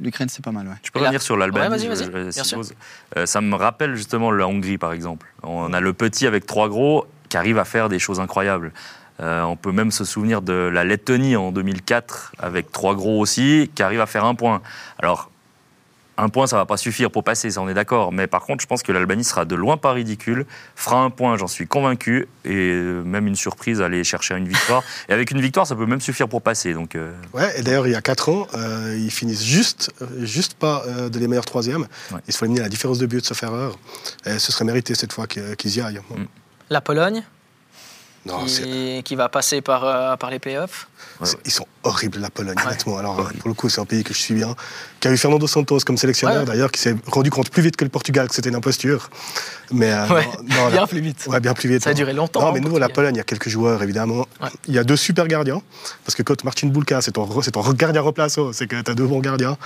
l'Ukraine, 0.00 0.28
c'est 0.28 0.44
pas 0.44 0.52
mal. 0.52 0.66
Ouais. 0.66 0.74
Je 0.82 0.90
peux 0.90 0.98
revenir 1.06 1.20
sur 1.22 1.36
l'Albanie. 1.36 1.68
Ouais, 1.88 2.30
j'ose. 2.56 2.74
Euh, 3.16 3.26
ça 3.26 3.40
me 3.40 3.54
rappelle 3.54 3.94
justement 3.96 4.30
la 4.30 4.46
Hongrie, 4.48 4.78
par 4.78 4.92
exemple. 4.92 5.26
On 5.42 5.72
a 5.72 5.80
le 5.80 5.92
petit 5.92 6.26
avec 6.26 6.46
trois 6.46 6.68
gros 6.68 7.06
qui 7.28 7.36
arrive 7.36 7.58
à 7.58 7.64
faire 7.64 7.88
des 7.88 7.98
choses 7.98 8.20
incroyables. 8.20 8.72
Euh, 9.20 9.42
on 9.42 9.56
peut 9.56 9.72
même 9.72 9.90
se 9.90 10.04
souvenir 10.04 10.40
de 10.42 10.54
la 10.54 10.84
Lettonie 10.84 11.36
en 11.36 11.52
2004 11.52 12.32
avec 12.38 12.72
trois 12.72 12.94
gros 12.94 13.20
aussi 13.20 13.70
qui 13.74 13.82
arrive 13.82 14.00
à 14.00 14.06
faire 14.06 14.24
un 14.24 14.34
point. 14.34 14.62
Alors, 14.98 15.30
un 16.18 16.28
point, 16.28 16.46
ça 16.46 16.56
va 16.56 16.66
pas 16.66 16.76
suffire 16.76 17.10
pour 17.10 17.24
passer, 17.24 17.50
ça 17.50 17.60
on 17.60 17.68
est 17.68 17.74
d'accord. 17.74 18.12
Mais 18.12 18.26
par 18.26 18.42
contre, 18.42 18.62
je 18.62 18.66
pense 18.66 18.82
que 18.82 18.92
l'Albanie 18.92 19.24
sera 19.24 19.44
de 19.44 19.54
loin 19.54 19.76
pas 19.76 19.92
ridicule, 19.92 20.46
fera 20.76 21.02
un 21.02 21.10
point, 21.10 21.36
j'en 21.36 21.46
suis 21.46 21.66
convaincu, 21.66 22.28
et 22.44 22.50
euh, 22.50 23.02
même 23.02 23.26
une 23.26 23.36
surprise, 23.36 23.80
aller 23.80 24.04
chercher 24.04 24.36
une 24.36 24.48
victoire. 24.48 24.82
Et 25.08 25.12
avec 25.12 25.30
une 25.30 25.40
victoire, 25.40 25.66
ça 25.66 25.74
peut 25.74 25.86
même 25.86 26.00
suffire 26.00 26.28
pour 26.28 26.42
passer. 26.42 26.74
Donc, 26.74 26.94
euh, 26.94 27.12
Ouais, 27.32 27.58
et 27.58 27.62
d'ailleurs, 27.62 27.86
il 27.86 27.92
y 27.92 27.96
a 27.96 28.02
4 28.02 28.28
ans, 28.28 28.46
euh, 28.54 28.96
ils 28.98 29.10
finissent 29.10 29.44
juste, 29.44 29.92
juste 30.20 30.54
pas 30.54 30.84
euh, 30.86 31.08
de 31.08 31.18
les 31.18 31.28
meilleurs 31.28 31.44
troisièmes. 31.44 31.86
Ouais. 32.12 32.20
Ils 32.28 32.32
se 32.32 32.38
font 32.38 32.44
éliminer 32.44 32.60
à 32.60 32.64
la 32.64 32.68
différence 32.68 32.98
de 32.98 33.06
but 33.06 33.20
de 33.20 33.26
sauf 33.26 33.42
erreur. 33.42 33.78
Et 34.26 34.38
ce 34.38 34.52
serait 34.52 34.64
mérité 34.64 34.94
cette 34.94 35.12
fois 35.12 35.26
qu'ils 35.26 35.76
y 35.76 35.80
aillent. 35.80 36.00
Mm. 36.10 36.24
La 36.70 36.80
Pologne, 36.80 37.22
Non, 38.24 38.44
qui, 38.44 39.02
qui 39.04 39.16
va 39.16 39.28
passer 39.28 39.60
par, 39.62 39.84
euh, 39.84 40.16
par 40.16 40.30
les 40.30 40.38
playoffs. 40.38 40.86
Ouais, 41.20 41.28
ils 41.44 41.50
sont 41.50 41.66
horribles, 41.82 42.18
la 42.20 42.30
Pologne, 42.30 42.54
Ouais. 42.56 42.66
honnêtement. 42.66 42.96
Alors, 42.98 43.18
Horrible. 43.18 43.40
pour 43.40 43.48
le 43.48 43.54
coup, 43.54 43.68
c'est 43.68 43.80
un 43.80 43.84
pays 43.84 44.04
que 44.04 44.14
je 44.14 44.18
suis 44.20 44.34
bien. 44.34 44.54
Qui 45.00 45.08
a 45.08 45.10
eu 45.10 45.16
Fernando 45.16 45.46
Santos 45.48 45.80
comme 45.84 45.96
sélectionneur, 45.96 46.40
Ouais. 46.40 46.44
d'ailleurs, 46.46 46.70
qui 46.70 46.80
s'est 46.80 46.94
rendu 47.08 47.30
compte 47.30 47.50
plus 47.50 47.62
vite 47.62 47.76
que 47.76 47.82
le 47.84 47.90
Portugal 47.90 48.28
que 48.28 48.34
c'était 48.34 48.48
une 48.50 48.54
imposture. 48.54 49.10
Mais, 49.72 49.90
euh, 49.92 50.06
Ouais, 50.08 50.24
non, 50.44 50.54
non, 50.64 50.68
Bien 50.70 50.80
la- 50.82 50.86
plus 50.86 51.00
vite. 51.00 51.24
Ouais, 51.26 51.40
bien 51.40 51.52
plus 51.54 51.68
vite. 51.68 51.82
Ça 51.82 51.90
a 51.90 51.92
non. 51.94 51.96
duré 51.96 52.12
longtemps. 52.12 52.40
Non, 52.42 52.48
hein, 52.48 52.52
mais 52.54 52.60
nous, 52.60 52.78
la. 52.78 52.88
Pologne, 52.88 53.14
il 53.16 53.18
y 53.18 53.20
a 53.20 53.24
quelques 53.24 53.48
joueurs, 53.48 53.82
évidemment. 53.82 54.26
Ouais. 54.40 54.48
Il 54.68 54.74
y 54.74 54.78
a 54.78 54.84
deux 54.84 54.96
super 54.96 55.26
gardiens. 55.26 55.60
Parce 56.04 56.14
que 56.14 56.22
quand 56.22 56.44
Martin 56.44 56.68
Bulka, 56.68 57.00
c'est 57.02 57.12
ton, 57.12 57.42
c'est 57.42 57.50
ton 57.50 57.62
gardien 57.72 58.02
remplaçant, 58.02 58.52
c'est 58.52 58.68
que 58.68 58.80
tu 58.80 58.90
as 58.90 58.94
deux 58.94 59.06
bons 59.06 59.18
gardiens. 59.20 59.56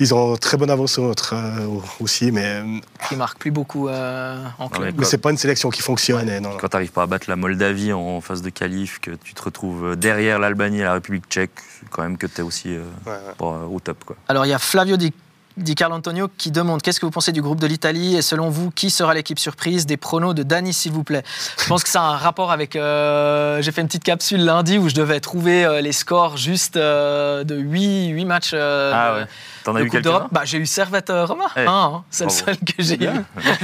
Ils 0.00 0.14
ont 0.14 0.36
très 0.36 0.56
bonne 0.56 0.70
avance 0.70 0.92
sur 0.94 1.02
notre, 1.02 1.34
euh, 1.34 1.66
aussi, 2.00 2.32
mais, 2.32 2.44
euh, 2.44 2.78
Qui 3.08 3.14
marque 3.16 3.38
plus 3.38 3.50
beaucoup 3.50 3.88
euh, 3.88 4.42
en 4.58 4.68
club. 4.68 4.86
mais 4.86 4.92
mais 4.98 5.04
c'est 5.04 5.18
pas 5.18 5.30
une 5.30 5.36
sélection 5.36 5.70
qui 5.70 5.82
fonctionne. 5.82 6.28
et 6.28 6.40
non. 6.40 6.56
Quand 6.58 6.68
tu 6.68 6.76
n'arrives 6.76 6.92
pas 6.92 7.02
à 7.02 7.06
battre 7.06 7.26
la 7.28 7.36
Moldavie 7.36 7.92
en 7.92 8.20
phase 8.20 8.42
de 8.42 8.50
qualif, 8.50 8.98
que 9.00 9.10
tu 9.12 9.34
te 9.34 9.42
retrouves 9.42 9.94
derrière 9.96 10.38
l'Albanie 10.38 10.80
et 10.80 10.84
la 10.84 10.94
République 10.94 11.24
tchèque, 11.28 11.52
c'est 11.78 11.88
quand 11.90 12.02
même 12.02 12.16
que 12.16 12.26
tu 12.26 12.38
es 12.40 12.42
aussi 12.42 12.74
euh, 12.74 12.82
Ouais, 13.06 13.12
ouais. 13.12 13.18
pas, 13.38 13.44
euh, 13.46 13.66
au 13.66 13.80
top. 13.80 14.02
Quoi. 14.04 14.16
Alors 14.28 14.46
il 14.46 14.48
y 14.48 14.54
a 14.54 14.58
Flavio 14.58 14.96
Di, 14.96 15.12
Di 15.56 15.74
Carlo 15.74 15.96
Antonio 15.96 16.28
qui 16.38 16.50
demande 16.50 16.80
qu'est-ce 16.82 16.98
que 17.00 17.06
vous 17.06 17.10
pensez 17.12 17.32
du 17.32 17.42
groupe 17.42 17.60
de 17.60 17.66
l'Italie 17.66 18.16
et 18.16 18.22
selon 18.22 18.48
vous 18.48 18.70
qui 18.70 18.90
sera 18.90 19.12
l'équipe 19.14 19.38
surprise 19.38 19.84
des 19.86 19.96
pronos 19.96 20.34
de 20.34 20.42
Dani 20.42 20.72
s'il 20.72 20.92
vous 20.92 21.04
plaît? 21.04 21.22
Je 21.58 21.66
pense 21.66 21.82
que 21.82 21.88
ça 21.90 22.02
a 22.02 22.04
un 22.06 22.16
rapport 22.16 22.50
avec 22.52 22.74
euh, 22.76 23.60
j'ai 23.62 23.72
fait 23.72 23.80
une 23.82 23.86
petite 23.86 24.04
capsule 24.04 24.44
lundi 24.44 24.78
où 24.78 24.88
je 24.88 24.94
devais 24.94 25.20
trouver 25.20 25.64
euh, 25.64 25.80
les 25.80 25.92
scores 25.92 26.36
juste 26.36 26.76
euh, 26.76 27.44
de 27.44 27.56
8, 27.56 28.08
8 28.08 28.24
matchs 28.24 28.54
Ah 28.54 29.14
ouais. 29.14 29.26
T'en 29.64 29.76
as 29.76 29.82
eu 29.82 29.88
d'Europe. 29.90 30.28
Bah, 30.32 30.42
j'ai 30.44 30.58
eu 30.58 30.66
Servette 30.66 31.12
Roma, 31.14 31.44
Eh, 31.56 31.60
un, 31.60 31.68
hein, 31.68 32.04
c'est 32.10 32.24
le 32.24 32.30
seul 32.30 32.56
que 32.56 32.82
j'ai 32.82 33.02
eu. 33.04 33.08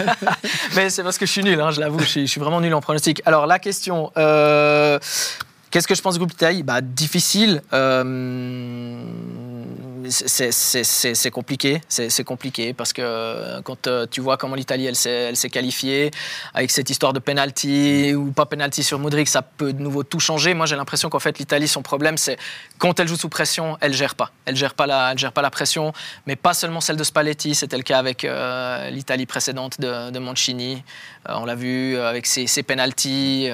Mais 0.76 0.90
c'est 0.90 1.02
parce 1.02 1.18
que 1.18 1.26
je 1.26 1.32
suis 1.32 1.42
nul, 1.42 1.60
hein, 1.60 1.70
je 1.70 1.80
l'avoue, 1.80 1.98
je 2.00 2.04
suis, 2.04 2.26
je 2.26 2.30
suis 2.30 2.40
vraiment 2.40 2.60
nul 2.60 2.72
en 2.74 2.80
pronostic. 2.80 3.20
Alors 3.26 3.46
la 3.46 3.58
question, 3.58 4.12
qu'est-ce 4.14 5.88
que 5.88 5.94
je 5.94 6.02
pense 6.02 6.14
du 6.14 6.18
groupe 6.20 6.30
d'Italie? 6.30 6.62
Bah, 6.62 6.80
Difficile. 6.82 7.62
Euh, 7.72 9.02
c'est 10.10 11.30
compliqué, 11.30 11.80
c'est 11.88 12.24
compliqué 12.24 12.72
parce 12.72 12.92
que 12.92 13.02
euh, 13.04 13.60
quand 13.62 13.86
euh, 13.86 14.06
tu 14.10 14.20
vois 14.20 14.36
comment 14.36 14.54
l'Italie 14.54 14.86
elle 14.86 14.96
s'est 14.96 15.50
qualifiée 15.50 16.10
avec 16.54 16.70
cette 16.70 16.90
histoire 16.90 17.12
de 17.12 17.18
penalty 17.18 18.14
ou 18.14 18.32
pas 18.32 18.46
penalty 18.46 18.82
sur 18.82 18.98
Modric, 18.98 19.28
ça 19.28 19.42
peut 19.42 19.72
de 19.72 19.82
nouveau 19.82 20.02
tout 20.02 20.20
changer. 20.20 20.54
Moi 20.54 20.66
j'ai 20.66 20.76
l'impression 20.76 21.08
qu'en 21.08 21.18
fait 21.18 21.38
l'Italie 21.38 21.68
son 21.68 21.82
problème 21.82 22.16
c'est 22.16 22.38
quand 22.78 23.00
elle 23.00 23.08
joue 23.08 23.16
sous 23.16 23.28
pression, 23.28 23.76
elle 23.80 23.94
gère 23.94 24.14
pas, 24.14 24.30
elle 24.44 24.56
gère 24.56 24.74
pas 24.74 24.86
la, 24.86 25.12
elle 25.12 25.18
gère 25.18 25.32
pas 25.32 25.42
la 25.42 25.50
pression, 25.50 25.92
mais 26.26 26.36
pas 26.36 26.54
seulement 26.54 26.80
celle 26.80 26.96
de 26.96 27.04
Spalletti, 27.04 27.54
c'était 27.54 27.76
le 27.76 27.82
cas 27.82 27.98
avec 27.98 28.24
euh, 28.24 28.90
l'Italie 28.90 29.26
précédente 29.26 29.80
de, 29.80 30.10
de 30.10 30.18
Mancini. 30.18 30.82
on 31.28 31.44
l'a 31.44 31.54
vu 31.54 31.96
avec 31.96 32.26
ses, 32.26 32.46
ses 32.46 32.62
penalties, 32.62 33.48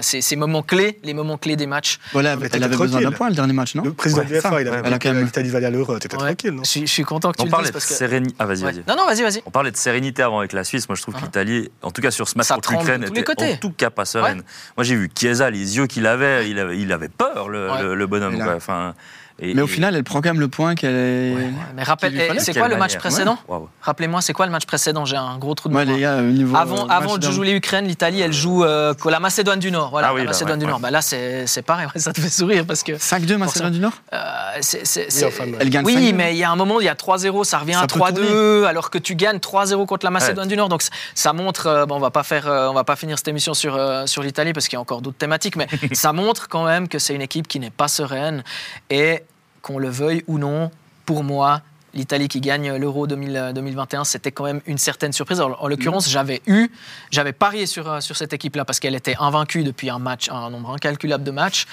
ces, 0.00 0.36
moments 0.36 0.62
clés, 0.62 0.98
les 1.04 1.14
moments 1.14 1.38
clés 1.38 1.56
des 1.56 1.66
matchs. 1.66 1.98
Voilà, 2.12 2.36
elle 2.52 2.64
avait 2.64 2.76
besoin 2.76 3.00
d'un 3.00 3.12
point 3.12 3.28
le 3.28 3.34
dernier 3.34 3.52
match, 3.52 3.74
non 3.74 3.84
Le 3.84 3.92
président 3.92 4.24
du 4.24 4.40
FA, 4.40 4.60
il 4.60 4.68
avait 4.68 5.24
l'Italie 5.24 5.48
va 5.50 5.58
aller 5.58 5.66
à 5.66 5.70
l'Euro, 5.70 5.93
t'étais 5.98 6.16
tranquille, 6.16 6.50
non 6.50 6.62
je, 6.64 6.84
suis 6.86 7.02
content 7.04 7.30
que 7.32 7.36
tu 7.36 7.42
on 7.42 7.44
le 7.46 7.50
parlait 7.50 7.64
dises 7.66 7.72
parce 7.72 7.86
que... 7.86 7.94
sérénité. 7.94 8.34
Ah, 8.38 8.46
vas-y, 8.46 8.62
vas-y. 8.62 8.84
Non, 8.86 8.96
non, 8.96 9.06
vas-y, 9.06 9.22
vas-y. 9.22 9.42
On 9.46 9.50
parlait 9.50 9.70
de 9.70 9.76
sérénité 9.76 10.22
avant 10.22 10.38
avec 10.40 10.52
la 10.52 10.64
Suisse. 10.64 10.88
Moi, 10.88 10.96
je 10.96 11.02
trouve 11.02 11.14
que 11.14 11.20
Ah. 11.20 11.26
l'Italie, 11.26 11.70
en 11.82 11.90
tout 11.90 12.02
cas 12.02 12.10
sur 12.10 12.28
ce 12.28 12.36
match 12.36 12.46
Ça 12.48 12.54
contre 12.56 12.72
l'Ukraine, 12.72 13.04
était 13.04 13.52
en 13.54 13.56
tout 13.56 13.70
cas 13.70 13.90
pas 13.90 14.04
sereine. 14.04 14.42
Moi, 14.76 14.84
j'ai 14.84 14.96
vu 14.96 15.10
Chiesa, 15.14 15.50
les 15.50 15.76
yeux 15.76 15.86
qu'il 15.86 16.06
avait, 16.06 16.48
il 16.50 16.58
avait, 16.58 16.78
il 16.78 16.92
avait 16.92 17.08
peur, 17.08 17.48
le, 17.48 17.70
Ouais. 17.70 17.82
le- 17.82 17.94
le 17.94 18.06
bonhomme. 18.06 18.38
Quoi. 18.38 18.54
Enfin, 18.54 18.94
et- 19.38 19.54
Mais 19.54 19.62
au 19.62 19.66
et- 19.66 19.68
final, 19.68 19.94
elle 19.96 20.04
prend 20.04 20.20
quand 20.20 20.28
même 20.30 20.40
le 20.40 20.48
point 20.48 20.74
qu'elle 20.74 20.94
est. 20.94 21.34
Ouais, 21.34 21.50
Mais 21.76 21.82
rappelle, 21.82 22.14
eh, 22.18 22.38
c'est 22.40 22.54
quoi 22.54 22.68
le 22.68 22.76
match 22.76 22.96
précédent. 22.96 23.38
Rappelez-moi, 23.82 24.20
c'est 24.20 24.32
quoi 24.32 24.46
le 24.46 24.52
match 24.52 24.66
précédent 24.66 25.04
J'ai 25.04 25.16
un 25.16 25.36
gros 25.38 25.54
trou 25.54 25.68
de 25.68 25.74
Ouais, 25.74 25.84
mémoire. 25.84 25.96
les 25.96 26.02
gars, 26.02 26.16
au 26.18 26.32
niveau. 26.32 26.56
Avant, 26.56 26.84
euh, 26.84 26.88
avant 26.90 27.18
de 27.18 27.30
jouer 27.30 27.52
l'Ukraine, 27.52 27.86
l'Italie, 27.86 28.20
elle 28.20 28.32
joue 28.32 28.64
euh, 28.64 28.94
la 29.06 29.20
Macédoine 29.20 29.58
du 29.58 29.70
Nord. 29.70 29.90
Voilà, 29.90 30.08
Ah 30.08 30.12
oui, 30.14 30.20
la 30.20 30.24
là, 30.24 30.30
Macédoine 30.30 30.52
ouais, 30.54 30.58
du 30.60 30.64
ouais. 30.66 30.70
Nord. 30.70 30.80
Bah, 30.80 30.90
là, 30.90 31.02
c'est 31.02 31.46
c'est 31.46 31.62
pareil, 31.62 31.86
ça 31.96 32.12
te 32.12 32.20
fait 32.20 32.28
sourire 32.30 32.64
parce 32.66 32.82
que. 32.82 32.92
5-2 32.96 33.36
Macédoine 33.36 33.72
du 33.72 33.80
Nord? 33.80 33.92
Euh, 34.12 34.16
Oui, 34.56 34.62
c'est- 34.62 35.24
enfin, 35.26 35.44
Elle 35.58 35.70
gagne 35.70 35.84
oui, 35.84 35.94
5-2. 35.94 36.12
mais 36.14 36.34
il 36.34 36.38
y 36.38 36.44
a 36.44 36.50
un 36.50 36.56
moment, 36.56 36.80
il 36.80 36.84
y 36.86 36.88
a 36.88 36.94
3-0, 36.94 37.44
ça 37.44 37.58
revient 37.58 37.72
Ça 37.74 37.80
à 37.80 37.86
peut 37.86 37.98
3-2, 37.98 38.64
alors 38.66 38.90
que 38.90 38.98
tu 38.98 39.14
gagnes 39.16 39.38
3-0 39.38 39.84
contre 39.86 40.06
la 40.06 40.10
Macédoine 40.10 40.48
du 40.48 40.56
Nord. 40.56 40.68
Donc 40.68 40.82
c- 40.82 40.90
ça 41.14 41.32
montre, 41.32 41.66
euh, 41.66 41.86
bon, 41.86 41.96
on 41.96 42.00
va 42.00 42.10
pas 42.10 42.22
faire, 42.22 42.46
euh, 42.48 42.68
on 42.68 42.74
va 42.74 42.84
pas 42.84 42.96
finir 42.96 43.18
cette 43.18 43.28
émission 43.28 43.52
sur 43.54 43.78
sur 44.06 44.22
l'Italie 44.22 44.52
parce 44.52 44.68
qu'il 44.68 44.76
y 44.76 44.78
a 44.78 44.80
encore 44.80 45.02
d'autres 45.02 45.18
thématiques, 45.18 45.56
mais 45.56 45.66
ça 45.92 46.12
montre 46.12 46.48
quand 46.48 46.64
même 46.64 46.88
que 46.88 46.98
c'est 46.98 47.14
une 47.14 47.22
équipe 47.22 47.48
qui 47.48 47.58
n'est 47.60 47.70
pas 47.70 47.88
sereine 47.88 48.42
et 48.90 49.22
qu'on 49.64 49.78
le 49.78 49.88
veuille 49.88 50.22
ou 50.28 50.38
non, 50.38 50.70
pour 51.06 51.24
moi. 51.24 51.62
L'Italie 51.94 52.26
qui 52.26 52.40
gagne 52.40 52.74
l'Euro 52.74 53.06
2000, 53.06 53.36
euh, 53.36 53.52
2021, 53.52 54.02
c'était 54.02 54.32
quand 54.32 54.42
même 54.44 54.60
une 54.66 54.78
certaine 54.78 55.12
surprise. 55.12 55.40
En 55.40 55.68
l'occurrence, 55.68 56.10
j'avais 56.10 56.42
eu, 56.46 56.68
j'avais 57.12 57.32
parié 57.32 57.66
sur, 57.66 57.88
euh, 57.88 58.00
sur 58.00 58.16
cette 58.16 58.32
équipe-là 58.32 58.64
parce 58.64 58.80
qu'elle 58.80 58.96
était 58.96 59.14
invaincue 59.20 59.62
depuis 59.62 59.90
un 59.90 60.00
match, 60.00 60.28
un 60.28 60.50
nombre 60.50 60.72
incalculable 60.72 61.22
de 61.22 61.30
matchs. 61.30 61.66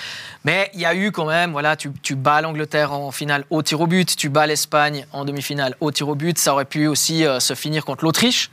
Mais 0.46 0.70
il 0.76 0.80
y 0.80 0.86
a 0.86 0.94
eu 0.94 1.12
quand 1.12 1.26
même, 1.26 1.52
voilà, 1.52 1.76
tu, 1.76 1.92
tu 2.04 2.16
bats 2.16 2.40
l'Angleterre 2.42 2.94
en 2.94 3.10
finale 3.10 3.46
au 3.50 3.64
tir 3.64 3.82
au 3.82 3.88
but, 3.88 4.16
tu 4.16 4.30
bats 4.30 4.46
l'Espagne 4.46 5.08
en 5.12 5.26
demi-finale 5.26 5.76
au 5.82 5.92
tir 5.92 6.08
au 6.08 6.16
but. 6.16 6.38
Ça 6.38 6.54
aurait 6.54 6.66
pu 6.66 6.86
aussi 6.86 7.26
euh, 7.26 7.40
se 7.40 7.56
finir 7.56 7.84
contre 7.84 8.06
l'Autriche. 8.06 8.52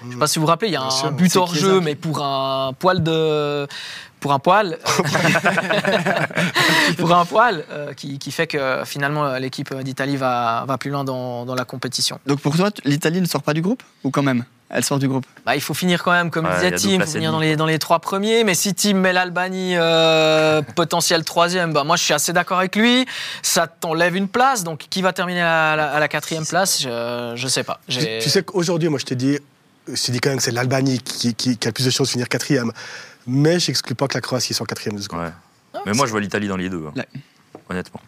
Je 0.00 0.06
ne 0.06 0.12
sais 0.12 0.18
pas 0.18 0.26
si 0.26 0.38
vous 0.38 0.44
vous 0.44 0.50
rappelez, 0.50 0.68
il 0.68 0.74
y 0.74 0.76
a 0.76 0.80
Bien 0.80 0.88
un 0.88 0.90
sûr, 0.90 1.10
but 1.12 1.34
hors 1.36 1.54
jeu, 1.54 1.80
mais 1.80 1.94
pour 1.94 2.22
un 2.22 2.72
poil 2.78 3.02
de. 3.02 3.66
Pour 4.20 4.32
un 4.32 4.38
poil. 4.38 4.78
pour 6.98 7.14
un 7.14 7.24
poil, 7.24 7.64
euh, 7.70 7.92
qui, 7.94 8.18
qui 8.18 8.32
fait 8.32 8.46
que 8.46 8.82
finalement 8.84 9.26
euh, 9.26 9.38
l'équipe 9.38 9.74
d'Italie 9.82 10.16
va, 10.16 10.64
va 10.66 10.78
plus 10.78 10.90
loin 10.90 11.04
dans, 11.04 11.44
dans 11.44 11.54
la 11.54 11.64
compétition. 11.64 12.18
Donc 12.26 12.40
pour 12.40 12.56
toi, 12.56 12.70
l'Italie 12.84 13.20
ne 13.20 13.26
sort 13.26 13.42
pas 13.42 13.54
du 13.54 13.62
groupe 13.62 13.82
Ou 14.04 14.10
quand 14.10 14.22
même 14.22 14.44
Elle 14.70 14.84
sort 14.84 14.98
du 14.98 15.08
groupe? 15.08 15.24
Bah, 15.46 15.54
il 15.54 15.60
faut 15.60 15.74
finir 15.74 16.02
quand 16.02 16.12
même, 16.12 16.30
comme 16.30 16.46
Ouais, 16.46 16.54
disait 16.54 16.72
Tim, 16.72 16.88
il 16.94 17.00
faut 17.00 17.12
finir 17.12 17.32
dans 17.32 17.38
les, 17.38 17.56
dans 17.56 17.66
les 17.66 17.78
trois 17.78 18.00
premiers. 18.00 18.44
Mais 18.44 18.54
si 18.54 18.74
Tim 18.74 18.94
met 18.94 19.12
l'Albanie 19.12 19.74
euh, 19.76 20.62
potentiel 20.74 21.24
troisième, 21.24 21.72
bah, 21.72 21.84
moi 21.84 21.96
je 21.96 22.02
suis 22.02 22.14
assez 22.14 22.32
d'accord 22.32 22.58
avec 22.58 22.76
lui. 22.76 23.06
Ça 23.42 23.66
t'enlève 23.66 24.16
une 24.16 24.28
place. 24.28 24.64
Donc 24.64 24.86
qui 24.90 25.02
va 25.02 25.12
terminer 25.12 25.42
à 25.42 25.76
la, 25.76 25.92
à 25.92 26.00
la 26.00 26.08
quatrième 26.08 26.46
place? 26.46 26.82
Je 26.82 27.40
ne 27.40 27.48
sais 27.48 27.62
pas. 27.62 27.80
Tu, 27.88 27.98
tu 28.20 28.28
sais 28.28 28.42
qu'aujourd'hui, 28.42 28.88
moi, 28.88 28.98
je 28.98 29.04
t'ai 29.04 29.16
dit, 29.16 29.38
je 29.94 30.02
t'ai 30.02 30.12
dit 30.12 30.20
quand 30.20 30.30
même 30.30 30.38
que 30.38 30.44
c'est 30.44 30.50
l'Albanie 30.50 30.98
qui, 31.00 31.34
qui- 31.34 31.56
qui 31.56 31.68
a 31.68 31.70
le 31.70 31.72
plus 31.74 31.84
de 31.84 31.90
chances 31.90 32.08
de 32.08 32.12
finir 32.12 32.28
quatrième. 32.28 32.72
Mais 33.26 33.58
je 33.60 33.70
n'exclus 33.70 33.94
pas 33.94 34.08
que 34.08 34.14
la 34.14 34.20
Croatie 34.20 34.54
soit 34.54 34.66
quatrième 34.66 34.96
de 34.96 35.02
ce 35.02 35.08
groupe. 35.08 35.20
Ouais. 35.20 35.32
Ah, 35.74 35.80
Mais 35.86 35.92
moi, 35.92 36.06
je 36.06 36.10
vois 36.12 36.20
l'Italie 36.20 36.48
dans 36.48 36.56
les 36.56 36.68
deux, 36.70 36.86
hein, 36.86 36.92
Ouais. 36.96 37.06
honnêtement. 37.68 38.00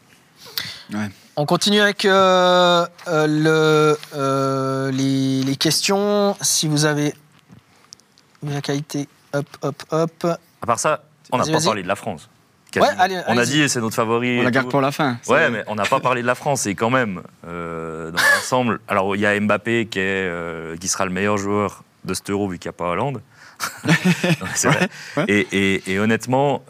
On 1.36 1.46
continue 1.46 1.80
avec 1.80 2.04
euh, 2.04 2.84
euh, 3.08 3.26
le, 3.26 3.98
euh, 4.14 4.90
les, 4.90 5.42
les 5.44 5.56
questions. 5.56 6.36
Si 6.40 6.66
vous 6.68 6.84
avez 6.84 7.14
la 8.42 8.60
qualité, 8.60 9.08
hop, 9.32 9.46
hop, 9.62 9.82
hop. 9.90 10.24
À 10.62 10.66
part 10.66 10.78
ça, 10.80 11.04
on 11.32 11.38
n'a 11.38 11.44
pas 11.46 11.60
parlé 11.60 11.82
de 11.82 11.88
la 11.88 11.96
France. 11.96 12.28
Ouais, 12.76 12.82
quasiment. 12.82 13.02
allez, 13.02 13.20
on 13.28 13.36
a 13.38 13.44
dit 13.44 13.68
c'est 13.68 13.80
notre 13.80 13.94
favori. 13.96 14.38
On 14.40 14.42
la 14.44 14.50
garde 14.50 14.70
pour 14.70 14.80
la 14.80 14.92
fin. 14.92 15.18
Ouais, 15.28 15.50
mais 15.50 15.64
on 15.66 15.74
n'a 15.74 15.84
pas 15.84 16.00
parlé 16.00 16.22
de 16.22 16.26
la 16.26 16.34
France. 16.34 16.66
Et 16.66 16.74
quand 16.74 16.90
même, 16.90 17.22
euh, 17.46 18.10
dans 18.10 18.22
l'ensemble, 18.36 18.80
alors 18.88 19.16
il 19.16 19.20
y 19.22 19.26
a 19.26 19.38
Mbappé 19.40 19.86
qui, 19.86 19.98
est, 19.98 20.02
euh, 20.28 20.76
qui 20.76 20.88
sera 20.88 21.04
le 21.04 21.10
meilleur 21.10 21.36
joueur 21.38 21.82
de 22.04 22.14
cet 22.14 22.30
euro 22.30 22.48
vu 22.48 22.58
qu'il 22.58 22.68
n'y 22.68 22.74
a 22.74 22.78
pas 22.78 22.90
Hollande. 22.90 23.20
Non, 23.84 24.70
vrai. 24.70 24.88
ouais. 25.18 25.24
Et, 25.28 25.46
et- 25.52 25.92
et 25.92 25.98
honnêtement, 25.98 26.62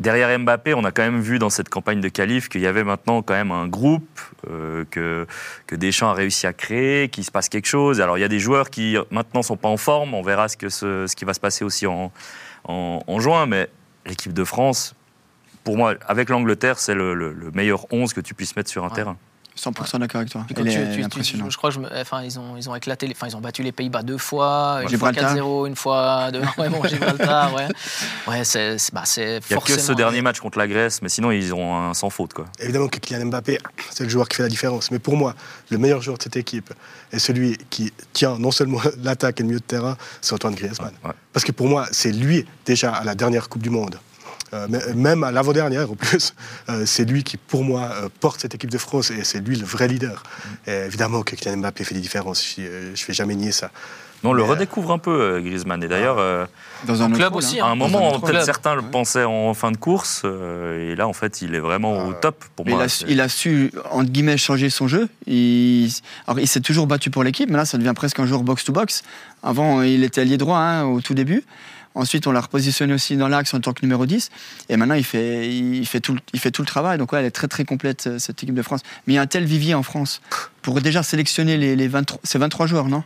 derrière 0.00 0.36
Mbappé, 0.38 0.72
on 0.74 0.84
a 0.84 0.90
quand 0.90 1.02
même 1.02 1.20
vu 1.20 1.38
dans 1.38 1.50
cette 1.50 1.68
campagne 1.68 2.00
de 2.00 2.08
qualif 2.08 2.48
qu'il 2.48 2.60
y 2.62 2.66
avait 2.66 2.82
maintenant 2.84 3.20
quand 3.22 3.34
même 3.34 3.50
un 3.52 3.66
groupe 3.68 4.20
euh, 4.50 4.84
que, 4.90 5.26
que 5.66 5.76
Deschamps 5.76 6.08
a 6.08 6.14
réussi 6.14 6.46
à 6.46 6.52
créer, 6.52 7.08
qu'il 7.08 7.24
se 7.24 7.30
passe 7.30 7.48
quelque 7.48 7.66
chose. 7.68 8.00
Alors 8.00 8.16
il 8.18 8.22
y 8.22 8.24
a 8.24 8.28
des 8.28 8.38
joueurs 8.40 8.70
qui 8.70 8.96
maintenant 9.10 9.42
sont 9.42 9.56
pas 9.58 9.68
en 9.68 9.76
forme. 9.76 10.14
On 10.14 10.22
verra 10.22 10.48
ce, 10.48 10.56
que 10.56 10.68
ce, 10.70 11.06
ce 11.06 11.14
qui 11.14 11.24
va 11.24 11.34
se 11.34 11.40
passer 11.40 11.64
aussi 11.64 11.86
en, 11.86 12.10
en, 12.64 13.02
en 13.06 13.20
juin. 13.20 13.44
Mais 13.46 13.68
l'équipe 14.06 14.32
de 14.32 14.44
France, 14.44 14.94
pour 15.64 15.76
moi, 15.76 15.94
avec 16.06 16.28
l'Angleterre, 16.28 16.78
c'est 16.78 16.94
le, 16.94 17.14
le- 17.14 17.32
le 17.32 17.50
meilleur 17.52 17.86
11 17.92 18.12
que 18.12 18.20
tu 18.20 18.34
puisses 18.34 18.56
mettre 18.56 18.70
sur 18.70 18.84
un 18.84 18.88
Ouais. 18.88 18.94
terrain. 18.94 19.16
100% 19.58 19.98
d'accord 19.98 20.20
avec 20.20 20.30
toi. 20.32 20.44
Elle 20.48 20.54
tu- 20.64 20.68
est 20.70 20.90
tu- 20.90 20.96
tu- 20.98 21.04
impressionnante. 21.04 21.50
je 21.52 21.56
crois 21.56 21.70
que 21.70 21.74
je 21.74 21.80
me- 21.80 22.00
enfin, 22.00 22.22
ils, 22.22 22.38
ont, 22.38 22.56
ils 22.56 22.68
ont 22.70 22.74
éclaté, 22.74 23.08
enfin, 23.12 23.26
ils 23.28 23.36
ont 23.36 23.40
battu 23.40 23.62
les 23.62 23.72
Pays-Bas 23.72 24.02
deux 24.02 24.18
fois, 24.18 24.78
une 24.82 24.88
fois 24.88 24.90
Gibraltar. 25.12 25.34
4-0, 25.36 25.66
une 25.66 25.76
fois 25.76 26.30
2 26.32 26.40
Ouais, 26.58 26.68
bon, 26.68 26.82
Gibraltar, 26.84 27.52
ouais. 27.54 27.68
Ouais, 28.26 28.44
c'est 28.44 28.78
c'est- 28.78 28.94
bah, 28.94 29.02
c'est 29.04 29.40
Il 29.50 29.52
n'y 29.54 29.58
a 29.58 29.64
que 29.64 29.78
ce 29.78 29.92
dernier 29.92 30.22
match 30.22 30.40
contre 30.40 30.58
la 30.58 30.66
Grèce, 30.66 31.02
mais 31.02 31.08
sinon 31.08 31.30
ils 31.30 31.52
ont 31.54 31.76
un 31.76 31.94
sans 31.94 32.10
faute. 32.10 32.32
Quoi. 32.32 32.46
Évidemment 32.60 32.88
que 32.88 32.98
Kylian 32.98 33.26
Mbappé, 33.26 33.58
c'est 33.90 34.04
le 34.04 34.10
joueur 34.10 34.28
qui 34.28 34.36
fait 34.36 34.42
la 34.42 34.48
différence. 34.48 34.90
Mais 34.90 34.98
pour 34.98 35.16
moi, 35.16 35.34
le 35.70 35.78
meilleur 35.78 36.00
joueur 36.02 36.18
de 36.18 36.22
cette 36.22 36.36
équipe 36.36 36.72
est 37.12 37.18
celui 37.18 37.58
qui 37.70 37.92
tient 38.12 38.38
non 38.38 38.50
seulement 38.50 38.80
l'attaque 39.02 39.40
et 39.40 39.42
le 39.42 39.48
milieu 39.48 39.60
de 39.60 39.64
terrain, 39.64 39.96
c'est 40.20 40.34
Antoine 40.34 40.54
Griezmann. 40.54 40.92
Ouais. 41.04 41.12
Parce 41.32 41.44
que 41.44 41.52
pour 41.52 41.68
moi, 41.68 41.86
c'est 41.92 42.12
lui, 42.12 42.46
déjà 42.64 42.92
à 42.94 43.04
la 43.04 43.14
dernière 43.14 43.48
Coupe 43.48 43.62
du 43.62 43.70
Monde, 43.70 43.98
même 44.94 45.24
à 45.24 45.30
l'avant-dernière 45.32 45.90
en 45.90 45.94
plus, 45.94 46.34
euh, 46.68 46.84
c'est 46.86 47.04
lui 47.04 47.22
qui, 47.24 47.36
pour 47.36 47.64
moi, 47.64 47.90
euh, 47.94 48.08
porte 48.20 48.40
cette 48.40 48.54
équipe 48.54 48.70
de 48.70 48.78
France 48.78 49.10
et 49.10 49.24
c'est 49.24 49.40
lui 49.40 49.56
le 49.56 49.64
vrai 49.64 49.88
leader. 49.88 50.22
Et 50.66 50.72
évidemment 50.86 51.22
que 51.22 51.34
Kylian 51.36 51.58
Mbappé 51.58 51.84
fait 51.84 51.94
des 51.94 52.00
différences, 52.00 52.44
je 52.56 52.62
ne 52.62 53.06
vais 53.06 53.14
jamais 53.14 53.34
nier 53.34 53.52
ça. 53.52 53.70
Mais 54.22 54.30
on 54.30 54.34
le 54.34 54.44
redécouvre 54.44 54.92
un 54.92 54.98
peu, 54.98 55.10
euh, 55.10 55.40
Griezmann. 55.40 55.82
Et 55.82 55.88
d'ailleurs, 55.88 56.18
euh, 56.20 56.46
Dans 56.86 57.02
un 57.02 57.10
club 57.10 57.32
rôle, 57.32 57.38
aussi, 57.42 57.58
hein. 57.58 57.64
à 57.64 57.68
un 57.70 57.74
moment, 57.74 58.20
peut-être 58.20 58.44
certains 58.44 58.76
le 58.76 58.80
Ouais. 58.82 58.86
pensaient 58.88 59.24
en 59.24 59.52
fin 59.52 59.72
de 59.72 59.76
course, 59.76 60.22
euh, 60.24 60.92
et 60.92 60.94
là, 60.94 61.08
en 61.08 61.12
fait, 61.12 61.42
il 61.42 61.56
est 61.56 61.58
vraiment 61.58 62.06
au 62.06 62.10
Ah. 62.12 62.18
top 62.20 62.44
pour 62.54 62.64
Mais 62.64 62.70
il, 62.70 62.74
moi. 62.76 62.84
a, 62.84 62.88
C'est- 62.88 62.98
su- 63.06 63.10
il 63.10 63.20
a 63.20 63.28
su, 63.28 63.72
entre 63.90 64.10
guillemets, 64.12 64.36
changer 64.36 64.70
son 64.70 64.86
jeu. 64.86 65.08
Il, 65.26 65.90
alors, 66.28 66.38
il 66.38 66.46
s'est 66.46 66.60
toujours 66.60 66.86
battu 66.86 67.10
pour 67.10 67.24
l'équipe, 67.24 67.50
mais 67.50 67.56
là, 67.56 67.64
ça 67.64 67.78
devient 67.78 67.94
presque 67.96 68.20
un 68.20 68.26
joueur 68.26 68.44
box-to-box. 68.44 69.02
Avant, 69.42 69.82
il 69.82 70.04
était 70.04 70.20
allié 70.20 70.36
droit 70.36 70.58
hein, 70.58 70.84
au 70.84 71.00
tout 71.00 71.14
début. 71.14 71.42
Ensuite, 71.94 72.26
on 72.26 72.32
l'a 72.32 72.40
repositionné 72.40 72.94
aussi 72.94 73.16
dans 73.16 73.28
l'axe 73.28 73.52
en 73.54 73.60
tant 73.60 73.72
que 73.72 73.82
numéro 73.82 74.06
10. 74.06 74.30
Et 74.68 74.76
maintenant, 74.76 74.94
il 74.94 75.04
fait, 75.04 76.00
tout, 76.00 76.14
le- 76.14 76.64
travail. 76.64 76.98
Donc, 76.98 77.12
ouais, 77.12 77.18
elle 77.20 77.26
est 77.26 77.30
très, 77.30 77.48
très 77.48 77.64
complète, 77.64 78.06
euh, 78.06 78.18
cette 78.18 78.42
équipe 78.42 78.54
de 78.54 78.62
France. 78.62 78.80
Mais 79.06 79.14
il 79.14 79.16
y 79.16 79.18
a 79.18 79.22
un 79.22 79.26
tel 79.26 79.44
vivier 79.44 79.74
en 79.74 79.82
France. 79.82 80.22
Pour 80.62 80.80
déjà 80.80 81.02
sélectionner 81.02 81.56
les, 81.58 81.76
les 81.76 81.88
23, 81.88 82.20
c'est 82.24 82.38
23 82.38 82.66
joueurs, 82.66 82.88
non? 82.88 83.02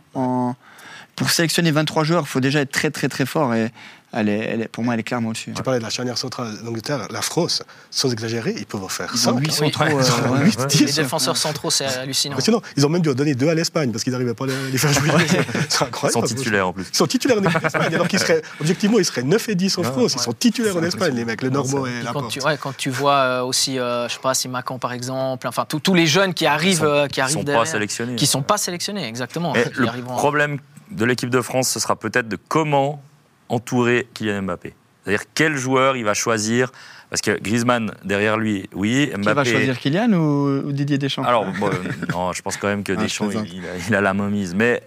Pour 1.17 1.29
sélectionner 1.31 1.71
23 1.71 2.03
joueurs, 2.05 2.23
il 2.25 2.29
faut 2.29 2.39
déjà 2.39 2.61
être 2.61 2.71
très, 2.71 2.91
très, 2.91 3.09
très 3.09 3.25
fort. 3.25 3.53
Et 3.55 3.71
elle 4.13 4.29
est, 4.29 4.37
elle 4.37 4.61
est- 4.61 4.67
pour 4.67 4.83
moi, 4.83 4.93
elle 4.93 4.99
est 4.99 5.03
clairement 5.03 5.29
au-dessus. 5.29 5.51
Tu 5.55 5.63
parlais 5.63 5.79
de 5.79 5.83
la 5.83 5.89
charnière 5.89 6.15
centrale 6.17 6.55
d'Angleterre, 6.63 7.07
la 7.09 7.23
France, 7.23 7.63
sans 7.89 8.13
exagérer, 8.13 8.53
ils 8.55 8.67
peuvent 8.67 8.83
en 8.83 8.87
faire 8.87 9.09
Ils 9.13 9.17
100. 9.19 9.33
ont 9.33 9.37
8 9.39 9.49
hein. 9.49 9.51
centraux. 9.51 9.83
Oui. 9.85 9.93
euh, 9.95 10.01
Ils 10.05 10.27
ont 10.29 10.31
ouais. 10.33 10.45
huit, 10.45 10.59
Ouais. 10.59 10.65
dix. 10.67 10.85
Les 10.85 10.93
défenseurs 11.03 11.35
centraux, 11.35 11.71
c'est 11.71 11.85
hallucinant. 11.85 12.37
Ils 12.77 12.85
ont 12.85 12.89
même 12.89 13.01
dû 13.01 13.09
en 13.09 13.13
donner 13.15 13.33
deux 13.33 13.49
à 13.49 13.55
l'Espagne 13.55 13.91
parce 13.91 14.03
qu'ils 14.03 14.13
n'arrivaient 14.13 14.35
pas 14.35 14.45
à 14.45 14.47
les 14.71 14.77
faire 14.77 14.93
jouer. 14.93 15.09
C'est 15.27 15.81
Ils 15.81 15.83
incroyable. 15.87 16.27
sont 16.27 16.35
titulaires 16.35 16.67
en 16.67 16.73
plus. 16.73 16.85
Ils 16.93 16.95
sont 16.95 17.07
titulaires 17.07 17.37
en 17.39 17.43
équipe 17.43 17.61
d'Espagne, 17.63 17.95
alors 17.95 18.07
qu'ils 18.07 18.19
seraient, 18.19 18.41
objectivement, 18.61 18.99
ils 18.99 19.05
seraient 19.05 19.23
9 19.23 19.49
et 19.49 19.55
10 19.55 19.75
en 19.79 19.81
Ouais, 19.81 19.87
France. 19.87 20.13
Ils 20.13 20.21
sont 20.21 20.33
titulaires 20.33 20.77
en 20.77 20.83
Espagne, 20.83 21.15
les 21.15 21.25
mecs, 21.25 21.41
le 21.41 21.49
Normand 21.49 21.87
et 21.87 22.03
la 22.03 22.11
quand 22.13 22.27
tu, 22.27 22.39
ouais, 22.41 22.57
quand 22.61 22.77
tu 22.77 22.91
vois 22.91 23.15
euh, 23.15 23.41
aussi, 23.41 23.79
euh, 23.79 24.07
je 24.07 24.13
sais 24.13 24.19
pas, 24.21 24.35
si 24.35 24.47
Macan 24.47 24.77
par 24.77 24.93
exemple, 24.93 25.47
enfin 25.47 25.65
tous 25.65 25.93
les 25.95 26.05
jeunes 26.05 26.35
qui 26.35 26.45
arrivent, 26.45 26.77
sont- 26.77 26.85
euh, 26.85 27.07
qui 27.07 27.19
Ils 27.19 27.23
arrivent 27.23 27.37
sont 27.37 27.43
pas 27.43 27.65
sélectionnés. 27.65 28.15
qui 28.15 28.27
sont 28.27 28.43
pas 28.43 28.57
sélectionnés, 28.57 29.05
exactement. 29.07 29.53
Le 29.55 30.01
problème 30.03 30.59
de 30.91 31.05
l'équipe 31.05 31.29
de 31.29 31.41
France, 31.41 31.69
ce 31.69 31.79
sera 31.79 31.95
peut-être 31.95 32.27
de 32.27 32.37
comment 32.47 33.01
entourer 33.49 34.07
Kylian 34.13 34.43
Mbappé. 34.43 34.73
C'est-à-dire 35.03 35.25
quel 35.33 35.55
joueur 35.55 35.95
il 35.95 36.03
va 36.03 36.13
choisir. 36.13 36.71
Parce 37.09 37.21
que 37.21 37.39
Griezmann, 37.39 37.93
derrière 38.03 38.37
lui, 38.37 38.69
oui. 38.73 39.09
Qui 39.15 39.21
va 39.21 39.33
Mbappé. 39.33 39.49
choisir 39.49 39.79
Kylian 39.79 40.11
ou, 40.13 40.67
ou 40.67 40.71
Didier 40.73 40.97
Deschamps? 40.97 41.23
Alors, 41.23 41.45
bon, 41.59 41.67
euh, 41.67 41.71
non, 42.11 42.33
je 42.33 42.41
pense 42.41 42.57
quand 42.57 42.67
même 42.67 42.83
que 42.83 42.91
Ah, 42.91 43.01
Deschamps, 43.01 43.29
il, 43.31 43.37
a, 43.65 43.77
il 43.87 43.95
a 43.95 44.01
la 44.01 44.13
main 44.13 44.29
mise. 44.29 44.53
Mais 44.53 44.83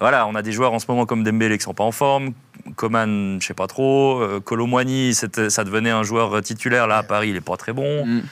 voilà, 0.00 0.26
on 0.26 0.34
a 0.34 0.42
des 0.42 0.50
joueurs 0.50 0.72
en 0.72 0.80
ce 0.80 0.86
moment 0.88 1.06
comme 1.06 1.22
Dembélé 1.22 1.56
qui 1.58 1.64
sont 1.64 1.74
pas 1.74 1.84
en 1.84 1.92
forme. 1.92 2.32
Coman, 2.74 3.40
je 3.40 3.46
sais 3.46 3.54
pas 3.54 3.68
trop. 3.68 4.20
Euh, 4.20 4.40
Colomwani, 4.40 5.14
ça 5.14 5.28
devenait 5.28 5.90
un 5.90 6.02
joueur 6.02 6.42
titulaire 6.42 6.86
là 6.88 6.98
à 6.98 7.02
Paris, 7.04 7.30
il 7.30 7.36
est 7.36 7.40
pas 7.40 7.56
très 7.56 7.72
bon. 7.72 8.04
Mm. 8.04 8.22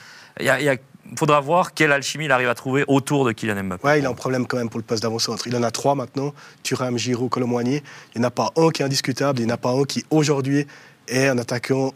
Il 0.41 0.45
y 0.45 0.49
a, 0.49 0.75
il 1.11 1.17
faudra 1.17 1.39
voir 1.39 1.73
quelle 1.73 1.91
alchimie 1.91 2.25
il 2.25 2.31
arrive 2.31 2.49
à 2.49 2.55
trouver 2.55 2.83
autour 2.87 3.25
de 3.25 3.31
Kylian 3.31 3.63
Mbappé. 3.63 3.85
Ouais, 3.87 3.99
il 3.99 4.05
a 4.05 4.09
un 4.09 4.13
problème 4.13 4.45
quand 4.47 4.57
même 4.57 4.69
pour 4.69 4.79
le 4.79 4.83
poste 4.85 5.01
d'avant-centre. 5.03 5.47
Il 5.47 5.55
en 5.55 5.63
a 5.63 5.71
trois 5.71 5.95
maintenant 5.95 6.33
Thuram, 6.63 6.97
Giroud, 6.97 7.29
Colomboigny. 7.29 7.81
Il 8.15 8.19
n'y 8.21 8.25
en 8.25 8.27
a 8.27 8.31
pas 8.31 8.51
un 8.57 8.69
qui 8.69 8.81
est 8.81 8.85
indiscutable. 8.85 9.39
Il 9.39 9.45
n'y 9.45 9.51
en 9.51 9.55
a 9.55 9.57
pas 9.57 9.71
un 9.71 9.83
qui, 9.83 10.05
aujourd'hui, 10.11 10.67
est 11.07 11.27
un 11.27 11.37
attaquant, 11.37 11.93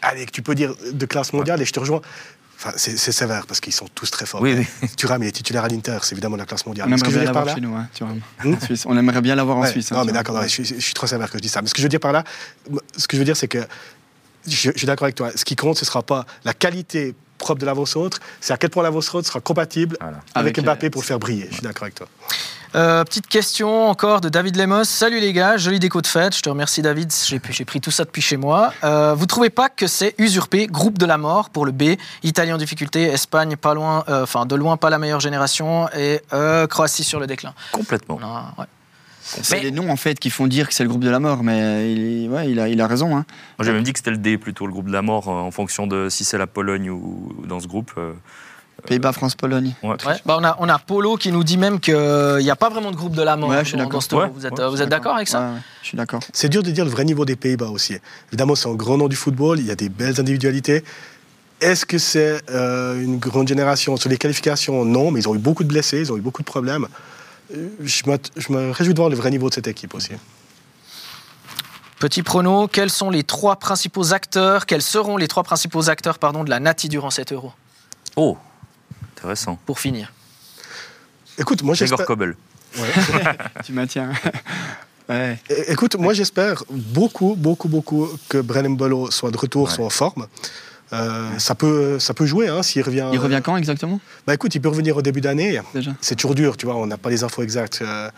allez, 0.00 0.26
que 0.26 0.30
tu 0.32 0.42
peux 0.42 0.54
dire 0.54 0.74
de 0.92 1.06
classe 1.06 1.32
mondiale. 1.32 1.60
Et 1.62 1.64
je 1.64 1.72
te 1.72 1.80
rejoins. 1.80 2.00
Enfin, 2.58 2.72
c'est 2.76 2.96
c'est 2.96 3.10
sévère 3.10 3.46
parce 3.48 3.58
qu'ils 3.60 3.72
sont 3.72 3.88
tous 3.92 4.08
très 4.10 4.24
forts. 4.24 4.40
Oui, 4.40 4.54
oui. 4.82 4.88
Thuram, 4.96 5.20
il 5.22 5.26
est 5.28 5.32
titulaire 5.32 5.64
à 5.64 5.68
l'Inter, 5.68 5.98
c'est 6.02 6.12
évidemment 6.12 6.36
de 6.36 6.42
la 6.42 6.46
classe 6.46 6.64
mondiale. 6.64 6.88
On 6.92 6.96
Ce 6.96 7.02
que 7.02 7.08
aimerait 7.10 7.12
je 7.12 7.18
veux 7.18 7.24
bien 7.24 7.32
dire 7.32 7.32
par 7.32 7.44
l'avoir 7.44 7.56
là, 7.80 7.88
chez 7.90 8.04
nous, 8.06 8.06
hein, 8.06 8.14
vois. 8.44 8.50
Hmm 8.52 8.54
En 8.56 8.60
Suisse. 8.60 8.84
On 8.86 8.96
aimerait 8.96 9.20
bien 9.20 9.34
l'avoir 9.34 9.56
en 9.58 9.66
Suisse. 9.66 9.90
hein, 9.90 9.96
non, 9.96 10.04
mais 10.04 10.12
d'accord, 10.12 10.36
non, 10.36 10.42
je, 10.42 10.46
suis- 10.48 10.64
je 10.64 10.78
suis 10.80 10.94
trop 10.94 11.08
sévère 11.08 11.28
que 11.30 11.38
je 11.38 11.42
dis 11.42 11.48
ça. 11.48 11.60
Mais 11.60 11.66
ce 11.68 11.74
que 11.74 11.80
je 11.80 11.84
veux 11.84 11.88
dire 11.88 11.98
par 12.00 12.12
là, 12.12 12.22
ce 12.96 13.08
que 13.08 13.16
je 13.16 13.18
veux 13.20 13.24
dire, 13.24 13.36
c'est 13.36 13.48
que 13.48 13.58
je, 14.46 14.70
je 14.72 14.78
suis 14.78 14.86
d'accord 14.86 15.04
avec 15.06 15.16
toi. 15.16 15.30
Ce 15.34 15.44
qui 15.44 15.56
compte, 15.56 15.76
ce 15.76 15.82
ne 15.84 15.86
sera 15.86 16.02
pas 16.04 16.24
la 16.44 16.54
qualité 16.54 17.14
propre 17.42 17.60
de 17.60 17.66
l'avant-centre, 17.66 18.18
c'est 18.40 18.52
à 18.52 18.56
quel 18.56 18.70
point 18.70 18.82
l'avant-centre 18.82 19.26
sera 19.26 19.40
compatible 19.40 19.96
Voilà. 20.00 20.18
avec, 20.34 20.58
Avec, 20.58 20.64
Mbappé 20.64 20.86
euh, 20.86 20.90
pour 20.90 21.02
le 21.02 21.06
faire 21.06 21.18
briller. 21.18 21.46
Je 21.50 21.54
suis 21.54 21.62
d'accord 21.62 21.82
avec 21.82 21.94
toi. 21.96 22.06
Euh, 22.74 23.04
petite 23.04 23.26
question 23.26 23.88
encore 23.90 24.22
de 24.22 24.30
David 24.30 24.56
Lemos. 24.56 24.84
Salut 24.84 25.20
les 25.20 25.34
gars, 25.34 25.58
jolie 25.58 25.78
déco 25.78 26.00
de 26.00 26.06
fête. 26.06 26.34
Je 26.34 26.40
te 26.40 26.48
remercie 26.48 26.80
David, 26.80 27.12
j'ai 27.50 27.64
pris 27.66 27.80
tout 27.82 27.90
ça 27.90 28.04
depuis 28.04 28.22
chez 28.22 28.38
moi. 28.38 28.72
Euh, 28.82 29.14
vous 29.14 29.26
trouvez 29.26 29.50
pas 29.50 29.68
que 29.68 29.86
c'est 29.86 30.14
usurpé, 30.16 30.68
groupe 30.68 30.96
de 30.96 31.04
la 31.04 31.18
mort 31.18 31.50
pour 31.50 31.66
le 31.66 31.72
B, 31.72 31.96
Italie 32.22 32.52
en 32.52 32.56
difficulté, 32.56 33.02
Espagne 33.02 33.56
pas 33.56 33.74
loin, 33.74 34.04
euh, 34.08 34.22
enfin 34.22 34.46
de 34.46 34.54
loin 34.54 34.78
pas 34.78 34.88
la 34.88 34.98
meilleure 34.98 35.20
génération 35.20 35.88
et 35.94 36.22
euh, 36.32 36.66
Croatie 36.66 37.04
sur 37.04 37.20
le 37.20 37.26
déclin? 37.26 37.52
Complètement. 37.72 38.18
Ouais. 38.56 38.64
C'est 39.24 39.56
Mais- 39.56 39.62
les 39.62 39.70
noms 39.70 39.88
en 39.90 39.96
fait 39.96 40.18
qui 40.18 40.30
font 40.30 40.46
dire 40.46 40.68
que 40.68 40.74
c'est 40.74 40.82
le 40.82 40.88
groupe 40.88 41.04
de 41.04 41.10
la 41.10 41.20
mort, 41.20 41.42
mais 41.44 41.92
il, 41.94 42.28
ouais, 42.28 42.50
il, 42.50 42.58
a, 42.58 42.68
il 42.68 42.80
a 42.80 42.86
raison. 42.86 43.16
Hein. 43.16 43.24
Moi, 43.58 43.64
j'ai 43.66 43.72
même 43.72 43.82
dit 43.84 43.92
que 43.92 43.98
c'était 44.00 44.10
le 44.10 44.16
D 44.16 44.36
plutôt, 44.36 44.66
le 44.66 44.72
groupe 44.72 44.86
de 44.88 44.92
la 44.92 45.02
mort, 45.02 45.28
euh, 45.28 45.32
en 45.32 45.50
fonction 45.52 45.86
de 45.86 46.08
si 46.08 46.24
c'est 46.24 46.38
la 46.38 46.46
Pologne 46.48 46.90
ou 46.90 47.32
ou 47.38 47.46
dans 47.46 47.60
ce 47.60 47.66
groupe. 47.68 47.92
euh, 47.98 48.12
Pays-Bas, 48.86 49.12
France, 49.12 49.36
Pologne. 49.36 49.74
ouais. 49.84 49.90
Ouais, 49.90 50.14
bah 50.26 50.38
on, 50.40 50.44
a, 50.44 50.56
on 50.58 50.68
a 50.68 50.76
Polo 50.80 51.16
qui 51.16 51.30
nous 51.30 51.44
dit 51.44 51.56
même 51.56 51.78
qu'il 51.78 51.94
n'y 52.40 52.50
a 52.50 52.56
pas 52.56 52.68
vraiment 52.68 52.90
de 52.90 52.96
groupe 52.96 53.14
de 53.14 53.22
la 53.22 53.36
mort 53.36 53.50
Ouais, 53.50 53.60
je 53.62 53.68
suis 53.68 53.72
dans, 53.76 53.84
d'accord. 53.84 53.92
dans 53.92 54.00
ce 54.00 54.14
euro. 54.16 54.24
Ouais, 54.24 54.30
Vous 54.34 54.44
êtes, 54.44 54.52
ouais, 54.54 54.60
euh, 54.60 54.68
vous 54.70 54.82
êtes 54.82 54.88
d'accord 54.88 55.14
avec 55.14 55.28
ça 55.28 55.40
Ouais, 55.40 55.46
ouais, 55.54 55.60
Je 55.82 55.86
suis 55.88 55.96
d'accord. 55.96 56.20
C'est 56.32 56.48
dur 56.48 56.64
de 56.64 56.70
dire 56.72 56.84
le 56.84 56.90
vrai 56.90 57.04
niveau 57.04 57.24
des 57.24 57.36
Pays-Bas 57.36 57.68
aussi. 57.68 57.94
Évidemment, 58.30 58.56
c'est 58.56 58.68
un 58.68 58.74
grand 58.74 58.96
nom 58.96 59.06
du 59.06 59.14
football, 59.14 59.60
il 59.60 59.66
y 59.66 59.70
a 59.70 59.76
des 59.76 59.88
belles 59.88 60.18
individualités. 60.18 60.82
Est-ce 61.60 61.86
que 61.86 61.96
c'est 61.98 62.40
euh, 62.50 63.00
une 63.00 63.18
grande 63.18 63.46
génération? 63.46 63.96
Sur 63.96 64.08
les 64.10 64.16
qualifications, 64.18 64.84
non, 64.84 65.12
mais 65.12 65.20
ils 65.20 65.28
ont 65.28 65.34
eu 65.36 65.38
beaucoup 65.38 65.62
de 65.62 65.68
blessés, 65.68 66.00
ils 66.00 66.12
ont 66.12 66.16
eu 66.16 66.20
beaucoup 66.20 66.42
de 66.42 66.46
problèmes. 66.46 66.88
Je 67.80 68.10
me, 68.10 68.18
je 68.36 68.52
me 68.52 68.70
réjouis 68.70 68.94
de 68.94 68.98
voir 68.98 69.10
le 69.10 69.16
vrai 69.16 69.30
niveau 69.30 69.48
de 69.48 69.54
cette 69.54 69.66
équipe 69.66 69.94
aussi. 69.94 70.12
Petit 71.98 72.22
prono, 72.22 72.66
quels 72.66 72.90
sont 72.90 73.10
les 73.10 73.22
trois 73.22 73.56
principaux 73.56 74.12
acteurs, 74.12 74.66
quels 74.66 74.82
seront 74.82 75.16
les 75.16 75.28
trois 75.28 75.44
principaux 75.44 75.88
acteurs 75.88 76.18
pardon, 76.18 76.42
de 76.42 76.50
la 76.50 76.58
Nati 76.58 76.88
durant 76.88 77.10
cet 77.10 77.32
euro? 77.32 77.52
Oh, 78.16 78.36
intéressant. 79.16 79.58
Pour 79.66 79.78
finir. 79.78 80.12
Écoute, 81.38 81.62
moi 81.62 81.74
j'espère. 81.74 82.04
Kobel. 82.06 82.34
tu 83.64 83.72
maintiens. 83.72 84.12
ouais. 85.08 85.38
Écoute, 85.68 85.94
moi 85.96 86.12
j'espère 86.12 86.64
beaucoup, 86.70 87.34
beaucoup, 87.38 87.68
beaucoup 87.68 88.08
que 88.28 88.38
Brennan 88.38 88.76
Bolo 88.76 89.10
soit 89.10 89.30
de 89.30 89.36
retour, 89.36 89.68
Ouais. 89.68 89.74
soit 89.74 89.86
en 89.86 89.90
forme. 89.90 90.26
Euh, 90.92 91.38
ça, 91.38 91.54
peut, 91.54 91.98
ça 91.98 92.12
peut 92.14 92.26
jouer 92.26 92.48
hein, 92.48 92.62
s'il 92.62 92.82
revient. 92.82 93.08
Il 93.12 93.18
revient 93.18 93.40
quand 93.42 93.56
exactement? 93.56 94.00
Bah 94.26 94.34
écoute, 94.34 94.54
il 94.54 94.60
peut 94.60 94.68
revenir 94.68 94.96
au 94.96 95.02
début 95.02 95.20
d'année. 95.20 95.60
déjà 95.74 95.92
C'est 96.00 96.16
toujours 96.16 96.34
dur, 96.34 96.56
tu 96.56 96.66
vois, 96.66 96.76
on 96.76 96.86
n'a 96.86 96.98
pas 96.98 97.10
les 97.10 97.24
infos 97.24 97.42
exactes. 97.42 97.80
euh, 97.82 98.10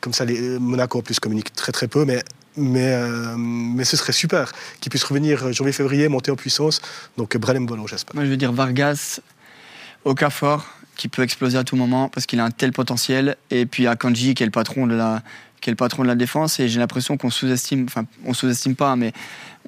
comme 0.00 0.12
ça, 0.12 0.24
les, 0.24 0.58
Monaco 0.58 0.98
en 0.98 1.02
plus 1.02 1.20
communique 1.20 1.52
très 1.52 1.72
très 1.72 1.88
peu, 1.88 2.04
mais, 2.04 2.22
mais, 2.56 2.92
euh, 2.92 3.36
mais 3.36 3.84
ce 3.84 3.96
serait 3.96 4.12
super 4.12 4.52
qu'il 4.80 4.90
puisse 4.90 5.04
revenir 5.04 5.46
euh, 5.46 5.52
janvier-février, 5.52 6.08
monter 6.08 6.30
en 6.30 6.36
puissance. 6.36 6.80
Donc 7.16 7.36
Brennan 7.36 7.66
Bolo, 7.66 7.86
j'espère. 7.86 8.14
Moi 8.14 8.24
je 8.24 8.30
veux 8.30 8.36
dire 8.36 8.52
Vargas, 8.52 9.20
Okafor, 10.04 10.66
qui 10.96 11.08
peut 11.08 11.22
exploser 11.22 11.58
à 11.58 11.64
tout 11.64 11.76
moment 11.76 12.08
parce 12.08 12.26
qu'il 12.26 12.40
a 12.40 12.44
un 12.44 12.50
tel 12.50 12.72
potentiel. 12.72 13.36
Et 13.50 13.66
puis 13.66 13.86
Akanji 13.86 14.34
qui 14.34 14.42
est 14.42 14.46
le 14.46 14.52
patron 14.52 14.86
de 14.86 14.94
la, 14.94 15.22
qui 15.60 15.70
est 15.70 15.72
le 15.72 15.76
patron 15.76 16.02
de 16.02 16.08
la 16.08 16.16
défense. 16.16 16.60
Et 16.60 16.68
j'ai 16.68 16.80
l'impression 16.80 17.16
qu'on 17.16 17.30
sous-estime, 17.30 17.84
enfin 17.84 18.04
on 18.24 18.34
sous-estime 18.34 18.76
pas, 18.76 18.96
mais 18.96 19.12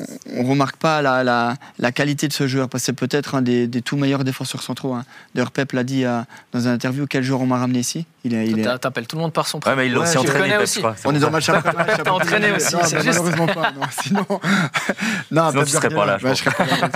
on, 0.01 0.05
on 0.41 0.45
remarque 0.49 0.77
pas 0.77 1.03
la, 1.03 1.23
la, 1.25 1.55
la 1.79 1.93
qualité 1.93 2.29
de 2.29 2.33
ce 2.33 2.47
joueur 2.47 2.69
parce 2.69 2.83
que 2.83 2.87
c'est 2.87 2.93
peut-être 2.93 3.35
un 3.35 3.43
des, 3.43 3.67
des 3.67 3.83
tout 3.83 3.97
meilleurs 3.97 4.25
défenseurs 4.25 4.63
centraux. 4.63 4.95
hein. 4.95 5.05
D'ailleurs 5.35 5.51
Pep 5.51 5.73
l'a 5.73 5.85
dit 5.85 6.05
euh, 6.05 6.21
dans 6.53 6.61
une 6.61 6.69
interview 6.69 7.07
quel 7.07 7.23
joueur 7.23 7.41
on 7.41 7.47
m'a 7.47 7.59
ramené 7.59 7.81
ici? 7.81 8.07
Il 8.25 8.35
est, 8.35 8.47
il 8.47 8.63
T'appelles 8.81 9.07
tout 9.09 9.17
le 9.17 9.23
monde 9.23 9.33
par 9.33 9.49
son 9.49 9.59
Ouais, 9.59 9.63
prénom. 9.63 9.77
mais 9.79 9.87
il 9.89 9.93
l'a 9.93 9.99
Ouais, 9.99 10.05
aussi 10.05 10.13
je 10.15 10.19
entraîné, 10.21 10.49
Pep, 10.51 10.61
aussi. 10.63 10.75
je 10.77 10.79
crois. 10.81 10.95
C'est 10.97 11.09
On 11.09 11.15
est 11.15 11.19
dans 11.19 11.41
ça. 11.41 11.53
match. 11.61 11.67
T'as 12.05 12.11
entraîné 12.11 12.53
aussi, 12.53 12.75
Non, 12.75 12.81
c'est 12.85 12.97
bah, 12.97 13.03
juste. 13.03 13.19
Malheureusement 13.19 13.47
pas. 13.47 13.73
Non, 13.73 13.81
sinon, 14.03 14.27
non, 14.29 15.51
Sinon, 15.51 15.53
Pep 15.53 15.65
tu 15.65 15.71
serais 15.73 15.89
pas 15.91 16.07
là, 16.07 16.19
je 16.19 16.35
serais 16.35 16.51
pas 16.53 16.67
là. 16.67 16.89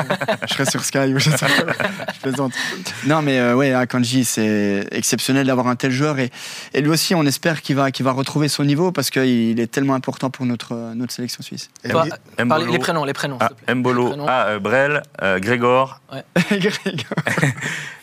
Je 0.48 0.54
serais 0.54 0.66
sur 0.70 0.84
Sky 0.84 0.98
ou 1.14 1.18
je 1.18 1.30
sais 1.30 1.36
pas. 1.36 1.46
Je 2.14 2.20
plaisante. 2.20 2.52
Non, 3.06 3.22
mais 3.22 3.38
euh, 3.38 3.54
ouais, 3.56 3.72
Akanji, 3.72 4.24
c'est 4.24 4.86
exceptionnel 4.92 5.46
d'avoir 5.48 5.66
un 5.66 5.76
tel 5.76 5.90
joueur 5.90 6.18
et, 6.20 6.30
et 6.74 6.80
lui 6.80 6.90
aussi, 6.90 7.14
on 7.14 7.24
espère 7.26 7.60
qu'il 7.60 7.74
va, 7.76 7.90
qu'il 7.90 8.04
va 8.04 8.12
retrouver 8.12 8.48
son 8.48 8.64
niveau 8.64 8.92
parce 8.92 9.10
qu'il 9.10 9.58
est 9.58 9.70
tellement 9.70 9.94
important 9.94 10.30
pour 10.30 10.46
notre, 10.46 10.74
euh, 10.74 10.94
notre 10.94 11.12
sélection 11.12 11.42
suisse. 11.42 11.68
Et 11.84 11.88
les 11.88 12.78
prénoms, 12.86 13.04
les 13.04 13.12
prénoms, 13.14 13.38
Ah, 13.40 13.74
Mbolo, 13.74 14.08
prénoms. 14.10 14.26
ah, 14.28 14.46
euh, 14.46 14.58
Brel, 14.60 15.02
euh, 15.20 15.40
Grégor 15.40 16.00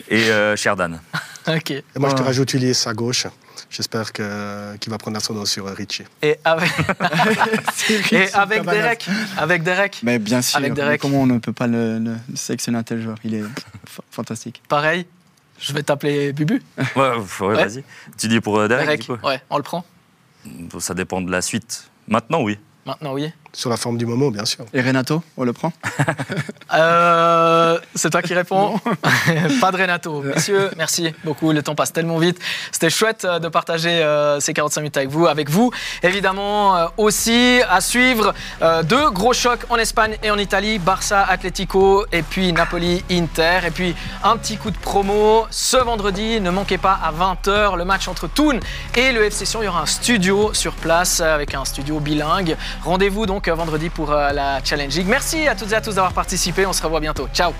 et 0.10 0.30
euh, 0.30 0.56
Sherdan. 0.56 1.00
Ok. 1.46 1.72
et 1.72 1.84
moi, 1.98 2.10
je 2.10 2.16
te 2.16 2.22
rajoute 2.22 2.54
Ulysse 2.54 2.88
à 2.88 2.94
gauche. 2.94 3.28
J'espère 3.70 4.14
que- 4.14 4.76
qu'il 4.78 4.90
va 4.92 4.98
prendre 4.98 5.16
l'ascendant 5.16 5.44
sur 5.46 5.66
Richie. 5.76 6.04
Et 6.22 6.38
avec, 6.46 6.72
et 8.14 8.32
avec 8.34 8.64
Derek. 8.64 9.08
Avec 9.38 9.64
Derek. 9.64 10.00
Mais 10.04 10.20
bien 10.20 10.42
sûr, 10.42 10.58
Avec 10.58 10.70
mais 10.72 10.76
Derek. 10.76 11.02
comment 11.02 11.22
on 11.24 11.26
ne 11.26 11.40
peut 11.40 11.52
pas 11.52 11.68
le, 11.68 12.00
le 12.00 12.16
sélectionner 12.36 12.78
un 12.78 12.84
tel 12.84 13.02
joueur 13.02 13.18
Il 13.26 13.34
est 13.36 13.42
fa- 13.86 14.04
fantastique. 14.10 14.62
Pareil. 14.70 15.06
Je 15.60 15.74
vais 15.74 15.84
t'appeler 15.84 16.32
Bubu. 16.34 16.62
Ouais, 16.78 16.86
ouais, 16.96 17.18
Ouais. 17.48 17.56
vas-y. 17.56 17.84
Tu 18.18 18.28
dis 18.30 18.40
pour 18.40 18.56
Derek, 18.68 18.86
Derek. 18.86 19.02
du 19.02 19.08
coup 19.08 19.18
Ouais, 19.28 19.42
on 19.50 19.58
le 19.58 19.64
prend. 19.64 19.84
Ça 20.80 20.94
dépend 20.94 21.20
de 21.22 21.30
la 21.32 21.42
suite. 21.42 21.90
Maintenant, 22.08 22.42
oui. 22.42 22.58
Maintenant, 22.86 23.12
oui. 23.14 23.32
Sur 23.56 23.70
la 23.70 23.78
forme 23.78 23.97
du 23.97 24.06
moment, 24.06 24.32
bien 24.32 24.45
sûr. 24.45 24.66
Et 24.74 24.82
Renato, 24.82 25.22
on 25.38 25.43
le 25.43 25.54
prend 25.54 25.72
Euh, 26.74 27.78
c'est 27.93 28.10
toi 28.10 28.24
qui 28.24 28.34
réponds 28.34 28.80
Pas 29.62 29.72
de 29.72 29.78
Renato. 29.78 30.24
Messieurs, 30.24 30.72
merci 30.76 31.14
beaucoup. 31.24 31.51
Le 31.51 31.62
temps 31.62 31.76
passe 31.76 31.93
tellement 31.93 32.18
vite. 32.18 32.39
C'était 32.72 32.89
chouette 32.89 33.26
euh, 33.26 33.38
de 33.38 33.47
partager 33.47 34.01
euh, 34.01 34.39
ces 34.39 34.54
45 34.54 34.82
minutes 34.82 34.97
avec 34.97 35.10
vous. 35.10 35.28
Avec 35.28 35.51
vous, 35.51 35.72
évidemment, 36.01 36.76
euh, 36.76 36.88
aussi 36.97 37.60
à 37.70 37.80
suivre 37.80 38.34
euh, 38.64 38.82
deux 38.82 39.12
gros 39.12 39.34
chocs 39.34 39.66
en 39.70 39.76
Espagne 39.78 40.18
et 40.24 40.32
en 40.32 40.38
Italie 40.39 40.80
Barça, 40.80 41.24
Atlético 41.24 42.06
et 42.12 42.24
puis 42.24 42.51
Napoli, 42.54 43.04
Inter. 43.12 43.60
Et 43.68 43.72
puis 43.72 43.93
un 44.24 44.36
petit 44.38 44.58
coup 44.58 44.72
de 44.72 44.78
promo 44.78 45.45
ce 45.51 45.78
vendredi. 45.78 46.41
Ne 46.41 46.49
manquez 46.49 46.80
pas 46.80 46.99
à 47.04 47.12
20h 47.12 47.78
le 47.78 47.86
match 47.86 48.08
entre 48.08 48.28
Thun 48.28 48.60
et 48.95 49.12
le 49.12 49.26
FC 49.26 49.45
Sion. 49.45 49.62
Il 49.62 49.66
y 49.66 49.68
aura 49.68 49.82
un 49.82 49.86
studio 49.86 50.56
sur 50.56 50.74
place 50.74 51.22
avec 51.22 51.54
un 51.54 51.66
studio 51.66 51.99
bilingue. 51.99 52.58
Rendez-vous 52.84 53.28
donc 53.28 53.43
euh, 53.48 53.56
vendredi 53.56 53.89
pour 53.89 54.12
euh, 54.12 54.32
la 54.32 54.64
Challenge. 54.64 55.00
Merci 55.06 55.48
à 55.48 55.56
toutes 55.56 55.72
et 55.72 55.76
à 55.76 55.82
tous 55.82 55.96
d'avoir 55.96 56.14
participé. 56.14 56.66
On 56.66 56.74
se 56.74 56.84
revoit 56.84 57.00
bientôt. 57.00 57.28
Ciao 57.34 57.54